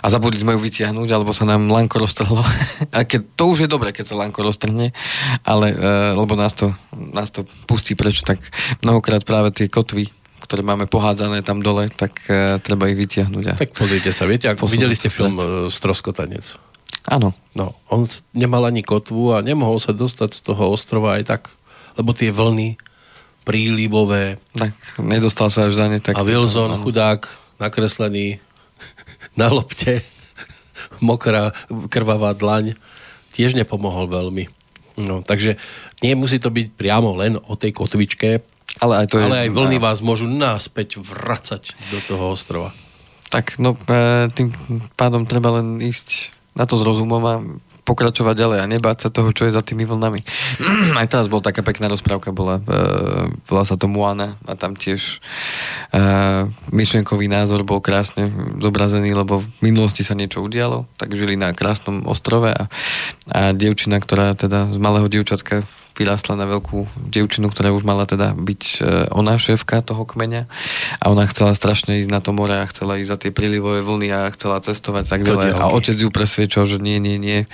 a 0.00 0.06
zabudli 0.08 0.40
sme 0.40 0.56
ju 0.56 0.64
vytiahnuť, 0.64 1.08
alebo 1.12 1.36
sa 1.36 1.44
nám 1.44 1.68
lanko 1.68 2.00
roztrhlo, 2.00 2.40
a 2.96 2.98
keď, 3.04 3.20
to 3.36 3.44
už 3.52 3.66
je 3.66 3.68
dobré, 3.68 3.92
keď 3.92 4.14
sa 4.14 4.16
lanko 4.16 4.40
roztrhne, 4.40 4.96
ale, 5.44 5.66
e, 5.74 5.86
lebo 6.16 6.38
nás 6.38 6.56
to, 6.56 6.72
nás 6.94 7.28
to 7.28 7.44
pustí 7.68 7.92
preč, 7.98 8.24
tak 8.24 8.40
mnohokrát 8.80 9.26
práve 9.26 9.52
tie 9.52 9.68
kotvy 9.68 10.08
ktoré 10.38 10.64
máme 10.64 10.88
pohádzané 10.88 11.44
tam 11.44 11.60
dole, 11.60 11.92
tak 11.92 12.24
uh, 12.24 12.56
treba 12.64 12.88
ich 12.88 12.96
vytiahnuť. 12.96 13.44
A 13.52 13.54
tak 13.60 13.76
pozrite 13.76 14.08
sa, 14.16 14.24
viete, 14.24 14.48
ako 14.48 14.64
videli 14.64 14.96
ste 14.96 15.12
film 15.12 15.36
uh, 15.36 15.68
Stroskotanec? 15.68 16.56
Áno. 17.04 17.36
No, 17.52 17.76
on 17.92 18.08
nemal 18.32 18.64
ani 18.64 18.80
kotvu 18.80 19.36
a 19.36 19.44
nemohol 19.44 19.76
sa 19.76 19.92
dostať 19.92 20.30
z 20.32 20.40
toho 20.48 20.72
ostrova 20.72 21.20
aj 21.20 21.22
tak 21.28 21.42
lebo 21.98 22.14
tie 22.14 22.30
vlny 22.30 22.78
prílivové. 23.42 24.38
Tak, 24.54 25.02
nedostal 25.02 25.50
sa 25.50 25.66
až 25.66 25.80
za 25.80 25.86
ne. 25.90 25.98
Tak 25.98 26.14
a 26.14 26.22
Wilson, 26.22 26.78
to, 26.78 26.82
chudák, 26.84 27.26
nakreslený 27.58 28.38
na 29.40 29.50
lopte, 29.50 30.06
mokrá, 31.02 31.50
krvavá 31.90 32.32
dlaň, 32.36 32.78
tiež 33.34 33.58
nepomohol 33.58 34.06
veľmi. 34.06 34.46
No, 34.98 35.22
takže 35.22 35.58
nemusí 36.02 36.42
to 36.42 36.50
byť 36.50 36.74
priamo 36.74 37.14
len 37.14 37.38
o 37.38 37.54
tej 37.54 37.70
kotvičke, 37.70 38.42
ale 38.78 38.94
aj, 39.02 39.06
to 39.10 39.18
je, 39.18 39.26
ale 39.26 39.48
aj 39.48 39.50
vlny 39.54 39.78
vás 39.80 40.02
môžu 40.04 40.30
náspäť 40.30 41.00
vracať 41.02 41.74
do 41.90 41.98
toho 42.04 42.34
ostrova. 42.34 42.70
Tak, 43.28 43.56
no 43.62 43.74
e, 43.88 44.28
tým 44.32 44.52
pádom 44.94 45.24
treba 45.24 45.60
len 45.60 45.80
ísť 45.80 46.34
na 46.58 46.66
to 46.66 46.76
z 46.76 46.86
rozumom 46.86 47.22
a 47.24 47.34
pokračovať 47.88 48.34
ďalej 48.36 48.58
a 48.60 48.68
nebáť 48.68 48.96
sa 49.00 49.08
toho, 49.08 49.32
čo 49.32 49.48
je 49.48 49.56
za 49.56 49.64
tými 49.64 49.88
vlnami. 49.88 50.20
Aj 51.00 51.08
teraz 51.08 51.32
bola 51.32 51.40
taká 51.40 51.64
pekná 51.64 51.88
rozprávka, 51.88 52.36
bola, 52.36 52.60
uh, 52.60 53.64
sa 53.64 53.80
to 53.80 53.88
Moana 53.88 54.36
a 54.44 54.52
tam 54.60 54.76
tiež 54.76 55.24
uh, 55.96 56.52
myšlenkový 56.68 57.32
názor 57.32 57.64
bol 57.64 57.80
krásne 57.80 58.28
zobrazený, 58.60 59.16
lebo 59.16 59.40
v 59.40 59.48
minulosti 59.64 60.04
sa 60.04 60.12
niečo 60.12 60.44
udialo, 60.44 60.84
tak 61.00 61.16
žili 61.16 61.40
na 61.40 61.56
krásnom 61.56 62.04
ostrove 62.04 62.52
a, 62.52 62.68
a 63.32 63.56
dievčina, 63.56 63.96
ktorá 63.96 64.36
teda 64.36 64.68
z 64.68 64.78
malého 64.78 65.08
dievčatka 65.08 65.64
vyrástla 65.98 66.38
na 66.38 66.46
veľkú 66.46 67.10
dievčinu, 67.10 67.50
ktorá 67.50 67.74
už 67.74 67.82
mala 67.82 68.06
teda 68.06 68.38
byť 68.38 68.62
e, 68.78 69.10
ona 69.10 69.34
šéfka 69.34 69.82
toho 69.82 70.06
kmeňa 70.06 70.46
a 71.02 71.04
ona 71.10 71.26
chcela 71.26 71.52
strašne 71.58 71.98
ísť 71.98 72.10
na 72.14 72.22
to 72.22 72.30
more 72.30 72.54
a 72.54 72.70
chcela 72.70 73.02
ísť 73.02 73.10
za 73.10 73.18
tie 73.18 73.30
prílivové 73.34 73.82
vlny 73.82 74.08
a 74.14 74.30
chcela 74.30 74.62
cestovať 74.62 75.10
tak 75.10 75.26
ďalej. 75.26 75.58
A 75.58 75.74
otec 75.74 75.98
ju 75.98 76.08
presviečal, 76.14 76.70
že 76.70 76.78
nie, 76.78 77.02
nie, 77.02 77.18
nie, 77.18 77.50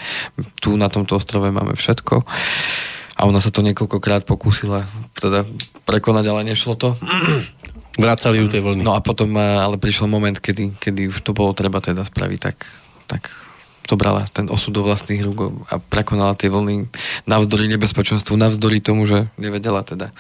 tu 0.61 0.76
na 0.76 0.92
tomto 0.92 1.16
ostrove 1.16 1.48
máme 1.48 1.72
všetko. 1.72 2.28
A 3.14 3.20
ona 3.24 3.40
sa 3.40 3.48
to 3.48 3.64
niekoľkokrát 3.64 4.28
pokúsila 4.28 4.85
teda 5.16 5.48
prekonať, 5.88 6.24
ale 6.28 6.44
nešlo 6.44 6.76
to. 6.76 7.00
Vracali 8.04 8.42
ju 8.42 8.46
tie 8.50 8.61
vlny. 8.61 8.83
No 8.85 8.92
a 8.92 9.00
potom 9.00 9.33
ale 9.38 9.80
prišiel 9.80 10.11
moment, 10.11 10.37
kedy, 10.37 10.76
kedy 10.76 11.14
už 11.14 11.24
to 11.24 11.33
bolo 11.33 11.54
treba 11.54 11.78
teda 11.78 12.02
spraviť 12.02 12.40
tak, 12.42 12.59
tak 13.07 13.43
zobrala 13.85 14.25
ten 14.33 14.49
osud 14.49 14.73
do 14.73 14.83
vlastných 14.83 15.20
rúk 15.25 15.68
a 15.68 15.77
prekonala 15.79 16.33
tie 16.37 16.49
vlny 16.49 16.88
navzdory 17.29 17.68
nebezpečenstvu, 17.77 18.33
navzdory 18.37 18.81
tomu, 18.81 19.05
že 19.05 19.29
nevedela 19.37 19.85
teda 19.85 20.11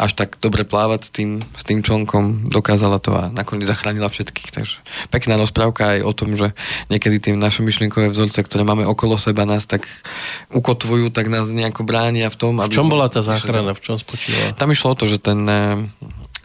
až 0.00 0.16
tak 0.16 0.40
dobre 0.40 0.64
plávať 0.64 1.00
s 1.06 1.10
tým, 1.12 1.30
s 1.56 1.62
tým 1.64 1.84
člnkom, 1.84 2.48
dokázala 2.48 2.96
to 2.98 3.12
a 3.12 3.28
nakoniec 3.28 3.68
zachránila 3.68 4.08
všetkých. 4.08 4.50
Takže 4.50 4.76
pekná 5.12 5.36
rozprávka 5.36 5.96
aj 5.96 6.00
o 6.04 6.12
tom, 6.16 6.32
že 6.34 6.56
niekedy 6.88 7.20
tie 7.20 7.32
naše 7.36 7.60
myšlienkové 7.60 8.08
vzorce, 8.08 8.40
ktoré 8.40 8.64
máme 8.64 8.88
okolo 8.88 9.20
seba, 9.20 9.44
nás 9.44 9.68
tak 9.68 9.84
ukotvujú, 10.50 11.12
tak 11.12 11.28
nás 11.28 11.48
nejako 11.52 11.84
bránia 11.84 12.32
v 12.32 12.36
tom. 12.36 12.52
Aby 12.60 12.72
v 12.72 12.76
čom 12.76 12.88
bola 12.88 13.12
tá 13.12 13.20
záchrana? 13.20 13.76
V 13.76 13.82
čom 13.84 13.96
spočívala? 14.00 14.56
Tam 14.56 14.72
išlo 14.72 14.92
o 14.92 14.98
to, 14.98 15.04
že 15.04 15.20
ten 15.20 15.44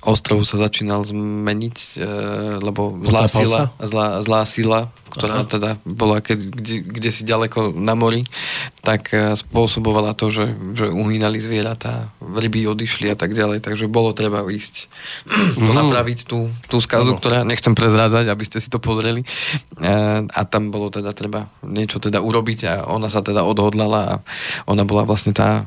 ostrov 0.06 0.46
sa 0.46 0.58
začínal 0.58 1.02
zmeniť, 1.02 1.78
e, 1.98 2.08
lebo 2.62 2.94
zlá 3.04 3.26
Potápal 3.26 3.42
sila, 3.42 3.60
sa? 3.60 3.66
zlá, 3.82 4.08
zlá 4.22 4.42
sila, 4.46 4.80
ktorá 5.10 5.42
Aha. 5.42 5.48
teda 5.48 5.70
bola 5.82 6.20
keď, 6.20 6.40
kde, 6.46 6.76
kde 6.86 7.10
si 7.10 7.24
ďaleko 7.24 7.74
na 7.74 7.96
mori, 7.96 8.22
tak 8.80 9.10
e, 9.12 9.34
spôsobovala 9.34 10.14
to, 10.14 10.30
že, 10.30 10.46
že 10.74 10.86
uhýnali 10.88 11.40
zvieratá, 11.40 12.14
ryby 12.22 12.68
odišli 12.68 13.10
a 13.10 13.18
tak 13.18 13.34
ďalej, 13.34 13.60
takže 13.60 13.88
bolo 13.88 14.14
treba 14.14 14.46
ísť 14.46 14.88
to 15.58 15.72
Mhm. 15.72 15.78
napraviť 15.82 16.20
tú, 16.24 16.48
tú 16.68 16.78
skazu, 16.78 17.16
Áno. 17.16 17.20
ktorá, 17.20 17.42
nechcem 17.42 17.74
prezrádzať, 17.74 18.30
aby 18.30 18.44
ste 18.46 18.62
si 18.62 18.70
to 18.70 18.78
pozreli, 18.78 19.22
e, 19.22 19.28
a 20.26 20.42
tam 20.46 20.70
bolo 20.70 20.88
teda 20.90 21.12
treba 21.12 21.50
niečo 21.62 21.98
teda 21.98 22.22
urobiť 22.22 22.60
a 22.66 22.74
ona 22.86 23.10
sa 23.10 23.20
teda 23.20 23.42
odhodlala 23.42 24.02
a 24.06 24.16
ona 24.68 24.86
bola 24.86 25.04
vlastne 25.04 25.34
tá, 25.34 25.66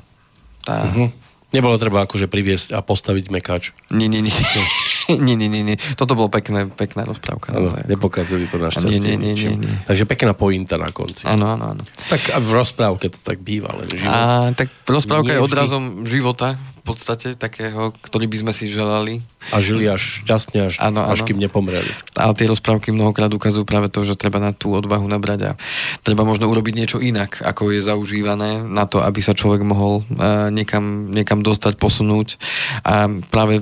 tá 0.63 0.87
Mhm. 0.95 1.28
Nebolo 1.49 1.81
treba 1.81 2.05
akože 2.05 2.29
priviesť 2.29 2.77
a 2.77 2.85
postaviť 2.85 3.25
mekáč. 3.33 3.73
nie, 3.89 4.09
nie, 4.09 4.21
nie. 4.21 4.33
nie, 5.27 5.35
nie, 5.35 5.49
nie, 5.49 5.63
nie. 5.65 5.77
Toto 5.97 6.13
bolo 6.13 6.29
pekné, 6.29 6.69
pekná 6.69 7.09
rozprávka. 7.09 7.57
Áno, 7.57 7.73
naozaj. 7.73 7.89
nepokazili 7.89 8.45
to 8.45 8.61
na 8.61 8.69
šťastie 8.69 9.01
Nie, 9.01 9.17
nie, 9.17 9.33
nie, 9.33 9.57
nie. 9.57 9.77
Takže 9.89 10.05
pekná 10.05 10.37
pointa 10.37 10.77
na 10.77 10.93
konci. 10.93 11.25
Áno, 11.25 11.49
áno, 11.49 11.73
áno. 11.77 11.83
Tak 12.13 12.37
a 12.37 12.39
v 12.39 12.51
rozprávke 12.53 13.09
to 13.09 13.19
tak 13.19 13.41
býva, 13.41 13.73
len 13.73 13.89
život. 13.89 14.13
A 14.13 14.53
tak 14.53 14.69
rozprávka 14.85 15.33
Nie 15.33 15.37
je 15.37 15.43
vždy. 15.43 15.49
odrazom 15.49 15.85
života 16.05 16.61
v 16.61 16.83
podstate 16.97 17.37
takého, 17.37 17.93
ktorý 18.01 18.25
by 18.33 18.37
sme 18.49 18.53
si 18.57 18.73
želali. 18.73 19.21
A 19.53 19.61
žili 19.61 19.85
až 19.85 20.25
šťastne, 20.25 20.73
až, 20.73 20.75
Áno, 20.81 21.05
až 21.05 21.21
áno. 21.21 21.29
kým 21.29 21.37
nepomreli. 21.37 21.89
Ale 22.17 22.33
tie 22.33 22.49
rozprávky 22.49 22.97
mnohokrát 22.97 23.29
ukazujú 23.29 23.69
práve 23.69 23.93
to, 23.93 24.09
že 24.09 24.17
treba 24.17 24.41
na 24.41 24.57
tú 24.57 24.73
odvahu 24.73 25.05
nabrať 25.05 25.41
a 25.41 25.57
treba 26.01 26.25
možno 26.25 26.49
urobiť 26.49 26.75
niečo 26.77 26.99
inak, 27.01 27.45
ako 27.45 27.77
je 27.77 27.85
zaužívané 27.85 28.65
na 28.65 28.89
to, 28.89 29.05
aby 29.05 29.21
sa 29.21 29.37
človek 29.37 29.61
mohol 29.69 30.01
uh, 30.01 30.49
niekam, 30.49 31.13
niekam 31.13 31.45
dostať, 31.45 31.77
posunúť. 31.77 32.41
A 32.89 33.05
práve 33.29 33.61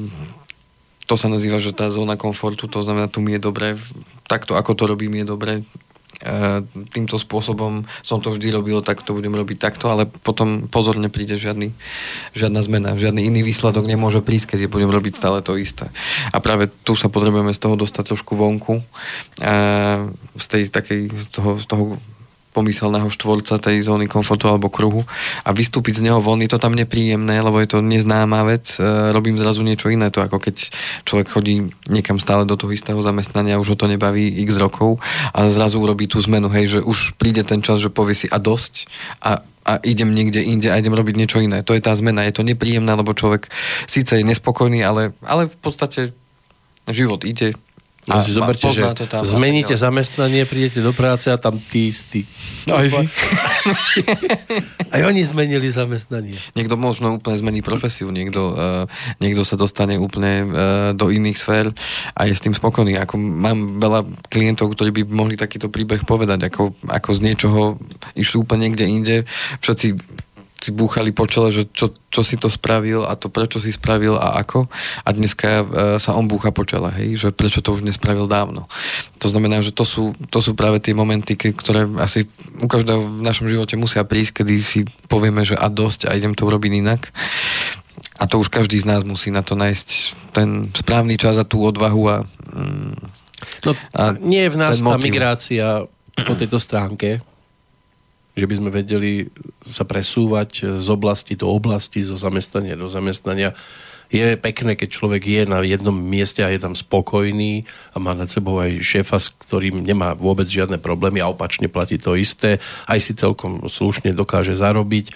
to 1.06 1.14
sa 1.14 1.30
nazýva, 1.30 1.62
že 1.62 1.70
tá 1.72 1.86
zóna 1.88 2.18
komfortu, 2.18 2.66
to 2.66 2.82
znamená, 2.82 3.06
tu 3.06 3.22
mi 3.22 3.38
je 3.38 3.40
dobre, 3.40 3.78
takto 4.26 4.58
ako 4.58 4.74
to 4.74 4.84
robím 4.90 5.22
je 5.22 5.26
dobre, 5.26 5.52
E, 6.16 6.64
týmto 6.96 7.20
spôsobom 7.20 7.84
som 8.00 8.24
to 8.24 8.32
vždy 8.32 8.48
robil, 8.48 8.80
tak 8.80 9.04
to 9.04 9.12
budem 9.12 9.36
robiť 9.36 9.60
takto, 9.60 9.92
ale 9.92 10.08
potom 10.08 10.64
pozor, 10.64 10.96
nepríde 10.96 11.36
žiadny, 11.36 11.76
žiadna 12.32 12.64
zmena, 12.64 12.96
žiadny 12.96 13.28
iný 13.28 13.44
výsledok 13.44 13.84
nemôže 13.84 14.24
prísť, 14.24 14.56
keď 14.56 14.72
budem 14.72 14.88
robiť 14.88 15.12
stále 15.12 15.44
to 15.44 15.60
isté. 15.60 15.92
A 16.32 16.40
práve 16.40 16.72
tu 16.88 16.96
sa 16.96 17.12
potrebujeme 17.12 17.52
z 17.52 17.60
toho 17.60 17.76
dostať 17.76 18.16
trošku 18.16 18.32
vonku, 18.32 18.80
e, 18.80 18.84
z 20.40 20.46
tej 20.48 20.62
takej, 20.72 21.00
toho, 21.36 21.60
z 21.60 21.66
toho 21.68 22.00
pomyselného 22.56 23.12
štvorca 23.12 23.60
tej 23.60 23.84
zóny 23.84 24.08
komfortu 24.08 24.48
alebo 24.48 24.72
kruhu 24.72 25.04
a 25.44 25.52
vystúpiť 25.52 26.00
z 26.00 26.08
neho 26.08 26.24
von, 26.24 26.40
je 26.40 26.48
to 26.48 26.56
tam 26.56 26.72
nepríjemné, 26.72 27.44
lebo 27.44 27.60
je 27.60 27.68
to 27.68 27.84
neznáma 27.84 28.48
vec, 28.48 28.80
e, 28.80 29.12
robím 29.12 29.36
zrazu 29.36 29.60
niečo 29.60 29.92
iné, 29.92 30.08
to 30.08 30.24
ako 30.24 30.40
keď 30.40 30.72
človek 31.04 31.28
chodí 31.28 31.68
niekam 31.92 32.16
stále 32.16 32.48
do 32.48 32.56
toho 32.56 32.72
istého 32.72 32.96
zamestnania, 33.04 33.60
už 33.60 33.76
ho 33.76 33.76
to 33.76 33.84
nebaví 33.84 34.40
x 34.48 34.56
rokov 34.56 34.96
a 35.36 35.52
zrazu 35.52 35.76
urobí 35.76 36.08
tú 36.08 36.16
zmenu, 36.24 36.48
hej, 36.48 36.80
že 36.80 36.80
už 36.80 37.20
príde 37.20 37.44
ten 37.44 37.60
čas, 37.60 37.84
že 37.84 37.92
povie 37.92 38.16
si 38.16 38.26
a 38.32 38.40
dosť 38.40 38.88
a 39.20 39.44
a 39.66 39.82
idem 39.82 40.14
niekde 40.14 40.38
inde 40.46 40.70
a 40.70 40.78
idem 40.78 40.94
robiť 40.94 41.14
niečo 41.18 41.42
iné. 41.42 41.66
To 41.66 41.74
je 41.74 41.82
tá 41.82 41.90
zmena. 41.90 42.22
Je 42.22 42.38
to 42.38 42.46
nepríjemné, 42.46 42.94
lebo 42.94 43.18
človek 43.18 43.50
síce 43.90 44.14
je 44.14 44.22
nespokojný, 44.22 44.86
ale, 44.86 45.10
ale 45.26 45.50
v 45.50 45.58
podstate 45.58 46.14
život 46.86 47.26
ide 47.26 47.58
A 48.06 48.22
si 48.22 48.30
zoberte, 48.30 48.70
že 48.70 48.86
to 48.94 49.10
tam 49.10 49.26
zmeníte 49.26 49.74
ďalej. 49.74 49.82
zamestnanie, 49.82 50.42
prídete 50.46 50.78
do 50.78 50.94
práce 50.94 51.26
a 51.26 51.34
tam 51.34 51.58
tí 51.58 51.90
istí. 51.90 52.22
Aj 52.70 52.86
vy. 52.86 53.02
Aj 54.94 55.02
oni 55.02 55.26
zmenili 55.26 55.66
zamestnanie. 55.66 56.38
Niekto 56.54 56.78
možno 56.78 57.18
úplne 57.18 57.34
zmení 57.34 57.66
profesiu, 57.66 58.14
niekto, 58.14 58.54
uh, 58.54 58.86
niekto 59.18 59.42
sa 59.42 59.58
dostane 59.58 59.98
úplne 59.98 60.32
uh, 60.46 60.50
do 60.94 61.10
iných 61.10 61.34
sfér 61.34 61.74
a 62.14 62.30
je 62.30 62.38
s 62.38 62.44
tým 62.46 62.54
spokojný. 62.54 62.94
Ako 63.02 63.18
mám 63.18 63.82
veľa 63.82 64.06
klientov, 64.30 64.70
ktorí 64.78 65.02
by 65.02 65.02
mohli 65.10 65.34
takýto 65.34 65.66
príbeh 65.66 66.06
povedať, 66.06 66.46
ako, 66.46 66.78
ako 66.86 67.10
z 67.10 67.20
niečoho 67.26 67.60
išli 68.14 68.38
úplne 68.38 68.70
niekde 68.70 68.86
inde. 68.86 69.16
Všetci 69.58 69.98
si 70.66 70.74
búchali 70.74 71.14
po 71.14 71.30
čele, 71.30 71.54
že 71.54 71.70
čo, 71.70 71.94
čo 72.10 72.26
si 72.26 72.34
to 72.34 72.50
spravil 72.50 73.06
a 73.06 73.14
to 73.14 73.30
prečo 73.30 73.62
si 73.62 73.70
spravil 73.70 74.18
a 74.18 74.42
ako. 74.42 74.66
A 75.06 75.08
dneska 75.14 75.48
e, 75.62 75.64
sa 76.02 76.18
on 76.18 76.26
búcha 76.26 76.50
po 76.50 76.66
čele, 76.66 76.90
hej, 76.98 77.08
že 77.22 77.28
prečo 77.30 77.62
to 77.62 77.70
už 77.70 77.86
nespravil 77.86 78.26
dávno. 78.26 78.66
To 79.22 79.30
znamená, 79.30 79.62
že 79.62 79.70
to 79.70 79.86
sú, 79.86 80.18
to 80.34 80.42
sú 80.42 80.58
práve 80.58 80.82
tie 80.82 80.90
momenty, 80.90 81.38
ktoré 81.38 81.86
asi 82.02 82.26
u 82.58 82.66
každého 82.66 82.98
v 82.98 83.22
našom 83.22 83.46
živote 83.46 83.78
musia 83.78 84.02
prísť, 84.02 84.42
kedy 84.42 84.54
si 84.58 84.80
povieme, 85.06 85.46
že 85.46 85.54
a 85.54 85.70
dosť 85.70 86.10
a 86.10 86.18
idem 86.18 86.34
to 86.34 86.50
urobiť 86.50 86.72
inak. 86.82 87.14
A 88.18 88.26
to 88.26 88.42
už 88.42 88.50
každý 88.50 88.80
z 88.82 88.88
nás 88.88 89.06
musí 89.06 89.30
na 89.30 89.46
to 89.46 89.54
nájsť 89.54 89.88
ten 90.34 90.72
správny 90.74 91.14
čas 91.20 91.38
a 91.38 91.46
tú 91.46 91.62
odvahu 91.62 92.02
a 92.10 92.16
mm, 92.26 93.26
No, 93.64 93.76
A 93.92 94.16
nie 94.16 94.48
je 94.48 94.50
v 94.52 94.58
nás 94.58 94.80
tá 94.80 94.96
migrácia 94.96 95.84
po 96.16 96.32
tejto 96.32 96.56
stránke, 96.56 97.20
že 98.36 98.44
by 98.44 98.54
sme 98.54 98.70
vedeli 98.70 99.32
sa 99.64 99.88
presúvať 99.88 100.78
z 100.78 100.88
oblasti 100.92 101.34
do 101.34 101.48
oblasti, 101.48 102.04
zo 102.04 102.20
zamestnania 102.20 102.76
do 102.76 102.86
zamestnania. 102.86 103.56
Je 104.06 104.38
pekné, 104.38 104.78
keď 104.78 104.88
človek 104.92 105.22
je 105.26 105.42
na 105.50 105.58
jednom 105.66 105.96
mieste 105.96 106.38
a 106.44 106.52
je 106.52 106.62
tam 106.62 106.78
spokojný 106.78 107.66
a 107.90 107.98
má 107.98 108.14
nad 108.14 108.30
sebou 108.30 108.62
aj 108.62 108.78
šéfa, 108.78 109.18
s 109.18 109.34
ktorým 109.34 109.82
nemá 109.82 110.14
vôbec 110.14 110.46
žiadne 110.46 110.78
problémy 110.78 111.18
a 111.18 111.32
opačne 111.32 111.66
platí 111.66 111.98
to 111.98 112.14
isté, 112.14 112.62
aj 112.86 113.02
si 113.02 113.18
celkom 113.18 113.66
slušne 113.66 114.14
dokáže 114.14 114.54
zarobiť. 114.54 115.10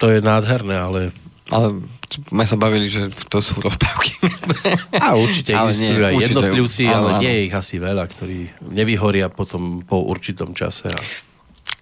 To 0.00 0.08
je 0.08 0.24
nádherné, 0.24 0.78
ale 0.78 1.00
ale 1.48 1.80
sme 2.28 2.44
sa 2.44 2.60
bavili, 2.60 2.92
že 2.92 3.08
to 3.32 3.40
sú 3.40 3.56
rozprávky. 3.64 4.20
A 5.04 5.16
určite 5.16 5.56
existujú 5.56 6.04
aj 6.04 6.14
určite. 6.16 6.24
jednotlivci, 6.28 6.82
Áno, 6.88 6.92
ale 6.92 7.10
nie 7.24 7.32
je 7.32 7.42
ich 7.48 7.54
asi 7.56 7.76
veľa, 7.80 8.04
ktorí 8.04 8.38
nevyhoria 8.68 9.32
potom 9.32 9.80
po 9.80 10.04
určitom 10.04 10.52
čase. 10.52 10.92
A... 10.92 11.00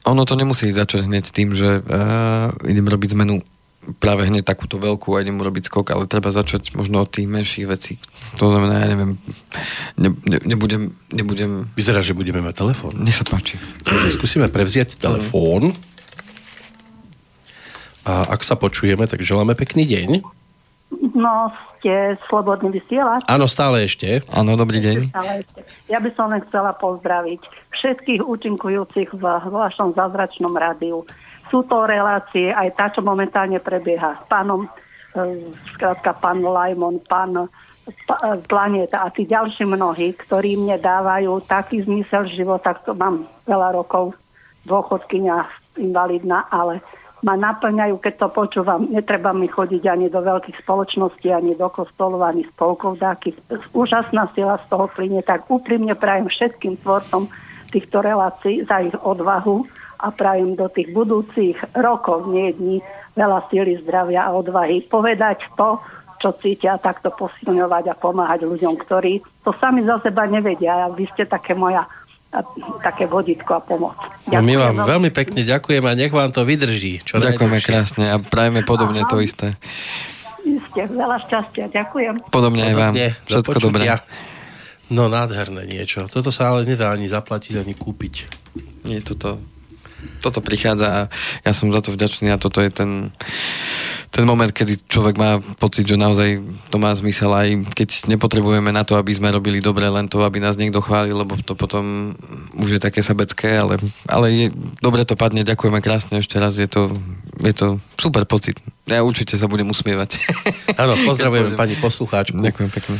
Ono 0.06 0.22
to 0.22 0.38
nemusí 0.38 0.70
začať 0.70 1.10
hneď 1.10 1.34
tým, 1.34 1.50
že 1.50 1.82
uh, 1.82 2.54
idem 2.62 2.86
robiť 2.86 3.18
zmenu 3.18 3.42
práve 4.02 4.26
hneď 4.26 4.42
takúto 4.42 4.82
veľkú 4.82 5.14
a 5.14 5.22
idem 5.22 5.38
urobiť 5.38 5.70
skok, 5.70 5.94
ale 5.94 6.10
treba 6.10 6.34
začať 6.34 6.74
možno 6.74 7.06
od 7.06 7.10
tých 7.10 7.30
menších 7.30 7.66
vecí. 7.70 8.02
To 8.42 8.50
znamená, 8.50 8.82
ja 8.82 8.88
neviem, 8.90 9.12
ne, 9.94 10.10
ne, 10.26 10.38
nebudem, 10.42 10.90
nebudem, 11.14 11.70
Vyzerá, 11.78 12.02
že 12.02 12.16
budeme 12.16 12.42
mať 12.42 12.66
telefón. 12.66 12.98
nech 12.98 13.14
sa 13.14 13.22
páči. 13.22 13.58
Skúsime 14.10 14.50
prevziať 14.50 14.98
telefón. 14.98 15.70
A 18.06 18.26
ak 18.30 18.42
sa 18.46 18.54
počujeme, 18.54 19.06
tak 19.06 19.22
želáme 19.22 19.58
pekný 19.58 19.86
deň. 19.86 20.22
No, 21.14 21.50
ste 21.86 22.18
slobodný 22.26 22.74
vysielač. 22.74 23.22
Áno, 23.30 23.46
stále 23.46 23.86
ešte. 23.86 24.26
Áno, 24.34 24.58
dobrý 24.58 24.82
deň. 24.82 25.14
Ale 25.14 25.46
ešte. 25.46 25.62
Ja 25.86 26.02
by 26.02 26.10
som 26.18 26.34
len 26.34 26.42
chcela 26.50 26.74
pozdraviť 26.74 27.38
všetkých 27.78 28.26
účinkujúcich 28.26 29.14
v 29.14 29.22
vašom 29.46 29.94
zázračnom 29.94 30.50
rádiu. 30.58 31.06
Sú 31.46 31.62
to 31.70 31.86
relácie, 31.86 32.50
aj 32.50 32.74
tá, 32.74 32.90
čo 32.90 33.06
momentálne 33.06 33.62
prebieha 33.62 34.18
s 34.18 34.22
pánom, 34.26 34.66
e, 34.66 34.68
skrátka 35.78 36.10
pán 36.18 36.42
Lajmon, 36.42 36.98
pán 37.06 37.38
e, 37.38 37.46
Planeta 38.50 39.06
a 39.06 39.14
tí 39.14 39.22
ďalší 39.22 39.62
mnohí, 39.62 40.18
ktorí 40.26 40.58
mne 40.58 40.82
dávajú 40.82 41.38
taký 41.46 41.86
zmysel 41.86 42.26
života, 42.34 42.74
to 42.82 42.98
mám 42.98 43.30
veľa 43.46 43.78
rokov, 43.78 44.18
dôchodkynia, 44.66 45.46
invalidná, 45.78 46.50
ale 46.50 46.82
ma 47.24 47.34
naplňajú, 47.36 47.96
keď 47.96 48.14
to 48.20 48.28
počúvam. 48.28 48.92
Netreba 48.92 49.32
mi 49.32 49.48
chodiť 49.48 49.82
ani 49.88 50.12
do 50.12 50.20
veľkých 50.20 50.60
spoločností, 50.60 51.32
ani 51.32 51.56
do 51.56 51.68
kostolov, 51.72 52.20
ani 52.24 52.44
spolkov 52.52 53.00
dáky. 53.00 53.32
Úžasná 53.72 54.28
sila 54.36 54.60
z 54.60 54.66
toho 54.68 54.86
plyne, 54.92 55.24
tak 55.24 55.48
úprimne 55.48 55.96
prajem 55.96 56.28
všetkým 56.28 56.76
tvorcom 56.84 57.32
týchto 57.72 58.04
relácií 58.04 58.62
za 58.68 58.84
ich 58.84 58.94
odvahu 58.94 59.64
a 59.96 60.12
prajem 60.12 60.60
do 60.60 60.68
tých 60.68 60.92
budúcich 60.92 61.56
rokov, 61.72 62.28
nie 62.28 62.52
dní, 62.52 62.76
veľa 63.16 63.48
síly, 63.48 63.80
zdravia 63.80 64.28
a 64.28 64.36
odvahy 64.36 64.84
povedať 64.84 65.40
to, 65.56 65.80
čo 66.20 66.32
cítia, 66.40 66.80
takto 66.80 67.12
posilňovať 67.12 67.92
a 67.92 67.98
pomáhať 67.98 68.48
ľuďom, 68.48 68.76
ktorí 68.80 69.20
to 69.44 69.52
sami 69.60 69.84
za 69.84 70.00
seba 70.00 70.24
nevedia. 70.28 70.88
Vy 70.92 71.08
ste 71.12 71.28
také 71.28 71.52
moja 71.52 71.84
a, 72.36 72.40
také 72.84 73.08
vodítko 73.08 73.56
a 73.56 73.60
pomoc. 73.64 73.96
No 74.28 74.44
my 74.44 74.54
vám 74.60 74.76
veľmi 74.84 75.08
pekne 75.08 75.40
ďakujeme 75.40 75.88
a 75.88 75.94
nech 75.96 76.12
vám 76.12 76.28
to 76.28 76.44
vydrží. 76.44 77.00
Čo 77.00 77.16
Ďakujeme 77.16 77.56
najdlhšie. 77.56 77.72
krásne 77.72 78.04
a 78.12 78.20
prajeme 78.20 78.60
podobne 78.68 79.02
Aha. 79.02 79.08
to 79.08 79.24
isté. 79.24 79.56
Ste 80.44 80.86
veľa 80.92 81.18
šťastia. 81.26 81.72
Ďakujem. 81.72 82.28
Podobne 82.28 82.70
aj 82.70 82.74
vám. 82.76 82.92
Podobne, 82.94 83.08
Všetko 83.26 83.58
dobré. 83.58 83.84
No 84.86 85.10
nádherné 85.10 85.66
niečo. 85.66 86.06
Toto 86.06 86.30
sa 86.30 86.54
ale 86.54 86.62
nedá 86.62 86.94
ani 86.94 87.10
zaplatiť, 87.10 87.58
ani 87.58 87.74
kúpiť. 87.74 88.14
Nie, 88.86 89.02
toto, 89.02 89.42
toto 90.22 90.40
prichádza 90.40 90.86
a 90.86 91.00
ja 91.44 91.52
som 91.52 91.70
za 91.70 91.80
to 91.82 91.92
vďačný 91.94 92.32
a 92.32 92.40
toto 92.40 92.62
je 92.62 92.70
ten 92.70 93.12
ten 94.16 94.24
moment, 94.24 94.48
kedy 94.48 94.88
človek 94.88 95.20
má 95.20 95.42
pocit, 95.60 95.84
že 95.84 96.00
naozaj 96.00 96.40
to 96.72 96.76
má 96.80 96.94
zmysel 96.94 97.28
aj 97.36 97.68
keď 97.76 98.08
nepotrebujeme 98.08 98.72
na 98.72 98.80
to, 98.80 98.96
aby 98.96 99.12
sme 99.12 99.28
robili 99.28 99.60
dobre 99.60 99.84
len 99.90 100.08
to, 100.08 100.22
aby 100.24 100.40
nás 100.40 100.56
niekto 100.56 100.80
chválil, 100.80 101.20
lebo 101.20 101.36
to 101.42 101.52
potom 101.52 102.16
už 102.56 102.78
je 102.78 102.80
také 102.80 103.04
sabecké, 103.04 103.60
ale, 103.60 103.76
ale 104.08 104.26
je, 104.32 104.46
dobre 104.80 105.04
to 105.04 105.18
padne, 105.18 105.44
ďakujeme 105.44 105.84
krásne 105.84 106.24
ešte 106.24 106.40
raz, 106.40 106.56
je 106.56 106.64
to, 106.64 106.96
je 107.42 107.52
to 107.52 107.76
super 108.00 108.24
pocit. 108.24 108.56
Ja 108.88 109.04
určite 109.04 109.36
sa 109.36 109.50
budem 109.50 109.68
usmievať. 109.68 110.16
Áno, 110.80 110.96
pozdravujeme 111.04 111.58
pani 111.58 111.76
poslucháčku. 111.76 112.40
Ďakujem 112.40 112.70
pekne. 112.72 112.96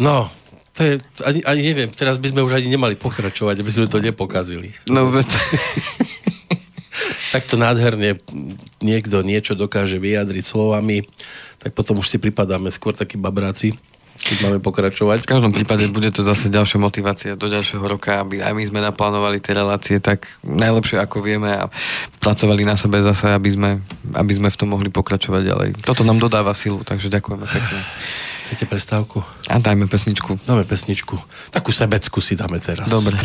No, 0.00 0.32
to 0.74 0.80
je, 0.82 0.92
ani, 1.22 1.44
ani 1.46 1.60
neviem, 1.60 1.90
teraz 1.94 2.18
by 2.18 2.34
sme 2.34 2.42
už 2.42 2.58
ani 2.58 2.66
nemali 2.66 2.98
pokračovať, 2.98 3.62
aby 3.62 3.70
sme 3.70 3.86
to 3.86 4.02
nepokazili. 4.02 4.74
No, 4.90 5.12
to... 5.22 5.38
Takto 7.34 7.58
nádherne 7.58 8.22
niekto 8.78 9.26
niečo 9.26 9.58
dokáže 9.58 9.98
vyjadriť 9.98 10.44
slovami, 10.46 11.02
tak 11.58 11.74
potom 11.74 11.98
už 11.98 12.06
si 12.06 12.22
pripadáme 12.22 12.70
skôr 12.70 12.94
takí 12.94 13.18
babráci, 13.18 13.74
keď 14.14 14.36
máme 14.46 14.58
pokračovať. 14.62 15.26
V 15.26 15.30
každom 15.34 15.50
prípade 15.50 15.90
bude 15.90 16.14
to 16.14 16.22
zase 16.22 16.46
ďalšia 16.46 16.78
motivácia 16.78 17.34
do 17.34 17.50
ďalšieho 17.50 17.82
roka, 17.82 18.22
aby 18.22 18.38
aj 18.38 18.54
my 18.54 18.64
sme 18.70 18.78
naplánovali 18.78 19.42
tie 19.42 19.58
relácie 19.58 19.98
tak 19.98 20.30
najlepšie 20.46 21.02
ako 21.02 21.26
vieme 21.26 21.50
a 21.50 21.66
pracovali 22.22 22.62
na 22.62 22.78
sebe 22.78 23.02
zase, 23.02 23.34
aby 23.34 23.50
sme, 23.50 23.70
aby 24.14 24.32
sme 24.38 24.48
v 24.54 24.58
tom 24.60 24.70
mohli 24.70 24.86
pokračovať 24.94 25.42
ďalej. 25.42 25.68
Toto 25.82 26.06
nám 26.06 26.22
dodáva 26.22 26.54
silu, 26.54 26.86
takže 26.86 27.10
ďakujeme 27.10 27.42
pekne. 27.50 27.80
Chcete 28.46 28.68
prestávku? 28.68 29.24
A 29.48 29.56
dajme 29.56 29.88
pesničku. 29.88 30.36
Dáme 30.44 30.68
pesničku. 30.68 31.16
Takú 31.48 31.72
sebeckú 31.72 32.20
si 32.20 32.36
dáme 32.36 32.60
teraz. 32.60 32.86
Dobre. 32.92 33.16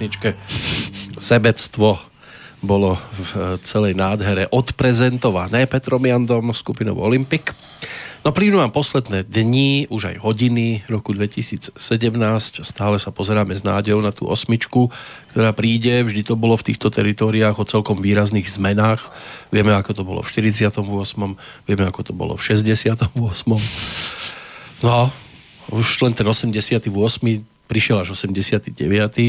Pesničke. 0.00 0.32
Sebectvo 1.20 2.00
bolo 2.64 2.96
v 2.96 3.60
celej 3.60 3.92
nádhere 3.92 4.48
odprezentované 4.48 5.68
Petrom 5.68 6.00
Jandom 6.00 6.56
skupinou 6.56 6.96
Olympic. 7.04 7.52
No 8.24 8.32
prídu 8.32 8.56
nám 8.56 8.72
posledné 8.72 9.28
dni, 9.28 9.92
už 9.92 10.12
aj 10.12 10.16
hodiny 10.24 10.88
roku 10.88 11.12
2017. 11.12 11.76
Stále 12.64 12.96
sa 12.96 13.12
pozeráme 13.12 13.52
s 13.52 13.60
nádejou 13.60 14.00
na 14.00 14.08
tú 14.08 14.24
osmičku, 14.24 14.88
ktorá 15.36 15.52
príde. 15.52 16.00
Vždy 16.00 16.32
to 16.32 16.32
bolo 16.32 16.56
v 16.56 16.72
týchto 16.72 16.88
teritoriách 16.88 17.60
o 17.60 17.68
celkom 17.68 18.00
výrazných 18.00 18.48
zmenách. 18.48 19.04
Vieme, 19.52 19.76
ako 19.76 20.00
to 20.00 20.02
bolo 20.04 20.24
v 20.24 20.32
48. 20.32 20.80
Vieme, 21.68 21.84
ako 21.84 22.00
to 22.08 22.12
bolo 22.16 22.40
v 22.40 22.42
68. 22.44 23.04
No, 24.80 25.12
už 25.76 25.88
len 26.00 26.12
ten 26.16 26.24
88 26.24 27.59
prišiel 27.70 28.02
až 28.02 28.18
89. 28.18 28.74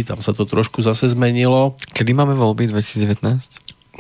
Tam 0.02 0.26
sa 0.26 0.34
to 0.34 0.50
trošku 0.50 0.82
zase 0.82 1.14
zmenilo. 1.14 1.78
Kedy 1.94 2.18
máme 2.18 2.34
voľby 2.34 2.74
2019? 2.74 3.22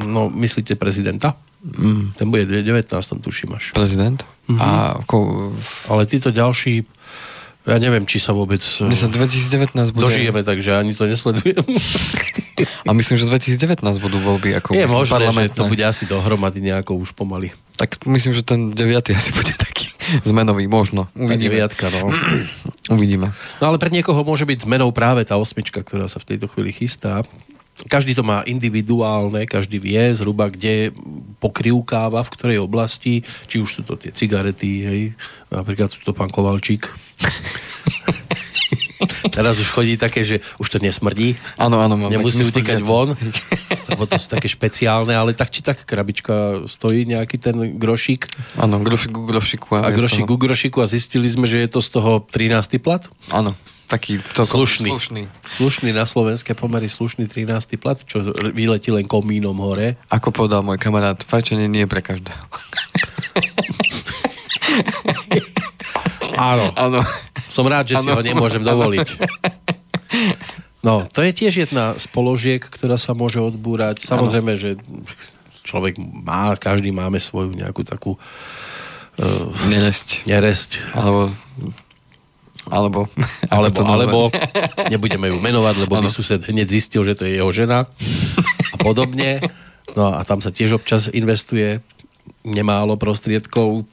No, 0.02 0.34
myslíte 0.34 0.74
prezidenta? 0.74 1.38
Mm. 1.62 2.18
Ten 2.18 2.28
bude 2.34 2.50
19, 2.50 2.90
tuším 3.22 3.54
až. 3.54 3.78
Prezident? 3.78 4.26
Mm-hmm. 4.50 4.58
A 4.58 4.98
ako... 5.06 5.18
Ale 5.94 6.10
títo 6.10 6.34
ďalší, 6.34 6.82
ja 7.70 7.78
neviem, 7.78 8.10
či 8.10 8.18
sa 8.18 8.34
vôbec... 8.34 8.66
My 8.82 8.98
sa 8.98 9.06
2019 9.06 9.78
bude... 9.94 10.10
Dožijeme, 10.10 10.42
takže 10.42 10.74
ani 10.74 10.98
to 10.98 11.06
nesledujem. 11.06 11.62
A 12.90 12.92
myslím, 12.98 13.22
že 13.22 13.30
2019 13.30 13.78
budú 14.02 14.18
voľby 14.18 14.58
ako 14.58 14.74
Je 14.74 14.90
možné, 14.90 15.22
že 15.30 15.54
to 15.54 15.70
bude 15.70 15.86
asi 15.86 16.10
dohromady 16.10 16.66
nejako 16.66 16.98
už 16.98 17.14
pomaly. 17.14 17.54
Tak 17.82 18.06
myslím, 18.06 18.38
že 18.38 18.46
ten 18.46 18.78
9. 18.78 19.10
asi 19.10 19.34
bude 19.34 19.58
taký 19.58 19.90
zmenový, 20.30 20.70
možno. 20.70 21.10
Uvidíme. 21.18 21.66
Tá 21.66 21.90
no. 21.90 22.14
Uvidíme. 22.94 23.34
No 23.58 23.74
ale 23.74 23.82
pre 23.82 23.90
niekoho 23.90 24.22
môže 24.22 24.46
byť 24.46 24.70
zmenou 24.70 24.94
práve 24.94 25.26
tá 25.26 25.42
osmička, 25.42 25.82
ktorá 25.82 26.06
sa 26.06 26.22
v 26.22 26.36
tejto 26.36 26.46
chvíli 26.46 26.70
chystá 26.70 27.26
každý 27.90 28.14
to 28.14 28.22
má 28.22 28.46
individuálne, 28.46 29.50
každý 29.50 29.82
vie 29.82 30.14
zhruba, 30.14 30.54
kde 30.54 30.94
pokrivkáva, 31.42 32.22
v 32.22 32.34
ktorej 32.38 32.58
oblasti, 32.62 33.26
či 33.50 33.58
už 33.58 33.70
sú 33.70 33.82
to 33.82 33.98
tie 33.98 34.14
cigarety, 34.14 34.72
hej, 34.86 35.02
napríklad 35.50 35.90
sú 35.90 35.98
to 36.06 36.14
pán 36.14 36.30
Kovalčík. 36.30 36.86
Teraz 39.34 39.58
už 39.58 39.74
chodí 39.74 39.98
také, 39.98 40.22
že 40.22 40.46
už 40.62 40.68
to 40.70 40.78
nesmrdí. 40.78 41.40
Áno, 41.58 41.82
áno. 41.82 41.98
Nemusí 41.98 42.46
utekať 42.46 42.86
von, 42.86 43.18
lebo 43.92 44.08
to 44.08 44.16
sú 44.16 44.28
také 44.32 44.48
špeciálne, 44.48 45.12
ale 45.12 45.36
tak 45.36 45.52
či 45.52 45.60
tak 45.60 45.84
krabička 45.84 46.66
stojí 46.66 47.04
nejaký 47.06 47.38
ten 47.38 47.76
grošík. 47.76 48.32
Áno, 48.56 48.80
grošík 48.80 49.12
ku 49.12 49.28
grošiku. 49.28 49.68
A, 49.78 49.92
grošík 49.92 50.26
ku 50.26 50.38
grošiku 50.40 50.80
a 50.80 50.88
zistili 50.88 51.28
sme, 51.28 51.46
že 51.46 51.60
je 51.62 51.70
to 51.70 51.80
z 51.84 51.90
toho 51.92 52.24
13. 52.24 52.80
plat? 52.80 53.04
Áno. 53.30 53.52
Taký 53.92 54.24
slušný. 54.32 54.88
slušný. 54.88 55.22
Slušný 55.44 55.92
na 55.92 56.08
slovenské 56.08 56.56
pomery, 56.56 56.88
slušný 56.88 57.28
13. 57.28 57.76
plat, 57.76 58.00
čo 58.00 58.24
vyletí 58.56 58.88
len 58.88 59.04
komínom 59.04 59.60
hore. 59.60 60.00
Ako 60.08 60.32
povedal 60.32 60.64
môj 60.64 60.80
kamarát, 60.80 61.20
fajčenie 61.20 61.68
nie 61.68 61.84
je 61.84 61.92
pre 61.92 62.00
každého. 62.00 62.40
Áno. 66.40 66.72
Áno. 66.80 67.04
Som 67.52 67.68
rád, 67.68 67.92
že 67.92 68.00
ano. 68.00 68.04
si 68.08 68.10
ho 68.16 68.22
nemôžem 68.24 68.64
dovoliť. 68.64 69.08
No, 70.82 71.06
to 71.06 71.22
je 71.22 71.32
tiež 71.34 71.70
jedna 71.70 71.94
z 71.98 72.06
položiek, 72.10 72.62
ktorá 72.62 72.98
sa 72.98 73.14
môže 73.14 73.38
odbúrať. 73.38 74.02
Samozrejme, 74.02 74.58
ano. 74.58 74.62
že 74.62 74.70
človek 75.62 76.02
má, 76.02 76.58
každý 76.58 76.90
máme 76.90 77.22
svoju 77.22 77.54
nejakú 77.54 77.86
takú 77.86 78.18
uh, 78.18 79.46
neresť. 79.70 80.26
neresť. 80.26 80.82
Alebo 80.98 81.30
alebo, 82.70 83.10
alebo, 83.50 83.82
alebo 83.82 84.20
nebudeme 84.86 85.34
ju 85.34 85.42
menovať, 85.42 85.76
lebo 85.82 85.98
by 85.98 86.06
sused 86.06 86.46
hneď 86.46 86.70
zistil, 86.70 87.02
že 87.02 87.18
to 87.18 87.26
je 87.26 87.42
jeho 87.42 87.50
žena 87.50 87.90
a 88.70 88.76
podobne. 88.78 89.42
No 89.98 90.14
a 90.14 90.22
tam 90.22 90.46
sa 90.46 90.54
tiež 90.54 90.78
občas 90.78 91.10
investuje 91.10 91.82
nemálo 92.46 93.02
prostriedkov, 93.02 93.90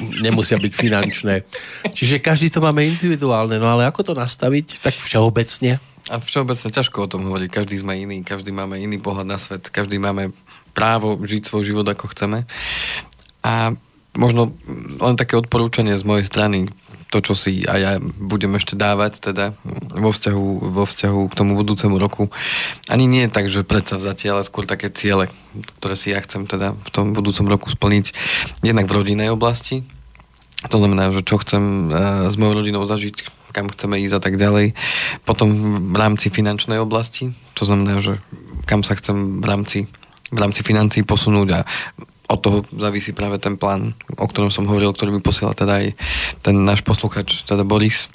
nemusia 0.00 0.56
byť 0.56 0.72
finančné. 0.72 1.34
Čiže 1.92 2.24
každý 2.24 2.48
to 2.48 2.64
máme 2.64 2.82
individuálne, 2.88 3.60
no 3.60 3.68
ale 3.68 3.84
ako 3.84 4.00
to 4.00 4.12
nastaviť 4.16 4.80
tak 4.80 4.96
všeobecne? 4.96 5.78
A 6.12 6.20
všeobecne 6.20 6.68
ťažko 6.68 6.96
o 7.04 7.10
tom 7.10 7.24
hovoriť. 7.28 7.48
Každý 7.48 7.80
sme 7.80 7.96
iný, 7.96 8.20
každý 8.20 8.52
máme 8.52 8.76
iný 8.76 9.00
pohľad 9.00 9.24
na 9.24 9.38
svet, 9.40 9.72
každý 9.72 9.96
máme 9.96 10.36
právo 10.76 11.16
žiť 11.22 11.48
svoj 11.48 11.64
život 11.64 11.86
ako 11.88 12.12
chceme. 12.12 12.44
A 13.40 13.72
možno 14.14 14.52
len 15.00 15.16
také 15.16 15.38
odporúčanie 15.38 15.96
z 15.96 16.04
mojej 16.04 16.26
strany 16.28 16.68
to, 17.14 17.22
čo 17.22 17.38
si 17.38 17.62
aj 17.62 17.78
ja 17.78 17.92
budem 18.02 18.58
ešte 18.58 18.74
dávať 18.74 19.22
teda 19.22 19.54
vo 19.94 20.10
vzťahu, 20.10 20.46
vo 20.74 20.82
vzťahu 20.82 21.20
k 21.30 21.38
tomu 21.38 21.54
budúcemu 21.54 21.94
roku. 21.94 22.26
Ani 22.90 23.06
nie 23.06 23.30
tak, 23.30 23.46
že 23.46 23.62
predsa 23.62 24.02
vzatie, 24.02 24.34
ale 24.34 24.42
skôr 24.42 24.66
také 24.66 24.90
ciele, 24.90 25.30
ktoré 25.78 25.94
si 25.94 26.10
ja 26.10 26.18
chcem 26.18 26.50
teda 26.50 26.74
v 26.74 26.90
tom 26.90 27.14
budúcom 27.14 27.46
roku 27.46 27.70
splniť. 27.70 28.10
Jednak 28.66 28.90
v 28.90 28.96
rodinnej 28.98 29.30
oblasti, 29.30 29.86
to 30.66 30.74
znamená, 30.74 31.14
že 31.14 31.22
čo 31.22 31.38
chcem 31.38 31.62
e, 31.62 32.32
s 32.32 32.34
mojou 32.34 32.66
rodinou 32.66 32.82
zažiť, 32.82 33.43
kam 33.54 33.70
chceme 33.70 34.02
ísť 34.02 34.18
a 34.18 34.20
tak 34.20 34.34
ďalej. 34.34 34.74
Potom 35.22 35.48
v 35.94 35.96
rámci 35.96 36.34
finančnej 36.34 36.82
oblasti, 36.82 37.30
to 37.54 37.62
znamená, 37.62 38.02
že 38.02 38.18
kam 38.66 38.82
sa 38.82 38.98
chcem 38.98 39.38
v 39.38 39.46
rámci, 39.46 39.78
v 40.34 40.38
rámci 40.42 40.66
financí 40.66 41.06
posunúť 41.06 41.48
a 41.54 41.60
od 42.26 42.40
toho 42.40 42.58
závisí 42.72 43.12
práve 43.12 43.36
ten 43.38 43.54
plán, 43.54 43.92
o 44.16 44.26
ktorom 44.26 44.48
som 44.48 44.66
hovoril, 44.66 44.90
ktorý 44.90 45.12
mi 45.12 45.22
posiela 45.22 45.52
teda 45.52 45.84
aj 45.84 45.86
ten 46.40 46.56
náš 46.64 46.80
posluchač, 46.82 47.44
teda 47.44 47.62
Boris. 47.62 48.08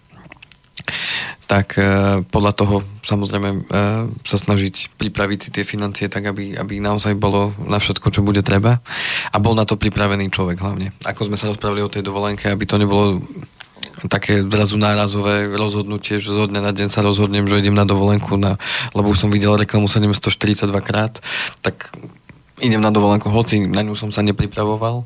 Tak 1.46 1.78
e, 1.78 1.84
podľa 2.30 2.54
toho 2.56 2.76
samozrejme 3.06 3.50
e, 3.50 3.60
sa 4.26 4.38
snažiť 4.38 4.98
pripraviť 4.98 5.40
si 5.42 5.50
tie 5.50 5.66
financie 5.66 6.10
tak, 6.10 6.30
aby, 6.30 6.58
aby 6.58 6.78
naozaj 6.82 7.18
bolo 7.18 7.54
na 7.66 7.78
všetko, 7.78 8.10
čo 8.10 8.26
bude 8.26 8.42
treba. 8.42 8.82
A 9.34 9.38
bol 9.38 9.54
na 9.54 9.66
to 9.66 9.78
pripravený 9.78 10.30
človek 10.30 10.58
hlavne. 10.62 10.94
Ako 11.06 11.30
sme 11.30 11.38
sa 11.38 11.50
rozprávali 11.50 11.82
o 11.82 11.92
tej 11.92 12.06
dovolenke, 12.06 12.50
aby 12.50 12.66
to 12.66 12.78
nebolo 12.78 13.22
také 14.08 14.46
zrazu 14.48 14.80
nárazové 14.80 15.52
rozhodnutie, 15.52 16.24
že 16.24 16.32
zo 16.32 16.48
dňa 16.48 16.62
na 16.64 16.72
deň 16.72 16.88
sa 16.88 17.04
rozhodnem, 17.04 17.44
že 17.50 17.60
idem 17.60 17.76
na 17.76 17.84
dovolenku, 17.84 18.40
na, 18.40 18.56
lebo 18.96 19.12
už 19.12 19.28
som 19.28 19.30
videl 19.34 19.60
reklamu 19.60 19.92
742 19.92 20.72
krát, 20.80 21.20
tak 21.60 21.92
idem 22.64 22.80
na 22.80 22.92
dovolenku, 22.94 23.28
hoci 23.28 23.60
na 23.68 23.84
ňu 23.84 24.00
som 24.00 24.12
sa 24.14 24.24
nepripravoval. 24.24 25.04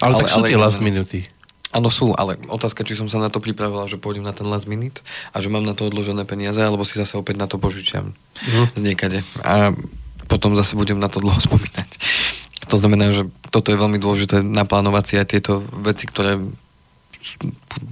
Ale, 0.00 0.14
ale 0.14 0.14
tak 0.24 0.30
sú 0.32 0.40
ale, 0.44 0.48
tie 0.48 0.60
last 0.60 0.80
minuty. 0.80 1.26
Áno, 1.70 1.86
sú, 1.86 2.14
ale 2.18 2.34
otázka, 2.50 2.82
či 2.82 2.98
som 2.98 3.06
sa 3.06 3.22
na 3.22 3.30
to 3.30 3.38
pripravoval, 3.38 3.86
že 3.86 4.00
pôjdem 4.00 4.26
na 4.26 4.34
ten 4.34 4.46
last 4.46 4.66
minute 4.66 5.06
a 5.30 5.38
že 5.38 5.46
mám 5.46 5.62
na 5.62 5.74
to 5.74 5.86
odložené 5.86 6.26
peniaze, 6.26 6.58
alebo 6.58 6.82
si 6.82 6.98
zase 6.98 7.14
opäť 7.14 7.38
na 7.38 7.46
to 7.46 7.62
požičiam 7.62 8.10
uh-huh. 8.10 8.66
z 8.74 8.80
niekade. 8.82 9.22
A 9.46 9.70
potom 10.26 10.58
zase 10.58 10.74
budem 10.74 10.98
na 10.98 11.06
to 11.06 11.22
dlho 11.22 11.38
spomínať. 11.46 11.88
To 12.70 12.76
znamená, 12.78 13.10
že 13.10 13.26
toto 13.50 13.74
je 13.74 13.78
veľmi 13.78 13.98
dôležité 13.98 14.42
naplánovať 14.42 15.04
si 15.06 15.14
aj 15.18 15.26
tieto 15.26 15.62
veci, 15.82 16.06
ktoré 16.06 16.38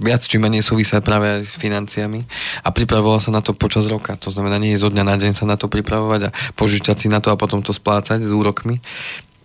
viac 0.01 0.25
či 0.25 0.41
menej 0.41 0.65
súvisia 0.65 0.99
práve 1.05 1.29
aj 1.29 1.41
s 1.45 1.53
financiami 1.55 2.25
a 2.65 2.69
pripravovala 2.73 3.21
sa 3.21 3.29
na 3.29 3.41
to 3.45 3.53
počas 3.53 3.85
roka. 3.85 4.17
To 4.25 4.33
znamená, 4.33 4.57
nie 4.57 4.73
je 4.73 4.83
zo 4.83 4.89
dňa 4.89 5.03
na 5.05 5.15
deň 5.15 5.31
sa 5.37 5.45
na 5.45 5.55
to 5.55 5.69
pripravovať 5.69 6.21
a 6.29 6.33
požičať 6.57 7.05
si 7.05 7.07
na 7.07 7.21
to 7.21 7.29
a 7.29 7.39
potom 7.39 7.61
to 7.61 7.69
splácať 7.69 8.25
s 8.25 8.31
úrokmi, 8.33 8.81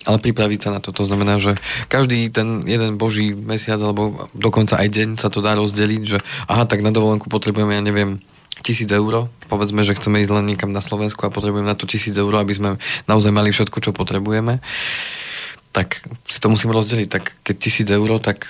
ale 0.09 0.19
pripraviť 0.21 0.61
sa 0.69 0.71
na 0.73 0.81
to. 0.81 0.93
To 0.93 1.05
znamená, 1.05 1.37
že 1.37 1.61
každý 1.93 2.29
ten 2.33 2.65
jeden 2.65 2.97
boží 2.97 3.37
mesiac 3.37 3.81
alebo 3.81 4.29
dokonca 4.33 4.81
aj 4.81 4.89
deň 4.89 5.09
sa 5.21 5.29
to 5.29 5.45
dá 5.45 5.57
rozdeliť, 5.57 6.03
že 6.05 6.19
aha, 6.49 6.65
tak 6.65 6.81
na 6.81 6.93
dovolenku 6.93 7.29
potrebujeme, 7.29 7.77
ja 7.77 7.85
neviem, 7.85 8.25
tisíc 8.63 8.89
eur, 8.89 9.29
povedzme, 9.51 9.83
že 9.83 9.97
chceme 9.99 10.23
ísť 10.23 10.33
len 10.33 10.47
niekam 10.47 10.71
na 10.71 10.85
Slovensku 10.85 11.27
a 11.27 11.35
potrebujeme 11.35 11.67
na 11.67 11.77
to 11.77 11.91
tisíc 11.91 12.15
eur, 12.15 12.33
aby 12.39 12.55
sme 12.55 12.71
naozaj 13.11 13.33
mali 13.35 13.51
všetko, 13.51 13.83
čo 13.83 13.91
potrebujeme, 13.91 14.63
tak 15.75 16.07
si 16.31 16.39
to 16.39 16.47
musíme 16.47 16.71
rozdeliť. 16.71 17.09
Tak 17.11 17.25
keď 17.43 17.57
tisíc 17.59 17.89
eur, 17.91 18.23
tak 18.23 18.47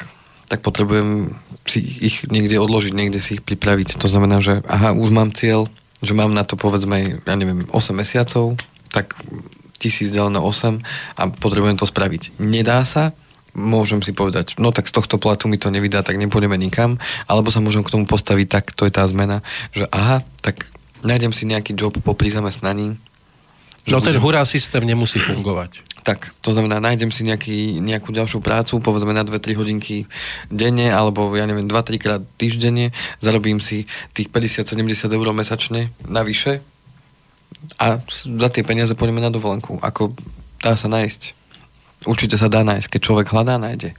tak 0.48 0.60
potrebujem 0.60 1.36
si 1.64 1.80
ich 1.80 2.28
niekde 2.28 2.60
odložiť, 2.60 2.92
niekde 2.92 3.20
si 3.20 3.40
ich 3.40 3.42
pripraviť. 3.44 3.96
To 3.96 4.08
znamená, 4.08 4.40
že 4.44 4.60
aha, 4.68 4.92
už 4.92 5.08
mám 5.10 5.32
cieľ, 5.32 5.68
že 6.04 6.12
mám 6.12 6.36
na 6.36 6.44
to 6.44 6.60
povedzme, 6.60 7.24
ja 7.24 7.34
neviem, 7.34 7.64
8 7.72 7.96
mesiacov, 7.96 8.60
tak 8.92 9.16
tisíc 9.80 10.12
na 10.12 10.40
8 10.40 10.84
a 11.16 11.22
potrebujem 11.32 11.80
to 11.80 11.88
spraviť. 11.88 12.36
Nedá 12.40 12.84
sa, 12.84 13.16
môžem 13.56 14.02
si 14.04 14.12
povedať, 14.12 14.58
no 14.60 14.74
tak 14.74 14.90
z 14.90 14.96
tohto 14.96 15.16
platu 15.16 15.48
mi 15.48 15.56
to 15.56 15.72
nevydá, 15.72 16.02
tak 16.04 16.20
nepôjdeme 16.20 16.58
nikam, 16.58 17.00
alebo 17.30 17.48
sa 17.48 17.62
môžem 17.62 17.86
k 17.86 17.92
tomu 17.94 18.04
postaviť 18.04 18.46
tak, 18.50 18.64
to 18.76 18.84
je 18.84 18.92
tá 18.92 19.06
zmena, 19.06 19.40
že 19.72 19.88
aha, 19.88 20.26
tak 20.42 20.68
nájdem 21.06 21.32
si 21.32 21.48
nejaký 21.48 21.76
job 21.76 21.94
pri 21.96 22.28
zamestnaní. 22.32 22.98
No 23.88 24.00
ten 24.00 24.16
hurá 24.16 24.44
systém 24.48 24.80
nemusí 24.84 25.20
fungovať. 25.20 25.84
Tak, 26.04 26.36
to 26.44 26.52
znamená, 26.52 26.84
nájdem 26.84 27.08
si 27.08 27.24
nejaký, 27.24 27.80
nejakú 27.80 28.12
ďalšiu 28.12 28.44
prácu, 28.44 28.76
povedzme 28.80 29.16
na 29.16 29.24
2-3 29.24 29.56
hodinky 29.56 30.04
denne, 30.52 30.92
alebo 30.92 31.32
ja 31.32 31.48
neviem, 31.48 31.64
2-3 31.64 31.96
krát 31.96 32.22
týždenne, 32.36 32.92
zarobím 33.24 33.60
si 33.60 33.88
tých 34.12 34.28
50-70 34.28 35.08
eur 35.08 35.28
mesačne 35.32 35.92
navyše 36.04 36.60
a 37.80 38.04
za 38.24 38.48
tie 38.52 38.60
peniaze 38.60 38.92
pôjdeme 38.92 39.24
na 39.24 39.32
dovolenku. 39.32 39.80
Ako 39.80 40.12
dá 40.60 40.76
sa 40.76 40.88
nájsť. 40.92 41.32
Určite 42.04 42.36
sa 42.36 42.52
dá 42.52 42.60
nájsť. 42.60 42.88
Keď 42.92 43.00
človek 43.00 43.32
hľadá, 43.32 43.56
nájde. 43.56 43.96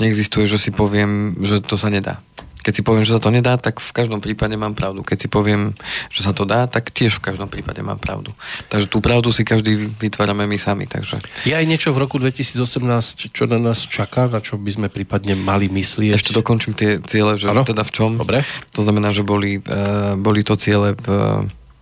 Neexistuje, 0.00 0.48
že 0.48 0.56
si 0.56 0.70
poviem, 0.72 1.36
že 1.44 1.60
to 1.60 1.76
sa 1.76 1.92
nedá. 1.92 2.24
Keď 2.62 2.72
si 2.72 2.82
poviem, 2.86 3.02
že 3.02 3.14
sa 3.14 3.20
to 3.22 3.34
nedá, 3.34 3.58
tak 3.58 3.82
v 3.82 3.90
každom 3.90 4.22
prípade 4.22 4.54
mám 4.54 4.78
pravdu. 4.78 5.02
Keď 5.02 5.18
si 5.18 5.28
poviem, 5.28 5.74
že 6.08 6.22
sa 6.22 6.30
to 6.30 6.46
dá, 6.46 6.70
tak 6.70 6.94
tiež 6.94 7.18
v 7.18 7.34
každom 7.34 7.50
prípade 7.50 7.82
mám 7.82 7.98
pravdu. 7.98 8.30
Takže 8.70 8.86
tú 8.86 9.02
pravdu 9.02 9.34
si 9.34 9.42
každý 9.42 9.90
vytvárame 9.98 10.46
my 10.46 10.58
sami. 10.58 10.86
Takže... 10.86 11.18
Je 11.42 11.54
aj 11.58 11.66
niečo 11.66 11.90
v 11.90 12.06
roku 12.06 12.22
2018, 12.22 13.34
čo 13.34 13.44
na 13.50 13.58
nás 13.58 13.82
čaká, 13.84 14.30
na 14.30 14.38
čo 14.38 14.54
by 14.56 14.70
sme 14.70 14.88
prípadne 14.88 15.34
mali 15.34 15.66
myslieť? 15.66 16.14
Ešte 16.14 16.30
dokončím 16.30 16.78
tie 16.78 17.02
ciele, 17.02 17.34
že 17.34 17.50
ano? 17.50 17.66
teda 17.66 17.82
v 17.82 17.92
čom. 17.92 18.10
Dobre. 18.14 18.46
To 18.78 18.80
znamená, 18.86 19.10
že 19.10 19.26
boli, 19.26 19.58
uh, 19.58 20.14
boli 20.14 20.46
to 20.46 20.54
ciele 20.54 20.94
v 20.94 21.06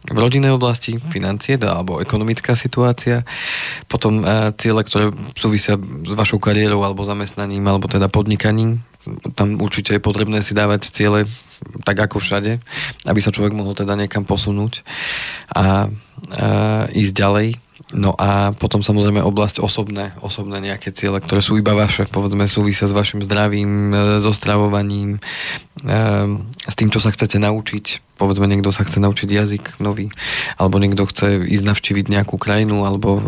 v 0.00 0.16
rodinnej 0.16 0.56
oblasti, 0.56 0.96
financie 1.12 1.60
alebo 1.60 2.00
ekonomická 2.00 2.56
situácia, 2.56 3.20
potom 3.84 4.24
uh, 4.24 4.48
ciele, 4.56 4.80
ktoré 4.80 5.12
súvisia 5.36 5.76
s 5.76 6.12
vašou 6.16 6.40
kariérou 6.40 6.80
alebo 6.80 7.04
zamestnaním 7.04 7.68
alebo 7.68 7.84
teda 7.84 8.08
podnikaním, 8.08 8.80
tam 9.34 9.56
určite 9.60 9.96
je 9.96 10.02
potrebné 10.02 10.44
si 10.44 10.52
dávať 10.52 10.92
ciele 10.92 11.24
tak 11.84 11.96
ako 12.00 12.20
všade, 12.20 12.56
aby 13.04 13.20
sa 13.20 13.32
človek 13.32 13.52
mohol 13.52 13.76
teda 13.76 13.92
niekam 13.92 14.24
posunúť 14.24 14.80
a, 15.52 15.60
a 15.60 15.66
ísť 16.88 17.14
ďalej. 17.14 17.48
No 17.90 18.14
a 18.14 18.54
potom 18.54 18.86
samozrejme 18.86 19.18
oblasť 19.18 19.58
osobné, 19.58 20.14
osobné 20.22 20.62
nejaké 20.62 20.94
ciele, 20.94 21.18
ktoré 21.18 21.42
sú 21.42 21.58
iba 21.58 21.74
vaše, 21.74 22.06
povedzme 22.06 22.46
súvisia 22.46 22.86
s 22.86 22.94
vašim 22.94 23.18
zdravím, 23.24 23.90
e, 23.90 24.22
so 24.22 24.30
stravovaním, 24.30 25.18
e, 25.18 25.20
s 26.54 26.74
tým, 26.78 26.92
čo 26.94 27.02
sa 27.02 27.10
chcete 27.10 27.42
naučiť. 27.42 28.14
Povedzme, 28.14 28.46
niekto 28.46 28.70
sa 28.70 28.86
chce 28.86 29.02
naučiť 29.02 29.28
jazyk 29.32 29.64
nový, 29.82 30.12
alebo 30.54 30.78
niekto 30.78 31.02
chce 31.08 31.40
ísť 31.50 31.64
navštíviť 31.66 32.06
nejakú 32.14 32.38
krajinu, 32.38 32.86
alebo 32.86 33.10
e, 33.18 33.22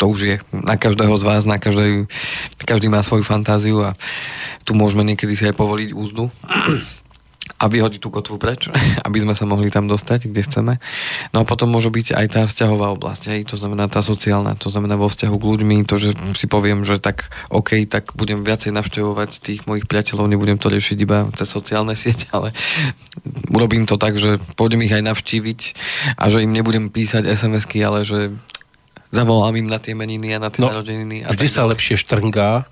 to 0.00 0.08
už 0.08 0.20
je 0.24 0.36
na 0.56 0.80
každého 0.80 1.12
z 1.20 1.24
vás, 1.28 1.44
na 1.44 1.60
každej, 1.60 2.08
každý 2.64 2.88
má 2.88 3.04
svoju 3.04 3.20
fantáziu 3.20 3.84
a 3.84 3.92
tu 4.64 4.72
môžeme 4.72 5.04
niekedy 5.04 5.36
si 5.36 5.44
aj 5.44 5.60
povoliť 5.60 5.92
úzdu 5.92 6.32
a 7.60 7.68
vyhodiť 7.68 8.00
tú 8.00 8.08
kotvu 8.08 8.40
preč, 8.40 8.72
aby 9.06 9.20
sme 9.20 9.36
sa 9.36 9.44
mohli 9.44 9.68
tam 9.68 9.84
dostať, 9.84 10.32
kde 10.32 10.42
chceme. 10.48 10.72
No 11.36 11.44
a 11.44 11.44
potom 11.44 11.68
môže 11.68 11.92
byť 11.92 12.16
aj 12.16 12.26
tá 12.32 12.42
vzťahová 12.48 12.96
oblasť, 12.96 13.28
hej, 13.28 13.40
to 13.52 13.60
znamená 13.60 13.92
tá 13.92 14.00
sociálna, 14.00 14.56
to 14.56 14.72
znamená 14.72 14.96
vo 14.96 15.12
vzťahu 15.12 15.36
k 15.36 15.48
ľuďmi, 15.52 15.76
to, 15.84 16.00
že 16.00 16.16
si 16.32 16.48
poviem, 16.48 16.88
že 16.88 16.96
tak 16.96 17.28
OK, 17.52 17.84
tak 17.84 18.16
budem 18.16 18.40
viacej 18.40 18.72
navštevovať 18.72 19.44
tých 19.44 19.68
mojich 19.68 19.84
priateľov, 19.84 20.32
nebudem 20.32 20.56
to 20.56 20.72
riešiť 20.72 20.96
iba 21.04 21.28
cez 21.36 21.52
sociálne 21.52 21.92
siete, 22.00 22.24
ale 22.32 22.56
urobím 23.52 23.84
to 23.84 24.00
tak, 24.00 24.16
že 24.16 24.40
pôjdem 24.56 24.80
ich 24.80 24.96
aj 24.96 25.04
navštíviť 25.04 25.60
a 26.16 26.32
že 26.32 26.48
im 26.48 26.56
nebudem 26.56 26.88
písať 26.88 27.28
SMS-ky, 27.28 27.84
ale 27.84 28.08
že 28.08 28.32
Zavolám 29.10 29.54
im 29.58 29.66
na 29.66 29.82
tie 29.82 29.94
meniny 29.98 30.34
a 30.34 30.38
na 30.38 30.54
tie 30.54 30.62
no, 30.62 30.70
narodeniny. 30.70 31.26
A 31.26 31.34
vždy 31.34 31.48
sa 31.50 31.66
lepšie 31.66 31.98
štrngá 31.98 32.70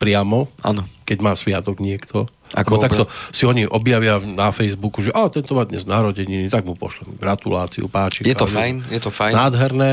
priamo, 0.00 0.48
ano. 0.64 0.88
keď 1.04 1.18
má 1.20 1.32
sviatok 1.36 1.80
niekto. 1.80 2.28
Ako 2.50 2.82
takto 2.82 3.06
si 3.30 3.46
oni 3.46 3.68
objavia 3.68 4.18
na 4.18 4.50
Facebooku, 4.50 5.04
že 5.04 5.14
a 5.14 5.28
tento 5.30 5.54
má 5.54 5.62
dnes 5.68 5.86
narodeniny, 5.86 6.50
tak 6.50 6.66
mu 6.66 6.74
pošlem 6.74 7.14
gratuláciu, 7.14 7.86
páči. 7.86 8.26
Je 8.26 8.34
to 8.34 8.48
fajn, 8.48 8.90
je 8.90 9.00
to 9.00 9.12
fajn. 9.12 9.32
Nádherné, 9.36 9.92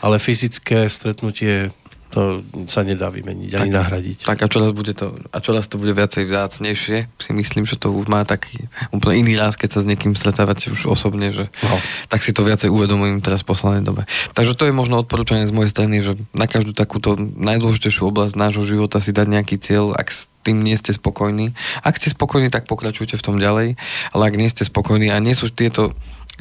ale 0.00 0.16
fyzické 0.16 0.88
stretnutie 0.88 1.74
to 2.10 2.42
sa 2.66 2.82
nedá 2.82 3.06
vymeniť 3.06 3.54
tak, 3.54 3.62
ani 3.62 3.70
nahradiť. 3.70 4.18
Tak 4.26 4.38
a 4.42 4.46
čoraz, 4.50 4.74
bude 4.74 4.98
to, 4.98 5.14
a 5.30 5.38
čoraz 5.38 5.70
to 5.70 5.78
bude 5.78 5.94
viacej 5.94 6.26
vzácnejšie. 6.26 7.06
Si 7.06 7.30
myslím, 7.30 7.70
že 7.70 7.78
to 7.78 7.94
už 7.94 8.10
má 8.10 8.26
taký 8.26 8.66
úplne 8.90 9.22
iný 9.22 9.38
raz, 9.38 9.54
keď 9.54 9.78
sa 9.78 9.80
s 9.82 9.88
niekým 9.88 10.18
stretávate 10.18 10.74
už 10.74 10.90
osobne, 10.90 11.30
že 11.30 11.46
no. 11.62 11.78
tak 12.10 12.26
si 12.26 12.34
to 12.34 12.42
viacej 12.42 12.66
uvedomujem 12.66 13.22
teraz 13.22 13.46
v 13.46 13.54
poslednej 13.54 13.86
dobe. 13.86 14.10
Takže 14.34 14.58
to 14.58 14.66
je 14.66 14.74
možno 14.74 14.98
odporúčanie 14.98 15.46
z 15.46 15.54
mojej 15.54 15.70
strany, 15.70 16.02
že 16.02 16.18
na 16.34 16.50
každú 16.50 16.74
takúto 16.74 17.14
najdôležitejšiu 17.18 18.10
oblasť 18.10 18.34
nášho 18.34 18.66
života 18.66 18.98
si 18.98 19.14
dať 19.14 19.26
nejaký 19.30 19.56
cieľ, 19.62 19.94
ak 19.94 20.10
tým 20.42 20.64
nie 20.64 20.74
ste 20.74 20.96
spokojní. 20.96 21.52
Ak 21.84 22.00
ste 22.00 22.10
spokojní, 22.10 22.48
tak 22.48 22.64
pokračujte 22.66 23.14
v 23.14 23.24
tom 23.24 23.36
ďalej, 23.36 23.76
ale 24.10 24.22
ak 24.24 24.34
nie 24.34 24.48
ste 24.48 24.64
spokojní 24.64 25.12
a 25.12 25.20
nie 25.20 25.36
sú 25.36 25.52
tieto 25.52 25.92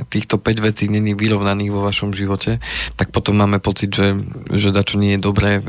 týchto 0.08 0.40
5 0.40 0.64
vecí 0.64 0.88
není 0.88 1.12
vyrovnaných 1.12 1.72
vo 1.74 1.84
vašom 1.84 2.16
živote, 2.16 2.64
tak 2.96 3.12
potom 3.12 3.36
máme 3.36 3.60
pocit, 3.60 3.92
že, 3.92 4.16
že 4.54 4.72
dačo 4.72 4.96
nie 4.96 5.18
je 5.18 5.22
dobré. 5.22 5.60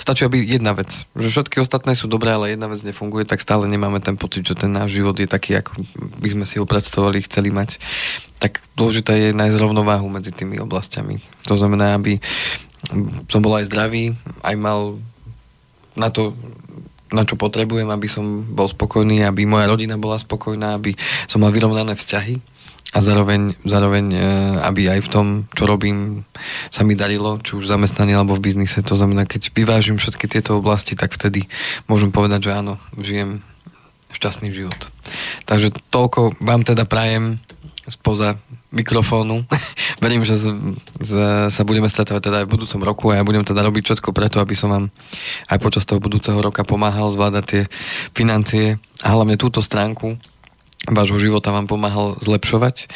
Stačí, 0.00 0.26
aby 0.26 0.42
jedna 0.42 0.74
vec, 0.74 1.06
že 1.14 1.28
všetky 1.30 1.62
ostatné 1.62 1.94
sú 1.94 2.10
dobré, 2.10 2.34
ale 2.34 2.56
jedna 2.56 2.66
vec 2.66 2.82
nefunguje, 2.82 3.28
tak 3.28 3.44
stále 3.44 3.70
nemáme 3.70 4.02
ten 4.02 4.18
pocit, 4.18 4.42
že 4.42 4.58
ten 4.58 4.72
náš 4.74 4.98
život 4.98 5.14
je 5.14 5.30
taký, 5.30 5.62
ako 5.62 5.86
by 6.18 6.28
sme 6.32 6.44
si 6.48 6.58
ho 6.58 6.66
predstavovali, 6.66 7.22
chceli 7.22 7.54
mať. 7.54 7.78
Tak 8.42 8.64
dôležité 8.74 9.30
je 9.30 9.36
nájsť 9.36 9.60
rovnováhu 9.60 10.08
medzi 10.10 10.34
tými 10.34 10.58
oblastiami. 10.58 11.20
To 11.46 11.54
znamená, 11.54 11.94
aby 11.94 12.18
som 13.28 13.44
bol 13.44 13.60
aj 13.60 13.68
zdravý, 13.68 14.16
aj 14.42 14.56
mal 14.56 14.98
na 15.94 16.08
to 16.08 16.34
na 17.10 17.26
čo 17.26 17.34
potrebujem, 17.34 17.90
aby 17.90 18.06
som 18.06 18.46
bol 18.46 18.70
spokojný, 18.70 19.26
aby 19.26 19.42
moja 19.42 19.66
rodina 19.66 19.98
bola 19.98 20.14
spokojná, 20.14 20.78
aby 20.78 20.94
som 21.26 21.42
mal 21.42 21.50
vyrovnané 21.50 21.98
vzťahy 21.98 22.38
a 22.90 22.98
zároveň, 22.98 23.54
zároveň 23.62 24.06
e, 24.10 24.18
aby 24.66 24.90
aj 24.90 25.00
v 25.06 25.12
tom, 25.12 25.26
čo 25.54 25.62
robím, 25.70 26.26
sa 26.74 26.82
mi 26.82 26.98
darilo, 26.98 27.38
či 27.38 27.54
už 27.54 27.70
v 27.70 27.72
zamestnaní 27.78 28.18
alebo 28.18 28.34
v 28.34 28.50
biznise. 28.50 28.82
To 28.82 28.98
znamená, 28.98 29.30
keď 29.30 29.54
vyvážim 29.54 29.94
všetky 29.94 30.26
tieto 30.26 30.58
oblasti, 30.58 30.98
tak 30.98 31.14
vtedy 31.14 31.46
môžem 31.86 32.10
povedať, 32.10 32.50
že 32.50 32.58
áno, 32.58 32.82
žijem 32.98 33.46
šťastný 34.10 34.50
život. 34.50 34.90
Takže 35.46 35.70
toľko 35.94 36.34
vám 36.42 36.66
teda 36.66 36.82
prajem 36.82 37.38
spoza 37.86 38.38
mikrofónu. 38.74 39.46
Verím, 40.02 40.26
že 40.26 40.34
z, 40.38 40.46
z, 40.98 41.12
sa 41.50 41.62
budeme 41.62 41.90
stretávať 41.90 42.22
teda 42.26 42.36
aj 42.42 42.46
v 42.46 42.54
budúcom 42.58 42.80
roku 42.82 43.04
a 43.10 43.18
ja 43.18 43.26
budem 43.26 43.46
teda 43.46 43.66
robiť 43.66 43.82
všetko 43.86 44.10
preto, 44.10 44.42
aby 44.42 44.54
som 44.54 44.70
vám 44.70 44.84
aj 45.50 45.58
počas 45.62 45.86
toho 45.86 46.02
budúceho 46.02 46.38
roka 46.38 46.66
pomáhal 46.66 47.10
zvládať 47.14 47.44
tie 47.46 47.62
financie 48.14 48.82
a 49.02 49.08
hlavne 49.14 49.38
túto 49.38 49.62
stránku 49.62 50.18
vášho 50.88 51.20
života 51.20 51.52
vám 51.52 51.68
pomáhal 51.68 52.16
zlepšovať. 52.24 52.88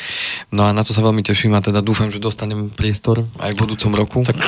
No 0.48 0.64
a 0.64 0.72
na 0.72 0.80
to 0.80 0.96
sa 0.96 1.04
veľmi 1.04 1.20
teším 1.20 1.52
a 1.52 1.60
teda 1.60 1.84
dúfam, 1.84 2.08
že 2.08 2.16
dostanem 2.16 2.72
priestor 2.72 3.28
aj 3.36 3.52
v 3.52 3.58
budúcom 3.60 3.92
roku. 3.92 4.20
Tak 4.24 4.40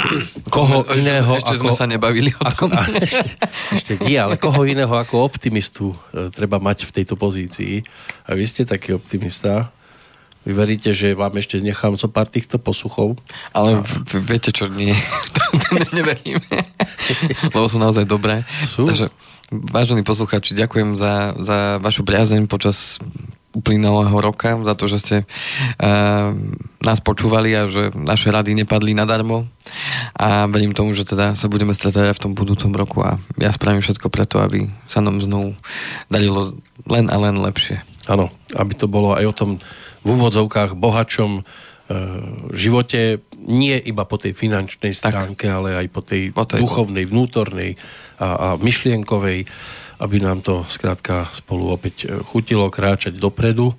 koho 0.48 0.80
ešte, 0.88 1.04
iného... 1.04 1.30
Ešte 1.36 1.60
ako, 1.60 1.62
sme 1.68 1.72
sa 1.76 1.84
nebavili 1.84 2.32
o 2.32 2.40
ako, 2.40 2.72
tom. 2.72 2.72
Ešte, 3.06 3.28
ešte 3.76 3.92
nie, 4.08 4.16
ale 4.16 4.40
koho 4.40 4.64
iného 4.64 4.88
ako 4.88 5.20
optimistu 5.20 5.92
e, 6.16 6.32
treba 6.32 6.56
mať 6.56 6.88
v 6.88 6.94
tejto 6.96 7.20
pozícii. 7.20 7.84
A 8.24 8.32
vy 8.32 8.44
ste 8.48 8.64
taký 8.64 8.96
optimista. 8.96 9.68
Vy 10.48 10.56
veríte, 10.56 10.96
že 10.96 11.12
vám 11.12 11.36
ešte 11.36 11.60
nechám 11.60 11.98
co 11.98 12.06
pár 12.08 12.30
týchto 12.32 12.56
posluchov? 12.56 13.20
Ale 13.52 13.84
v, 13.84 14.16
viete 14.24 14.48
čo, 14.48 14.70
nie. 14.70 14.96
Neverím. 15.96 16.38
Lebo 17.50 17.66
sú 17.66 17.78
naozaj 17.80 18.06
dobré. 18.08 18.42
Sú? 18.64 18.86
Takže 18.86 19.10
Vážení 19.46 20.02
posluchači, 20.02 20.58
ďakujem 20.58 20.98
za, 20.98 21.30
za 21.38 21.78
vašu 21.78 22.02
priazeň 22.02 22.50
počas 22.50 22.98
uplynulého 23.54 24.18
roka, 24.18 24.58
za 24.58 24.74
to, 24.74 24.90
že 24.90 24.98
ste 24.98 25.16
uh, 25.22 26.34
nás 26.82 26.98
počúvali 26.98 27.54
a 27.54 27.70
že 27.70 27.94
naše 27.94 28.34
rady 28.34 28.58
nepadli 28.58 28.90
nadarmo 28.90 29.46
a 30.18 30.50
verím 30.50 30.74
tomu, 30.74 30.90
že 30.98 31.06
teda 31.06 31.38
sa 31.38 31.46
budeme 31.46 31.78
stretať 31.78 32.10
aj 32.10 32.16
v 32.18 32.22
tom 32.26 32.32
budúcom 32.34 32.74
roku 32.74 32.98
a 33.06 33.22
ja 33.38 33.54
spravím 33.54 33.86
všetko 33.86 34.10
preto, 34.10 34.42
aby 34.42 34.66
sa 34.90 34.98
nám 34.98 35.22
znovu 35.22 35.54
darilo 36.10 36.58
len 36.90 37.06
a 37.06 37.14
len 37.14 37.38
lepšie. 37.38 37.86
Áno, 38.10 38.34
aby 38.50 38.74
to 38.74 38.90
bolo 38.90 39.14
aj 39.14 39.30
o 39.30 39.36
tom 39.46 39.50
v 40.02 40.08
úvodzovkách 40.10 40.74
bohačom 40.74 41.46
E, 41.86 41.94
živote 42.50 43.22
nie 43.44 43.76
iba 43.76 44.08
po 44.08 44.16
tej 44.16 44.32
finančnej 44.32 44.96
stránke, 44.96 45.46
tak. 45.46 45.56
ale 45.60 45.76
aj 45.76 45.86
po 45.92 46.00
tej, 46.00 46.32
po 46.32 46.48
tej 46.48 46.64
duchovnej, 46.64 47.04
vnútornej 47.04 47.76
a, 48.16 48.26
a 48.26 48.48
myšlienkovej, 48.56 49.44
aby 50.00 50.16
nám 50.20 50.40
to 50.40 50.64
skrátka 50.68 51.28
spolu 51.36 51.72
opäť 51.72 52.08
e, 52.08 52.20
chutilo 52.24 52.72
kráčať 52.72 53.16
dopredu, 53.16 53.76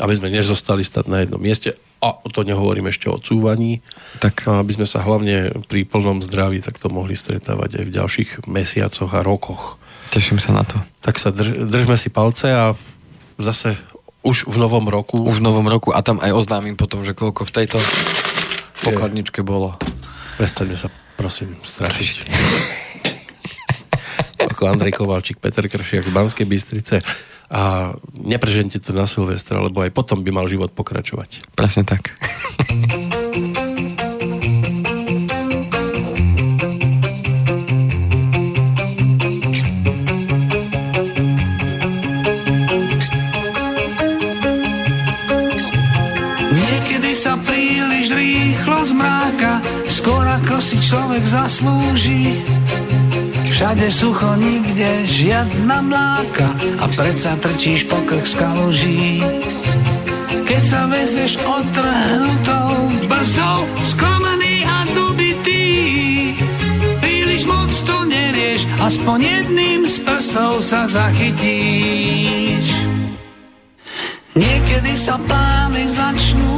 aby 0.00 0.14
sme 0.16 0.32
nezostali 0.32 0.82
stať 0.82 1.04
na 1.06 1.22
jednom 1.22 1.40
mieste 1.40 1.76
a 2.04 2.20
to 2.28 2.44
nehovorím 2.44 2.92
ešte 2.92 3.08
o 3.08 3.16
cúvaní, 3.16 3.80
tak. 4.20 4.44
Aby 4.44 4.76
sme 4.76 4.84
sa 4.84 5.00
hlavne 5.00 5.56
pri 5.64 5.88
plnom 5.88 6.20
zdraví 6.20 6.60
takto 6.60 6.92
mohli 6.92 7.16
stretávať 7.16 7.80
aj 7.80 7.84
v 7.88 7.94
ďalších 7.96 8.30
mesiacoch 8.44 9.08
a 9.16 9.24
rokoch. 9.24 9.80
Teším 10.12 10.36
sa 10.36 10.52
na 10.52 10.68
to. 10.68 10.76
Tak 11.00 11.16
sa 11.16 11.32
drž, 11.32 11.64
držme 11.64 11.96
si 11.96 12.12
palce 12.12 12.52
a 12.52 12.76
zase 13.40 13.80
už 14.20 14.48
v 14.48 14.56
novom 14.60 14.84
roku. 14.88 15.16
Už 15.20 15.40
v 15.40 15.46
novom 15.48 15.64
roku 15.64 15.96
a 15.96 16.04
tam 16.04 16.20
aj 16.20 16.32
oznámim 16.32 16.76
potom, 16.76 17.00
že 17.04 17.16
koľko 17.16 17.48
v 17.48 17.54
tejto 17.56 17.78
pokladničke 18.84 19.40
bolo. 19.40 19.80
Prestaňme 20.36 20.76
sa, 20.76 20.92
prosím, 21.16 21.56
strašiť. 21.64 22.16
Ako 24.52 24.68
Andrej 24.68 24.92
Kovalčík, 24.92 25.40
Peter 25.40 25.64
Kršiak 25.64 26.04
z 26.04 26.12
Banskej 26.12 26.44
Bystrice. 26.44 27.00
A 27.48 27.92
neprežente 28.12 28.80
to 28.80 28.92
na 28.92 29.08
Silvestra, 29.08 29.60
lebo 29.60 29.80
aj 29.80 29.94
potom 29.94 30.20
by 30.20 30.30
mal 30.32 30.46
život 30.50 30.72
pokračovať. 30.76 31.54
Presne 31.56 31.88
tak. 31.88 32.12
ako 50.54 50.70
si 50.70 50.78
človek 50.78 51.24
zaslúži. 51.26 52.38
Všade 53.50 53.90
sucho, 53.90 54.38
nikde 54.38 55.02
žiadna 55.02 55.82
mláka 55.82 56.46
a 56.78 56.86
predsa 56.94 57.34
trčíš 57.42 57.90
po 57.90 57.98
krk 58.06 58.22
z. 58.22 59.18
Keď 60.46 60.62
sa 60.62 60.86
vezieš 60.86 61.42
otrhnutou 61.42 62.70
brzdou, 63.10 63.66
sklamaný 63.82 64.62
a 64.62 64.86
dobitý, 64.94 65.66
príliš 67.02 67.50
moc 67.50 67.74
to 67.74 68.06
nerieš, 68.06 68.62
aspoň 68.78 69.18
jedným 69.26 69.90
z 69.90 70.06
prstov 70.06 70.62
sa 70.62 70.86
zachytíš. 70.86 72.70
Niekedy 74.38 74.92
sa 75.02 75.18
plány 75.18 75.82
začnú 75.90 76.54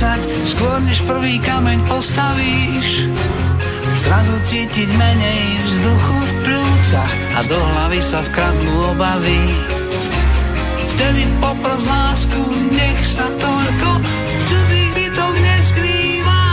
rúcať, 0.00 0.20
skôr 0.48 0.80
než 0.88 1.04
prvý 1.04 1.36
kameň 1.44 1.84
postavíš. 1.84 3.04
Zrazu 4.00 4.32
cítiť 4.48 4.88
menej 4.96 5.44
vzduchu 5.68 6.16
v 6.24 6.32
plúcach 6.40 7.12
a 7.36 7.44
do 7.44 7.58
hlavy 7.60 8.00
sa 8.00 8.24
vkradnú 8.24 8.96
obavy. 8.96 9.44
Vtedy 10.96 11.28
popros 11.44 11.84
lásku, 11.84 12.40
nech 12.72 13.00
sa 13.04 13.28
toľko 13.28 13.88
v 14.00 14.40
cudzích 14.48 14.92
bytoch 14.96 15.36
neskrýva. 15.36 16.44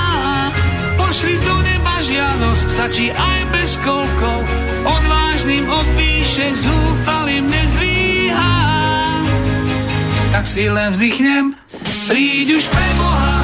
Pošli 1.00 1.36
do 1.40 1.56
neba 1.64 1.96
žiadosť, 2.04 2.68
stačí 2.68 3.16
aj 3.16 3.40
bez 3.56 3.80
kolkov, 3.80 4.44
odvážnym 4.84 5.72
odpíše, 5.72 6.52
zúfalým 6.52 7.48
nezdvíha. 7.48 8.56
Tak 10.36 10.44
si 10.44 10.68
len 10.68 10.92
vzdychnem, 10.92 11.56
príď 12.12 12.60
už 12.60 12.68
pre 12.68 12.90
Boha, 13.00 13.37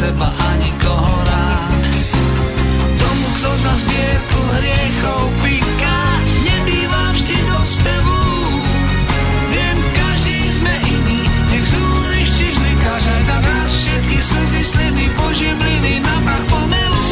seba 0.00 0.32
a 0.32 0.48
nikoho 0.56 1.12
rád. 1.28 1.82
Tomu, 2.96 3.26
kto 3.36 3.50
za 3.60 3.72
zbierku 3.84 4.40
hriechov 4.56 5.22
piká, 5.44 6.00
nebýva 6.40 7.12
vždy 7.12 7.36
do 7.44 7.58
spevu. 7.68 8.20
Viem, 9.52 9.78
každý 9.92 10.38
sme 10.56 10.72
iný, 10.88 11.20
nech 11.52 11.66
zúriš 11.68 12.28
či 12.32 12.46
žlikáš, 12.48 13.04
aj 13.12 13.22
tak 13.28 13.44
raz 13.44 13.70
všetky 13.76 14.18
slzy 14.24 14.62
sledy 14.64 15.04
poživliny 15.20 16.00
na 16.00 16.16
prach 16.24 16.46
pomelu. 16.48 17.04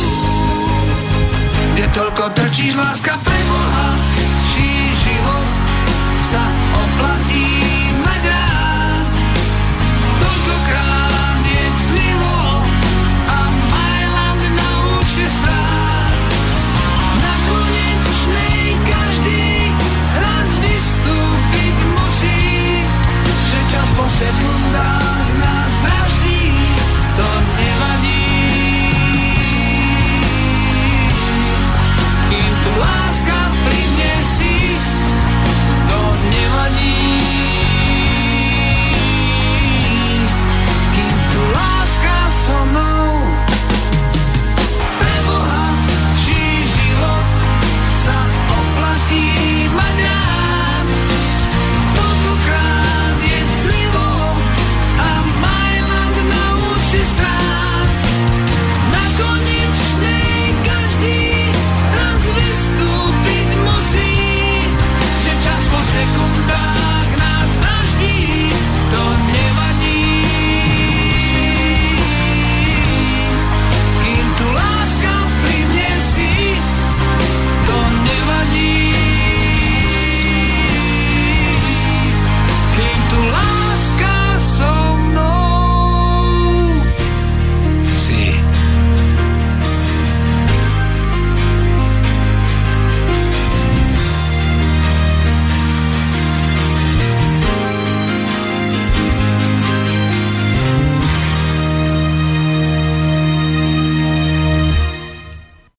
Kde 1.77 1.87
toľko 1.93 2.25
trčíš, 2.33 2.73
láska 2.73 3.21